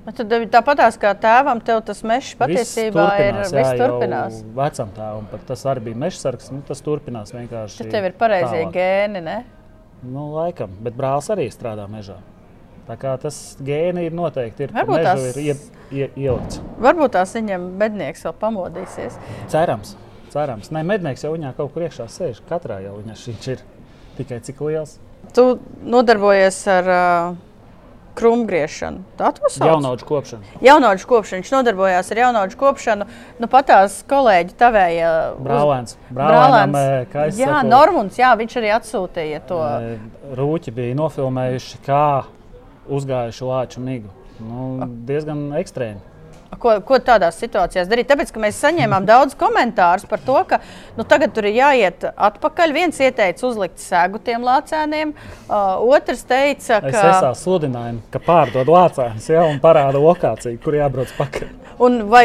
Bet 0.06 0.20
tad 0.20 0.30
tāpatās 0.52 0.94
kā 1.02 1.10
tēvam, 1.18 1.58
tev 1.66 1.80
tas 1.88 2.04
mežs 2.06 2.36
patiesībā 2.38 3.06
ir. 3.24 3.40
Viss 3.50 3.80
turpinās. 3.80 4.34
Vecam 4.54 4.92
tēvam 4.94 5.26
tas 5.48 5.64
arī 5.66 5.88
bija 5.88 5.98
meža 6.04 6.20
sargs. 6.20 6.52
Nu, 6.54 6.60
tas 6.68 6.84
turpinās 6.84 7.34
vienkārši. 7.34 7.80
Tad 7.80 7.90
tev 7.96 8.06
ir 8.12 8.14
pareizie 8.20 8.60
tālāk. 8.60 8.76
gēni, 8.76 9.24
ne? 9.26 9.38
Nu, 10.04 10.28
laikam, 10.34 10.72
bet 10.84 10.96
brālis 10.96 11.30
arī 11.32 11.46
strādā 11.52 11.86
mežā. 11.90 12.18
Tā 12.86 12.94
kā 13.00 13.16
tas 13.18 13.56
gēni 13.66 14.04
ir 14.06 14.14
noteikti 14.14 14.68
ir, 14.68 14.74
Varbūt 14.76 15.02
tās 15.02 15.22
ir 15.32 15.38
ie, 15.42 15.54
ie, 15.90 16.08
ielikts. 16.14 16.60
Varbūt 16.82 17.16
tās 17.16 17.32
viņam 17.34 17.64
mednieks 17.80 18.22
vēl 18.26 18.36
pamodīsies. 18.42 19.16
Cerams, 19.50 19.96
cerams. 20.30 20.70
Nē, 20.74 20.84
mednieks 20.86 21.26
jau 21.26 21.32
viņā 21.34 21.50
kaut 21.58 21.72
kur 21.74 21.88
iekšā 21.88 22.06
sēž. 22.12 22.44
Katrā 22.46 22.78
jau 22.84 22.94
viņā 23.00 23.16
šī 23.18 23.34
ir 23.56 23.64
tikai 24.20 24.38
cik 24.46 24.62
liels. 24.68 24.98
Tu 25.34 25.46
nodarbojies 25.82 26.60
ar 26.70 26.92
uh, 26.92 27.34
krūmgriešanu. 28.16 29.02
Tā 29.18 29.30
to 29.36 29.50
sauc. 29.52 29.68
Jaunauģu 29.68 30.08
kopšanu. 30.08 30.54
Jaunauģu 30.64 31.08
kopšanu. 31.10 31.42
Viņš 31.42 31.52
nodarbojās 31.54 32.10
ar 32.12 32.20
jaunauģu 32.22 32.58
kopšanu. 32.60 33.06
Nu, 33.42 33.50
patās 33.52 33.98
kolēģi 34.10 34.56
tavēja. 34.60 35.12
Brālēns. 35.44 35.98
Brālēnam, 36.10 36.76
uz... 37.26 37.40
jā, 37.40 37.52
saku, 37.52 37.70
Normunds, 37.70 38.18
jā, 38.20 38.32
viņš 38.40 38.58
arī 38.62 38.72
atsūtīja 38.78 39.42
to. 39.48 39.62
Rūķi 40.40 40.74
bija 40.76 40.98
nofilmējuši, 40.98 41.80
kā 41.86 42.04
uzgājuši 42.96 43.48
lāču 43.52 43.84
migu. 43.84 44.12
Nu, 44.40 44.86
diezgan 45.08 45.48
ekstrēmi. 45.60 46.15
Ko, 46.60 46.76
ko 46.86 46.98
tādās 47.02 47.38
situācijās 47.42 47.88
darīt? 47.90 48.08
Tāpēc, 48.10 48.32
ka 48.32 48.42
mēs 48.42 48.60
saņēmām 48.64 49.06
daudz 49.08 49.36
komentāru 49.38 50.08
par 50.10 50.22
to, 50.24 50.38
ka 50.48 50.60
nu, 50.96 51.04
tagad 51.08 51.34
tur 51.36 51.48
ir 51.48 51.58
jāiet 51.58 52.08
atpakaļ. 52.12 52.74
Viens 52.76 53.00
ieteica 53.02 53.46
uzlikt 53.48 53.82
sēgu 53.82 54.20
tiem 54.24 54.46
lācēniem, 54.46 55.12
uh, 55.12 55.76
otrs 55.84 56.24
teica, 56.28 56.80
ka. 56.80 56.92
Es 56.92 57.00
esmu 57.02 57.34
sludinājumi, 57.42 58.02
ka 58.12 58.22
pārdod 58.24 58.72
lācēnus 58.72 59.30
ja, 59.32 59.44
un 59.50 59.60
parāda 59.62 60.00
lokāciju, 60.00 60.60
kur 60.64 60.78
jābrauc 60.78 61.12
pakaļ. 61.18 61.54
Un 61.82 61.98
vai 62.08 62.22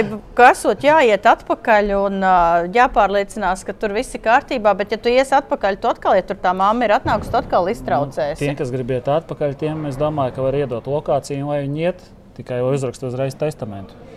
esot 0.48 0.84
jāiet 0.86 1.26
atpakaļ 1.28 1.90
un 1.98 2.22
uh, 2.24 2.70
jāpārliecinās, 2.72 3.66
ka 3.68 3.76
tur 3.76 3.92
viss 3.98 4.16
ir 4.16 4.24
kārtībā, 4.24 4.72
bet 4.80 4.96
ja 4.96 5.00
tu 5.02 5.12
iesi 5.12 5.36
atpakaļ, 5.36 5.80
tu 5.82 5.90
atkal, 5.92 6.16
ja 6.16 6.24
tur 6.24 6.40
tā 6.40 6.54
mamma 6.56 6.88
ir 6.88 6.96
atnākusi, 6.96 7.34
tu 7.34 7.40
atkal 7.42 7.68
iztraucēsi. 7.74 8.40
Nu, 8.40 8.46
tiem, 8.46 8.56
kas 8.62 8.72
grib 8.72 8.96
iet 8.96 9.12
atpakaļ, 9.12 9.58
tiem 9.60 9.84
es 9.92 10.00
domāju, 10.00 10.38
ka 10.38 10.48
var 10.48 10.60
iedot 10.62 10.88
lokāciju, 10.88 11.52
lai 11.52 11.66
viņi 11.66 11.86
iet 11.90 12.08
tikai 12.40 12.62
uzrakst 12.64 13.04
uzreiz 13.04 13.36
testamentu. 13.36 14.11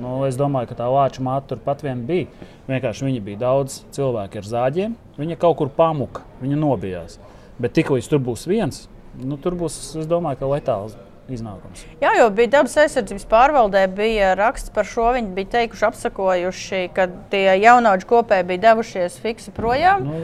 Nu, 0.00 0.16
es 0.26 0.38
domāju, 0.38 0.72
ka 0.72 0.78
tā 0.82 0.88
vācu 0.90 1.22
māte 1.22 1.52
turpat 1.52 1.84
vien 1.86 2.02
bija. 2.08 2.26
Vienkārši 2.66 3.06
viņa 3.06 3.22
bija 3.24 3.42
daudz 3.44 3.82
cilvēku 3.94 4.40
ar 4.40 4.48
zāģiem. 4.50 4.98
Viņa 5.20 5.38
kaut 5.40 5.58
kur 5.60 5.70
pamuka, 5.70 6.24
viņa 6.42 6.58
nobijās. 6.58 7.18
Bet 7.62 7.76
tikko 7.76 8.00
tur 8.10 8.18
būs 8.18 8.48
viens, 8.50 8.86
nu, 9.14 9.38
tur 9.38 9.54
būs, 9.58 9.76
es 10.00 10.08
domāju, 10.10 10.40
ka 10.40 10.50
letāls 10.50 10.96
iznākums. 11.30 11.84
Jā, 12.02 12.12
jo 12.18 12.26
bija 12.34 12.50
dabas 12.58 12.74
aizsardzības 12.82 13.24
pārvaldē, 13.30 13.84
bija 13.94 14.34
raksts 14.38 14.72
par 14.74 14.88
šo. 14.88 15.06
Viņi 15.16 15.32
bija 15.36 15.52
teikuši, 15.54 15.86
apsakojuši, 15.88 16.82
ka 16.96 17.08
tie 17.32 17.46
jaunauģi 17.62 18.08
kopēji 18.10 18.48
bija 18.50 18.64
devušies 18.68 19.18
fiksi 19.22 19.54
projām. 19.56 20.04
Nu, 20.08 20.20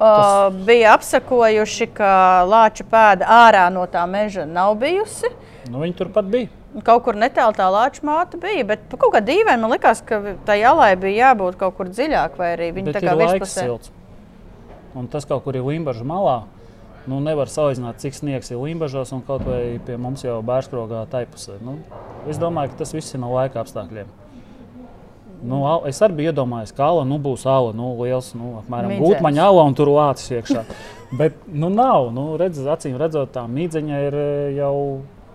tas... 0.00 0.10
uh, 0.10 0.60
bija 0.66 0.96
apsakojuši, 0.98 1.90
ka 1.96 2.10
lāča 2.50 2.86
pēda 2.90 3.30
ārā 3.46 3.66
no 3.72 3.86
tā 3.90 4.04
meža 4.10 4.48
nav 4.50 4.76
bijusi. 4.82 5.32
Nu, 5.70 5.80
viņi 5.84 5.98
turpat 6.02 6.28
bija. 6.32 6.52
Kaut 6.84 7.06
kur 7.06 7.16
netālu 7.16 7.54
tā 7.56 7.70
lāča 7.72 8.04
māte 8.04 8.36
bija, 8.40 8.64
bet 8.68 8.82
kaut 8.92 9.14
kā 9.14 9.22
dīvaini 9.24 9.62
man 9.62 9.72
likās, 9.72 10.02
ka 10.04 10.18
tai 10.44 10.58
alai 10.68 10.90
bija 11.00 11.30
jābūt 11.30 11.56
kaut 11.60 11.78
kur 11.78 11.88
dziļāk, 11.88 12.36
vai 12.36 12.50
arī 12.56 12.68
viņa 12.76 12.90
bet 12.90 12.98
tā 12.98 13.02
kā 13.06 13.14
virspusē. 13.16 13.64
Un 14.96 15.08
tas 15.12 15.24
kaut 15.28 15.44
kur 15.44 15.56
ir 15.56 15.64
Limbaģa 15.64 16.04
malā. 16.08 16.36
Nu, 17.06 17.20
nevar 17.22 17.48
salīdzināt, 17.48 18.00
cik 18.02 18.16
sniegs 18.18 18.50
ir 18.50 18.60
Limbaģos 18.60 19.14
un 19.14 19.22
kaut 19.24 19.44
vai 19.46 19.78
pie 19.86 19.96
mums 20.00 20.24
jau 20.26 20.40
bērnskrogā 20.44 21.04
taipusē. 21.12 21.60
Nu, 21.64 21.78
es 22.28 22.40
domāju, 22.42 22.74
ka 22.74 22.82
tas 22.82 22.92
viss 22.96 23.14
ir 23.14 23.22
no 23.22 23.30
laika 23.32 23.62
apstākļiem. 23.62 24.10
Nu, 25.46 25.60
es 25.86 26.00
arī 26.02 26.20
biju 26.20 26.32
iedomājies, 26.32 26.72
ka 26.74 26.88
ala 26.90 27.04
nu, 27.06 27.18
būs 27.22 27.44
ala, 27.48 27.74
nu, 27.76 27.92
liels, 28.00 28.32
nu, 28.36 28.56
apmēram 28.62 28.96
gūtmaņa 28.98 29.48
ala 29.52 29.66
un 29.68 29.76
tur 29.76 29.92
lācis 29.92 30.32
iekšā. 30.40 30.64
Bet 31.16 31.36
nu, 31.46 31.68
nav. 31.70 32.08
Nu, 32.16 32.32
redz, 32.40 32.58
acīm 32.66 32.96
redzot, 32.98 33.30
tā 33.36 33.44
mīdziņa 33.46 34.00
ir 34.08 34.16
jau 34.56 34.76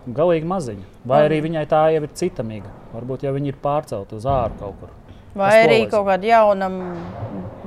galīgi 0.08 0.48
maziņa. 0.50 0.88
Vai 1.06 1.26
arī 1.28 1.42
viņai 1.46 1.68
tā 1.70 1.84
jau 1.94 2.02
ir 2.06 2.16
cita 2.18 2.44
miga. 2.48 2.72
Varbūt 2.96 3.28
jau 3.28 3.36
viņa 3.36 3.54
ir 3.54 3.60
pārcelta 3.62 4.18
uz 4.18 4.26
āru 4.26 4.58
kaut 4.60 4.80
kur. 4.80 4.96
Vai 5.38 5.52
arī 5.64 5.78
kaut 5.88 6.04
kāda 6.10 6.28
jauna, 6.28 6.68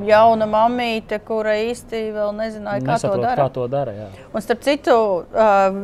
jauna 0.05 0.49
mamīte, 0.51 1.17
kura 1.25 1.55
īsti 1.63 2.03
vēl 2.13 2.35
nezināja, 2.37 2.83
kā 2.85 2.99
Nesaprot, 2.99 3.17
to 3.17 3.25
dara. 3.25 3.37
Kā 3.39 3.55
to 3.55 3.69
dara 3.73 3.95
jā. 3.97 4.09
Un 4.35 4.45
starp 4.45 4.67
citu, 4.67 4.97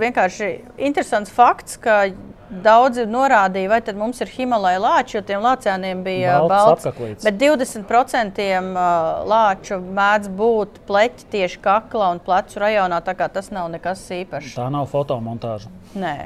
vienkārši 0.03 0.51
interesants 0.76 1.32
fakts, 1.32 1.78
ka 1.80 2.03
daudzi 2.51 3.07
norādīja, 3.09 3.70
vai 3.70 3.78
tad 3.84 3.98
mums 3.98 4.20
ir 4.24 4.30
Himalaja 4.34 4.80
lāči, 4.82 5.16
jo 5.18 5.22
tiem 5.26 5.42
lācēniem 5.44 6.03
bija 6.07 6.36
Balts 6.51 6.86
balts. 6.88 7.24
Bet 7.24 7.38
20% 7.40 8.42
uh, 8.59 8.76
lāču 9.30 9.80
mēdz 9.80 10.30
būt 10.40 10.82
pleķi 10.88 11.30
tieši 11.34 11.62
kakla 11.64 12.12
un 12.14 12.22
plecu 12.24 12.62
rajonā, 12.62 13.01
tā 13.07 13.14
kā 13.18 13.30
tas 13.32 13.53
nav 13.55 13.70
nekas 13.72 14.03
īpašs. 14.20 14.55
Tā 14.59 14.68
nav 14.72 14.90
fotomontāža. 14.90 15.70
Nē. 15.98 16.16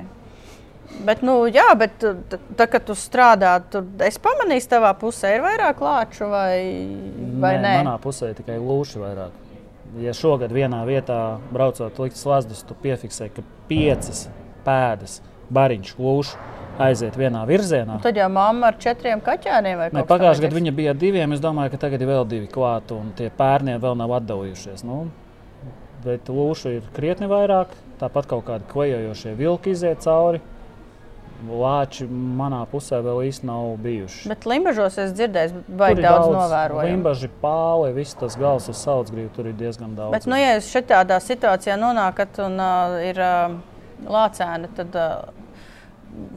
Bet, 1.05 1.25
nu, 1.27 1.41
jā, 1.51 1.66
bet 1.79 1.97
tā, 1.99 2.66
kad 2.70 2.85
tu 2.87 2.95
strādā, 2.95 3.57
tur 3.70 3.87
es 4.05 4.18
pamanīju, 4.22 4.66
tavā 4.70 4.93
pusē 4.99 5.33
ir 5.35 5.43
vairāk 5.43 5.81
lāču 5.83 6.29
vai, 6.31 6.61
vai 7.43 7.57
nē? 7.57 7.62
nē? 7.64 7.72
Manā 7.83 7.97
pusē 8.03 8.31
ir 8.31 8.39
tikai 8.39 8.61
lūši 8.62 9.03
vairāk. 9.03 9.41
Ja 10.03 10.14
šogad 10.16 10.55
vienā 10.55 10.83
vietā 10.87 11.18
braucot 11.55 11.99
likt 12.03 12.18
slazdus, 12.18 12.62
tu 12.66 12.77
piefiksē, 12.79 13.29
ka 13.35 13.43
piecas 13.68 14.27
pēdas, 14.66 15.20
bariņš, 15.55 15.94
lūši 16.00 16.42
aiziet 16.82 17.16
vienā 17.18 17.44
virzienā. 17.48 17.98
Un 17.98 18.05
tad 18.05 18.18
jau 18.18 18.28
mamma 18.32 18.70
ar 18.72 18.78
četriem 18.82 19.22
kaķēniem 19.24 19.80
vai 19.80 19.90
kā 19.92 20.07
Pagājušajā 20.09 20.48
gadā 20.48 20.59
viņa 20.59 20.72
bija 20.76 20.94
diviem. 20.98 21.34
Es 21.36 21.42
domāju, 21.42 21.74
ka 21.74 21.84
tagad 21.86 22.02
ir 22.02 22.11
vēl 22.11 22.24
divi 22.30 22.48
klāti, 22.50 22.96
un 22.96 23.12
tie 23.18 23.30
pērnie 23.34 23.76
vēl 23.82 23.98
nav 24.00 24.16
atdalījušies. 24.20 24.86
Nu, 24.86 25.05
bet 26.05 26.30
lūšu 26.30 26.78
ir 26.78 26.88
krietni 26.96 27.30
vairāk. 27.30 27.76
Tāpat 28.00 28.26
kaut 28.30 28.48
kādi 28.48 28.66
klejojošie 28.72 29.36
vilki 29.38 29.74
iziet 29.74 30.02
cauri. 30.05 30.42
Lāči 31.44 32.07
manā 32.09 32.62
pusē 32.70 33.00
vēl 33.05 33.26
īsti 33.28 33.44
nav 33.44 33.74
bijuši. 33.84 34.30
Bet 34.30 34.46
Limbažos 34.48 34.94
es 35.02 35.11
dzirdēju, 35.18 35.64
vai 35.76 35.90
daudz, 35.98 36.07
daudz 36.07 36.36
novēroju. 36.38 36.86
Limbaži, 36.88 37.28
pāli, 37.42 37.90
viss 37.96 38.16
tas 38.16 38.38
gals 38.40 38.70
uz 38.70 38.78
saucgrību, 38.80 39.32
tur 39.34 39.50
ir 39.50 39.57
diezgan 39.59 39.92
daudz. 39.98 40.14
Bet, 40.14 40.28
nu, 40.30 40.38
ja 40.40 40.55
jūs 40.55 40.70
šādā 40.72 41.18
situācijā 41.20 41.76
nonākat 41.80 42.38
un 42.46 42.57
uh, 42.62 42.96
ir 43.05 43.20
uh, 43.20 43.59
lācēna, 44.14 44.70
tad 44.78 44.96
uh, 44.96 45.43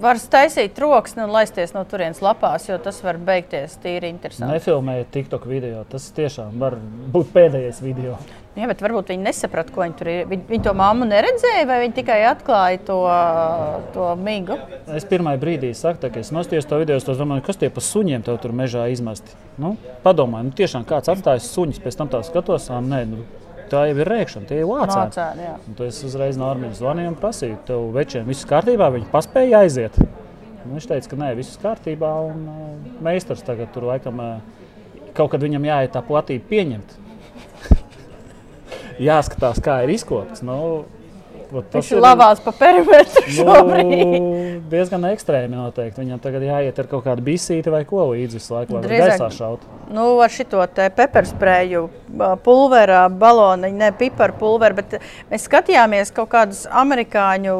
var 0.01 0.17
taisīt 0.31 0.73
troksni 0.77 1.23
un 1.25 1.33
laisties 1.33 1.73
no 1.75 1.83
turienes 1.89 2.21
lapās, 2.23 2.67
jo 2.69 2.77
tas 2.81 2.99
var 3.05 3.19
beigties 3.21 3.77
tīri 3.83 4.09
interesanti. 4.13 4.57
Nefilmējiet 4.57 5.13
TikTok 5.13 5.47
video, 5.49 5.83
tas 5.89 6.09
tiešām 6.17 6.57
var 6.61 6.77
būt 7.13 7.31
pēdējais 7.35 7.81
video. 7.85 8.17
Jā, 8.57 8.65
bet 8.65 8.79
varbūt 8.81 9.11
viņi 9.13 9.21
nesaprata, 9.21 9.69
ko 9.73 9.83
viņi 9.83 9.95
tur 9.99 10.09
ir. 10.09 10.21
Viņi, 10.31 10.45
viņi 10.49 10.65
to 10.65 10.71
mammu 10.77 11.05
neredzēja, 11.05 11.67
vai 11.69 11.77
viņi 11.83 11.93
tikai 11.99 12.17
atklāja 12.25 12.79
to, 12.87 12.97
to 13.93 14.07
migu. 14.17 14.57
Es 14.97 15.05
pirmā 15.05 15.35
brīdī 15.37 15.69
saku, 15.77 16.09
ka 16.09 16.23
es 16.23 16.33
nostājos 16.33 16.65
to 16.65 16.79
video, 16.81 16.97
es 16.97 17.05
domāju, 17.05 17.45
kas 17.45 17.61
tie 17.61 17.69
pa 17.73 17.83
suņiem 17.85 18.25
tev 18.25 18.39
tur 18.41 18.55
mežā 18.57 18.87
izmesti. 18.89 19.37
Nu, 19.61 19.75
padomāju, 20.01 20.49
nu, 20.49 20.55
tiešām 20.57 20.87
kāds 20.89 21.13
atstājis 21.13 21.51
suņus, 21.53 21.83
pēc 21.85 21.99
tam 21.99 22.09
tā 22.09 22.23
skatos, 22.25 22.71
nē, 22.73 23.03
nu, 23.11 23.27
tā 23.71 23.83
jau 23.89 23.97
ir 23.97 24.09
rēkšana, 24.11 24.47
tie 24.49 24.61
ir 24.61 24.69
lācēni. 24.69 25.49
Es 25.87 25.99
uzreiz 26.07 26.39
Normam 26.39 26.73
zvanīju 26.77 27.13
un 27.13 27.17
prasīju, 27.19 27.59
tev 27.67 27.89
večiem 27.95 28.27
viss 28.29 28.47
kārtībā, 28.49 28.89
viņi 28.93 29.09
paspēja 29.11 29.63
aiziet. 29.65 29.99
Un 30.67 30.75
viņš 30.75 30.87
teica, 30.89 31.11
ka 31.11 31.19
nē, 31.21 31.31
viss 31.37 31.59
kārtībā, 31.61 32.11
un 32.27 32.47
uh, 32.51 32.69
meistars 33.05 33.43
tagad 33.47 33.71
tur 33.75 33.87
laikam 33.87 34.19
uh, 34.19 34.33
kaut 35.17 35.31
kad 35.33 35.43
viņam 35.43 35.67
jāiet 35.69 35.93
tā 35.95 36.01
platība 36.03 36.49
pieņemt 36.49 36.95
jāskatās, 39.09 39.61
kā 39.63 39.79
ir 39.85 39.93
izkopts. 39.95 40.43
Nu, 40.45 40.57
Viņš 41.47 41.89
ir 41.93 42.01
labās 42.03 42.41
pa 42.43 42.51
perimetru 42.55 43.23
šobrīd. 43.37 44.01
Nu, 44.11 44.31
diezgan 44.71 45.05
ekstrēmi 45.13 45.55
noteikti. 45.55 46.01
Viņam 46.03 46.19
tagad 46.23 46.43
jāiet 46.43 46.81
ar 46.81 46.89
kaut 46.91 47.05
kādu 47.05 47.23
bisīti 47.23 47.71
vai 47.71 47.83
ko 47.87 48.09
līdzi 48.11 48.39
visu 48.39 48.55
laiku, 48.55 48.77
lai 48.77 48.99
gaisā 49.01 49.29
šaut. 49.33 49.63
Nu, 49.93 50.09
ar 50.23 50.33
šito 50.33 50.61
te 50.75 50.89
pepersprēju 50.97 51.85
pulverā, 52.43 53.05
baloniņu, 53.23 53.79
ne 53.79 53.91
piparu 53.95 54.35
pulveru, 54.41 54.81
bet 54.81 54.97
mēs 55.31 55.47
skatījāmies 55.47 56.11
kaut 56.15 56.31
kādus 56.35 56.65
amerikāņu 56.67 57.57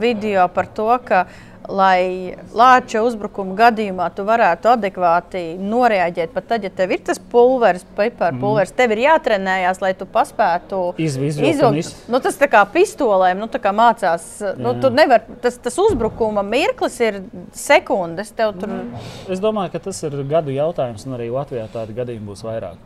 video 0.00 0.48
par 0.52 0.66
to, 0.74 0.90
ka 1.06 1.24
lai 1.68 2.34
lāča 2.54 3.02
uzbrukuma 3.04 3.54
gadījumā 3.58 4.08
tu 4.14 4.24
varētu 4.26 4.70
adekvāti 4.74 5.42
noreaģēt. 5.60 6.32
Pat 6.34 6.48
tad, 6.52 6.66
ja 6.66 6.70
tev 6.74 6.92
ir 6.96 7.04
tas 7.06 7.18
pulveris, 7.18 7.86
pipara 7.96 8.34
pulveris, 8.36 8.72
mm. 8.72 8.78
tev 8.80 8.94
ir 8.94 9.02
jātrenējās, 9.06 9.80
lai 9.84 9.92
tu 9.98 10.08
paspētu 10.10 10.82
izvilkt. 11.00 11.94
Nu, 12.12 12.20
tas 12.24 12.38
tā 12.40 12.50
kā 12.52 12.64
pistolēm, 12.74 13.40
nu, 13.40 13.48
tā 13.52 13.62
kā 13.64 13.72
mācās. 13.76 14.26
Nu, 14.60 14.76
nevar, 14.94 15.24
tas, 15.44 15.56
tas 15.62 15.78
uzbrukuma 15.80 16.44
mirklis 16.46 17.00
ir 17.04 17.22
sekundes. 17.56 18.34
Tur... 18.36 18.68
Mm. 18.68 19.08
Es 19.32 19.42
domāju, 19.42 19.74
ka 19.74 19.86
tas 19.88 20.02
ir 20.04 20.18
gadu 20.28 20.54
jautājums, 20.54 21.08
un 21.08 21.16
arī 21.18 21.30
Latvijā 21.32 21.66
tādi 21.72 21.96
gadījumi 21.96 22.32
būs 22.32 22.44
vairāk. 22.46 22.78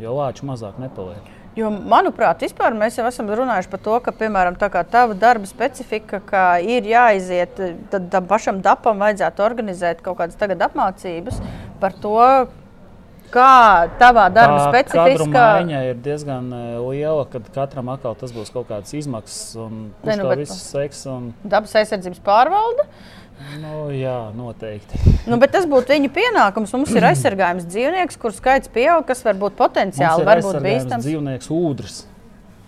Jo 0.00 0.14
lāču 0.16 0.46
mazāk 0.48 0.78
nepaliek. 0.80 1.39
Jo, 1.58 1.66
manuprāt, 1.70 2.44
vispār 2.44 2.76
mēs 2.78 2.94
jau 2.98 3.04
esam 3.08 3.26
runājuši 3.34 3.70
par 3.72 3.80
to, 3.82 3.96
ka, 4.04 4.14
piemēram, 4.14 4.54
tā 4.58 4.68
kā 4.70 4.84
tava 4.86 5.16
darba 5.18 5.48
specifika, 5.50 6.20
ka 6.22 6.44
ir 6.62 6.86
jāiziet, 6.86 7.58
tad 7.90 8.06
tam 8.12 8.28
pašam 8.30 8.60
dapam 8.62 9.02
vajadzētu 9.02 9.42
organizēt 9.42 10.04
kaut 10.04 10.20
kādas 10.20 10.38
apmācības 10.38 11.42
par 11.82 11.96
to, 11.98 12.20
kā 13.34 13.88
tavā 14.00 14.26
darba 14.34 14.58
Tā 14.60 14.68
specifiskā. 14.68 15.46
Viņa 15.62 15.80
ir 15.90 16.00
diezgan 16.04 16.50
liela, 16.84 17.24
kad 17.30 17.46
katram 17.54 17.90
atkal 17.94 18.16
tas 18.18 18.34
būs 18.34 18.52
kaut 18.54 18.68
kādas 18.70 18.94
izmaksas 18.96 19.56
un 19.60 19.88
kurš 20.02 20.12
ne, 20.12 20.18
nu, 20.20 20.28
to 20.28 20.38
visu 20.42 20.58
seks. 20.58 21.04
Un... 21.10 21.30
Dabas 21.42 21.74
aizsardzības 21.80 22.22
pārvalde. 22.26 22.86
Nu, 23.60 23.88
jā, 23.94 24.30
noteikti. 24.36 25.00
nu, 25.30 25.38
bet 25.40 25.54
tas 25.54 25.66
būtu 25.68 25.94
viņa 25.94 26.10
pienākums. 26.14 26.74
Mums 26.76 26.92
ir 26.94 27.06
aizsargājums 27.08 27.66
dzīvnieks, 27.70 28.18
kurš 28.20 28.38
skaits 28.40 28.70
pieaug, 28.72 29.02
kas 29.08 29.24
var 29.26 29.38
būt 29.40 29.56
potenciāli 29.58 30.26
bīstams. 30.26 31.06
Dzīvnieks 31.06 31.50
ūdens, 31.54 32.04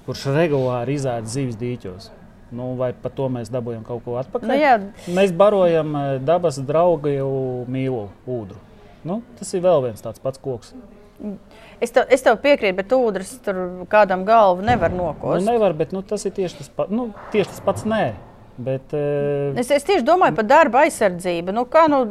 kurš 0.08 0.26
regulāri 0.34 0.96
izēd 0.98 1.30
zivis 1.30 1.60
dīķos. 1.60 2.10
Nu, 2.52 2.74
vai 2.76 2.90
par 2.92 3.14
to 3.16 3.30
mēs 3.32 3.48
dabūjam 3.52 3.84
kaut 3.86 4.02
ko 4.04 4.18
atpakaļ? 4.20 4.50
Nu, 4.50 4.56
jā. 4.60 4.74
mēs 5.16 5.32
barojam 5.32 5.94
dabas 6.24 6.58
draugu 6.60 7.14
mīlu 7.72 8.08
ūdru. 8.28 8.58
Nu, 9.08 9.22
tas 9.38 9.54
ir 9.56 9.64
vēl 9.64 9.86
viens 9.86 10.04
tāds 10.04 10.20
pats 10.22 10.40
koks. 10.42 10.74
Es 11.82 11.94
tev, 11.94 12.04
es 12.12 12.22
tev 12.22 12.36
piekrītu, 12.42 12.76
bet 12.78 12.92
ūdens 12.94 13.30
tur 13.44 13.56
kādam 13.90 14.26
galvu 14.26 14.64
nevar 14.66 14.92
nokost. 14.94 15.42
Nu, 15.42 15.54
nevar, 15.54 15.74
bet 15.78 15.94
nu, 15.94 16.02
tas 16.06 16.26
ir 16.28 16.34
tieši 16.34 16.60
tas, 16.60 16.70
pa, 16.76 16.86
nu, 16.90 17.08
tieši 17.34 17.54
tas 17.54 17.64
pats. 17.64 17.86
Nē. 17.88 18.04
Bet, 18.56 18.92
uh... 18.92 19.52
es, 19.56 19.70
es 19.72 19.86
tieši 19.88 20.04
domāju 20.04 20.36
par 20.36 20.48
darba 20.48 20.82
aizsardzību. 20.86 21.54
Nu, 21.56 21.64
kā 21.70 21.86
nu, 21.90 22.02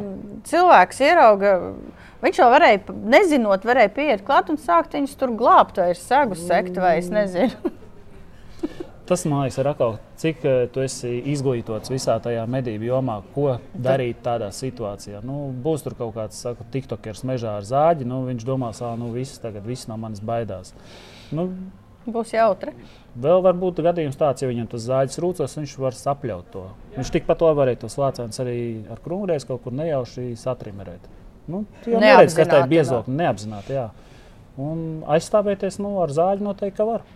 cilvēks 0.48 1.02
ierauga, 1.06 1.52
viņš 2.24 2.40
jau 2.42 2.48
varēja, 2.50 2.96
nezinot, 3.14 3.68
varēja 3.68 3.92
pieiet 3.94 4.24
klāt 4.26 4.50
un 4.50 4.58
sākt 4.58 4.96
viņus 4.98 5.14
tur 5.20 5.36
glābt, 5.38 5.78
vai 5.78 5.92
ir 5.94 6.00
segus 6.00 6.42
sekt, 6.48 6.80
vai 6.82 6.96
es 7.02 7.12
nezinu. 7.12 7.72
Tas 9.12 9.24
man 9.26 9.42
liekas, 9.42 9.58
ir 9.58 9.66
atkal, 9.66 9.96
cik 10.16 10.44
uh, 10.46 10.58
tu 10.72 10.80
esi 10.80 11.10
izglītots 11.32 11.90
visā 11.90 12.14
tajā 12.22 12.44
medību 12.48 12.86
jomā, 12.86 13.18
ko 13.34 13.56
darīt 13.74 14.22
tādā 14.24 14.48
situācijā. 14.54 15.20
Nu, 15.26 15.48
būs 15.64 15.82
tur 15.84 15.96
kaut 15.98 16.14
kāds, 16.16 16.38
saku, 16.44 16.64
tiktokers 16.72 17.24
mežā 17.28 17.56
ar 17.58 17.66
zāģi, 17.66 18.06
nu, 18.08 18.22
viņš 18.30 18.46
domās, 18.46 18.80
ka 18.80 18.94
nu, 18.96 19.10
viss 19.14 19.42
tagad 19.42 19.66
viss 19.66 19.90
no 19.90 19.98
manis 20.00 20.22
baidās. 20.22 20.70
Nu, 21.34 21.50
Būs 22.02 22.32
jautri. 22.34 22.72
Vēl 23.22 23.42
var 23.44 23.54
būt 23.58 23.82
gadījums 23.84 24.18
tāds, 24.18 24.42
ja 24.42 24.48
viņam 24.50 24.68
tas 24.72 24.86
zāģis 24.88 25.20
rūcos, 25.22 25.56
viņš 25.58 25.74
var 25.78 25.94
sapļaut 25.94 26.48
to. 26.50 26.64
Viņš 26.96 27.12
tikpat 27.14 27.44
labi 27.44 27.60
varēja 27.60 27.82
tos 27.84 27.98
lācēnus 28.00 28.42
arī 28.42 28.56
ar 28.90 29.02
krūmreiz 29.04 29.46
kaut 29.46 29.62
kur 29.62 29.76
nejauši 29.76 30.32
satrimerēt. 30.40 31.06
Nu, 31.50 31.64
jau 31.86 32.00
neredz, 32.02 32.34
tā 32.38 32.62
ir 32.62 32.70
biezokļa, 32.70 33.14
neapzināti. 33.20 33.76
Jā. 33.76 33.88
Un 34.62 35.02
aizstāvēties 35.14 35.78
nu, 35.82 35.94
ar 36.02 36.12
zāģi 36.14 36.46
noteikti 36.46 36.86
var. 36.86 37.06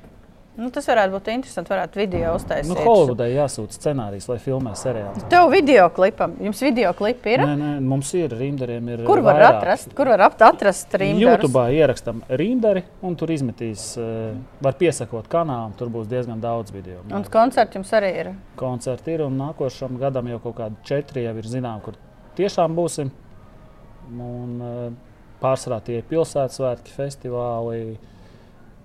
Nu, 0.56 0.70
tas 0.72 0.86
varētu 0.88 1.12
būt 1.12 1.26
interesanti. 1.34 1.68
Varētu 1.68 1.98
video 2.00 2.30
uztaisīt. 2.38 2.70
Nu, 2.70 2.76
Holivudai 2.80 3.26
jāsūta 3.34 3.76
scenārijs, 3.76 4.24
lai 4.30 4.38
filmē 4.40 4.72
seriālu. 4.78 5.24
Tev 5.28 5.50
video 5.52 5.84
klipam. 5.92 6.32
Jums 6.40 6.62
video 6.64 6.94
klipi 6.96 7.34
ir? 7.34 7.44
Nē, 7.44 7.56
nē, 7.60 7.72
mums 7.84 8.12
ir 8.16 8.32
rīmdariem. 8.32 8.88
Ir 8.94 9.02
Kur 9.08 9.20
var 9.26 9.36
vairāk. 9.36 9.58
atrast? 9.58 9.92
Kur 9.98 10.08
var 10.14 10.24
atrast 10.24 10.96
rīmdarus? 10.96 11.44
YouTube 11.44 11.64
ierakstam 11.76 12.24
rīmdari 12.40 12.86
un 13.04 13.18
tur 13.20 13.34
izmetīs, 13.36 13.84
uh, 14.00 14.32
var 14.64 14.78
piesakot 14.80 15.28
kanālam. 15.28 15.76
Tur 15.76 15.92
būs 15.92 16.08
diezgan 16.08 16.40
daudz 16.40 16.72
video. 16.72 17.04
Un 17.12 17.28
koncerti 17.36 17.76
jums 17.76 17.92
arī 18.00 18.14
ir? 18.24 18.32
Koncerti 18.56 19.12
ir 19.12 19.26
un 19.28 19.36
nākošam 19.36 20.00
gadam 20.00 20.32
jau 20.32 20.40
kaut 20.48 20.56
kādi 20.62 20.88
četri 20.88 21.28
jau 21.28 21.36
ir 21.36 21.52
zinām, 21.52 21.84
kur 21.84 22.00
tiešām 22.40 22.72
būsim. 22.80 23.12
Un, 24.08 24.60
uh, 24.64 24.92
pārsvarā 25.42 25.82
tie 25.84 26.00
ir 26.00 26.08
pilsētas 26.08 26.56
svētki, 26.56 26.96
festivāli. 26.96 27.98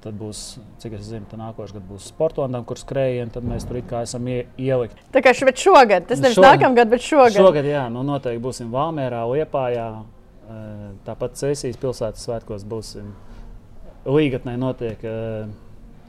Tad 0.02 0.16
būs, 0.18 0.56
cik 0.82 0.96
es 0.98 1.04
zinu, 1.12 1.28
nākošais 1.38 1.76
gads 1.76 1.86
būs 1.86 2.08
sportam, 2.10 2.56
kur 2.66 2.80
skrējienam. 2.80 3.30
Tad 3.36 3.46
mēs 3.46 3.68
tur 3.70 3.78
kā 3.86 4.00
esam 4.08 4.26
ie, 4.34 4.48
ielikt. 4.58 4.98
Tā 5.14 5.22
kā 5.22 5.34
šogad, 5.38 6.08
tas 6.10 6.24
nevis 6.24 6.40
nākamgad, 6.42 6.90
bet 6.90 7.06
šogad. 7.06 7.38
Šogad, 7.38 7.68
jā, 7.70 7.84
nu 7.94 8.02
noteikti 8.08 8.42
būsim 8.42 8.72
Valmērā, 8.74 9.22
Liepājā. 9.30 9.86
Tāpat 11.06 11.38
Cēsīs 11.38 11.78
pilsētas 11.80 12.26
svētkos 12.26 12.66
būsim. 12.66 13.12
Līgatnē 14.10 14.56
notiek 14.58 15.06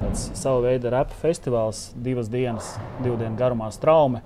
tāds 0.00 0.24
savu 0.40 0.64
veidu 0.64 0.88
repa 0.90 1.12
festivāls, 1.20 1.90
divas 1.92 2.32
dienas, 2.32 2.72
divu 3.04 3.18
dienu 3.20 3.36
garumā 3.36 3.68
straume. 3.76 4.24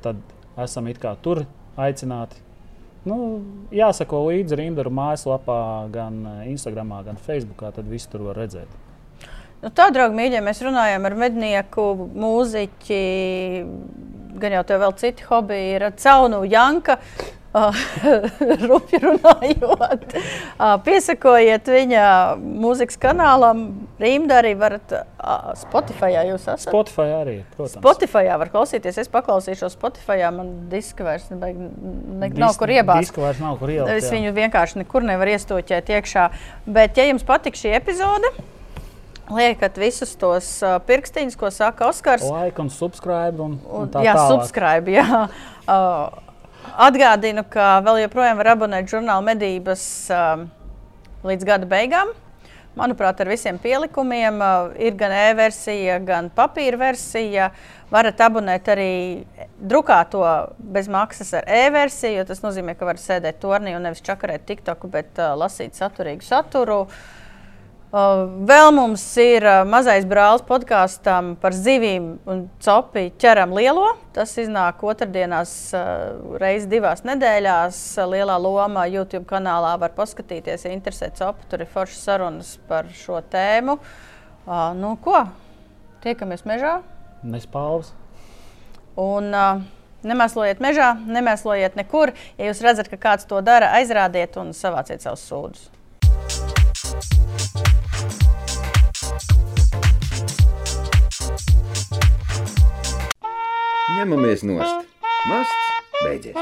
tad 0.00 0.16
esam 0.56 0.88
it 0.88 0.98
kā 1.02 1.12
tur 1.20 1.44
aicināti. 1.76 2.40
Nu, 3.06 3.44
jāsako 3.70 4.24
līdzi 4.30 4.56
Rindaru 4.58 4.90
mājaslapā, 4.90 5.60
gan 5.94 6.24
Instagram, 6.48 6.96
gan 7.06 7.20
Facebook. 7.22 7.62
Tad 7.76 7.86
viss 7.86 8.08
tur 8.10 8.24
var 8.30 8.40
redzēt. 8.40 8.85
Nu, 9.66 9.72
tā, 9.74 9.88
draugi, 9.90 10.14
mīļie, 10.14 10.38
mēs 10.46 10.60
runājam 10.62 11.08
ar 11.08 11.14
mednieku, 11.18 11.88
mūziķi, 12.14 12.98
gan 14.38 14.52
jau 14.54 14.60
tev 14.68 14.84
vēl 14.84 14.92
citi 15.00 15.26
hobiji, 15.26 15.72
ir 15.74 15.86
caunu 15.98 16.44
Janka. 16.46 17.00
Rupji 18.68 18.98
runājot, 19.00 20.02
piesakojiet 20.84 21.70
viņa 21.72 22.06
mūzikas 22.38 23.00
kanālam. 23.00 23.62
Rīmda 23.98 24.42
arī 24.42 24.52
varat 24.60 24.92
Spotify. 25.56 26.12
Jūs 26.28 26.44
esat? 26.44 26.66
Spotify 26.68 27.14
arī, 27.16 27.36
protams. 27.56 27.78
Spotify 27.80 28.28
var 28.42 28.52
klausīties. 28.52 29.00
Es 29.00 29.10
paklausīšos 29.10 29.74
Spotify. 29.74 30.20
Man 30.36 30.52
diska 30.70 31.08
vairs 31.08 31.30
nebeig, 31.32 31.56
ne, 31.56 32.28
Dis, 32.28 32.36
nav 32.38 32.58
kur 32.60 32.74
iebāzt. 32.76 33.08
Diska 33.08 33.24
vairs 33.24 33.40
nav 33.40 33.56
kur 33.62 33.72
ielikt. 33.72 33.94
Es 33.96 34.12
viņu 34.12 34.36
vienkārši 34.36 34.84
nekur 34.84 35.08
nevaru 35.08 35.32
iestoķēt 35.38 35.96
iekšā. 35.96 36.28
Bet, 36.68 37.00
ja 37.00 37.08
jums 37.08 37.24
patīk 37.24 37.56
šī 37.56 37.72
epizode, 37.80 38.34
Liekat 39.26 39.78
visus 39.80 40.12
tos 40.18 40.48
uh, 40.62 40.76
pirkstiņus, 40.86 41.34
ko 41.38 41.50
saka 41.50 41.88
Oskars. 41.90 42.22
Like 42.30 42.62
un 42.62 42.70
subscribe. 42.70 43.42
Un, 43.42 43.56
un 43.66 43.88
tā 43.90 44.04
jā, 44.06 44.14
tālāk. 44.14 44.30
subscribe. 44.30 44.92
Jā. 44.94 45.24
Uh, 45.66 46.22
Atgādinu, 46.86 47.42
ka 47.50 47.80
vēl 47.86 48.04
joprojām 48.04 48.38
var 48.38 48.52
abonēt 48.52 48.90
žurnāla 48.90 49.24
medības 49.26 49.82
uh, 50.14 50.44
līdz 51.26 51.46
gada 51.46 51.66
beigām. 51.70 52.12
Manuprāt, 52.76 53.18
ar 53.22 53.30
visiem 53.32 53.58
pielikumiem 53.58 54.38
uh, 54.44 54.70
ir 54.78 54.94
gan 55.00 55.14
e-versija, 55.14 55.98
gan 56.06 56.30
papīra 56.30 56.78
versija. 56.84 57.50
Varat 57.90 58.20
abonēt 58.22 58.70
arī 58.70 58.92
drukāto 59.58 60.22
bez 60.58 60.90
maksas 60.92 61.32
ar 61.40 61.50
e-versiju. 61.50 62.26
Tas 62.28 62.46
nozīmē, 62.46 62.76
ka 62.78 62.86
varat 62.86 63.02
sēdēt 63.02 63.42
tornī 63.42 63.74
un 63.74 63.86
nevis 63.88 64.06
čakarēt 64.06 64.46
TikToku, 64.46 64.90
bet 64.92 65.18
uh, 65.18 65.34
lasīt 65.38 65.74
saturīgu 65.78 66.26
saturu. 66.26 66.84
Uh, 66.86 67.15
Vēl 67.96 68.74
mums 68.76 69.00
ir 69.22 69.44
mazais 69.64 70.04
brālis 70.04 70.42
podkāstam 70.44 71.30
par 71.40 71.54
zivīm 71.56 72.10
un 72.28 72.42
copi 72.60 73.06
ķeram 73.16 73.54
lielo. 73.56 73.86
Tas 74.12 74.34
iznāk 74.42 74.82
otrdienās, 74.84 75.52
reizes 76.36 76.68
divās 76.68 77.06
nedēļās. 77.08 77.78
Lielā 78.12 78.36
loma 78.42 78.84
YouTube 78.90 79.24
kanālā 79.30 79.70
var 79.80 79.94
paskatīties, 79.96 80.66
ja 80.66 80.74
interesē 80.76 81.08
copi. 81.16 81.48
Tur 81.48 81.64
ir 81.64 81.70
foršas 81.72 82.02
sarunas 82.10 82.50
par 82.68 82.90
šo 82.92 83.22
tēmu. 83.32 83.78
Nu, 84.76 84.92
ko? 85.00 85.22
Tiekamies 86.04 86.44
mežā. 86.44 86.74
Nespāvs. 87.24 87.94
Un 89.00 89.32
nemēslojiet 90.04 90.60
mežā, 90.60 90.90
nemēslojiet 91.16 91.80
nekur. 91.80 92.12
Ja 92.36 92.52
jūs 92.52 92.60
redzat, 92.66 92.92
ka 92.92 93.00
kāds 93.00 93.24
to 93.30 93.40
dara, 93.46 93.72
aizrādiet 93.80 94.36
un 94.42 94.52
savāciet 94.52 95.00
savus 95.06 95.24
sūdus. 95.30 95.70
Ņemamies 103.96 104.42
nost. 104.48 104.88
Masts 105.28 105.52
beidzies. 106.04 106.36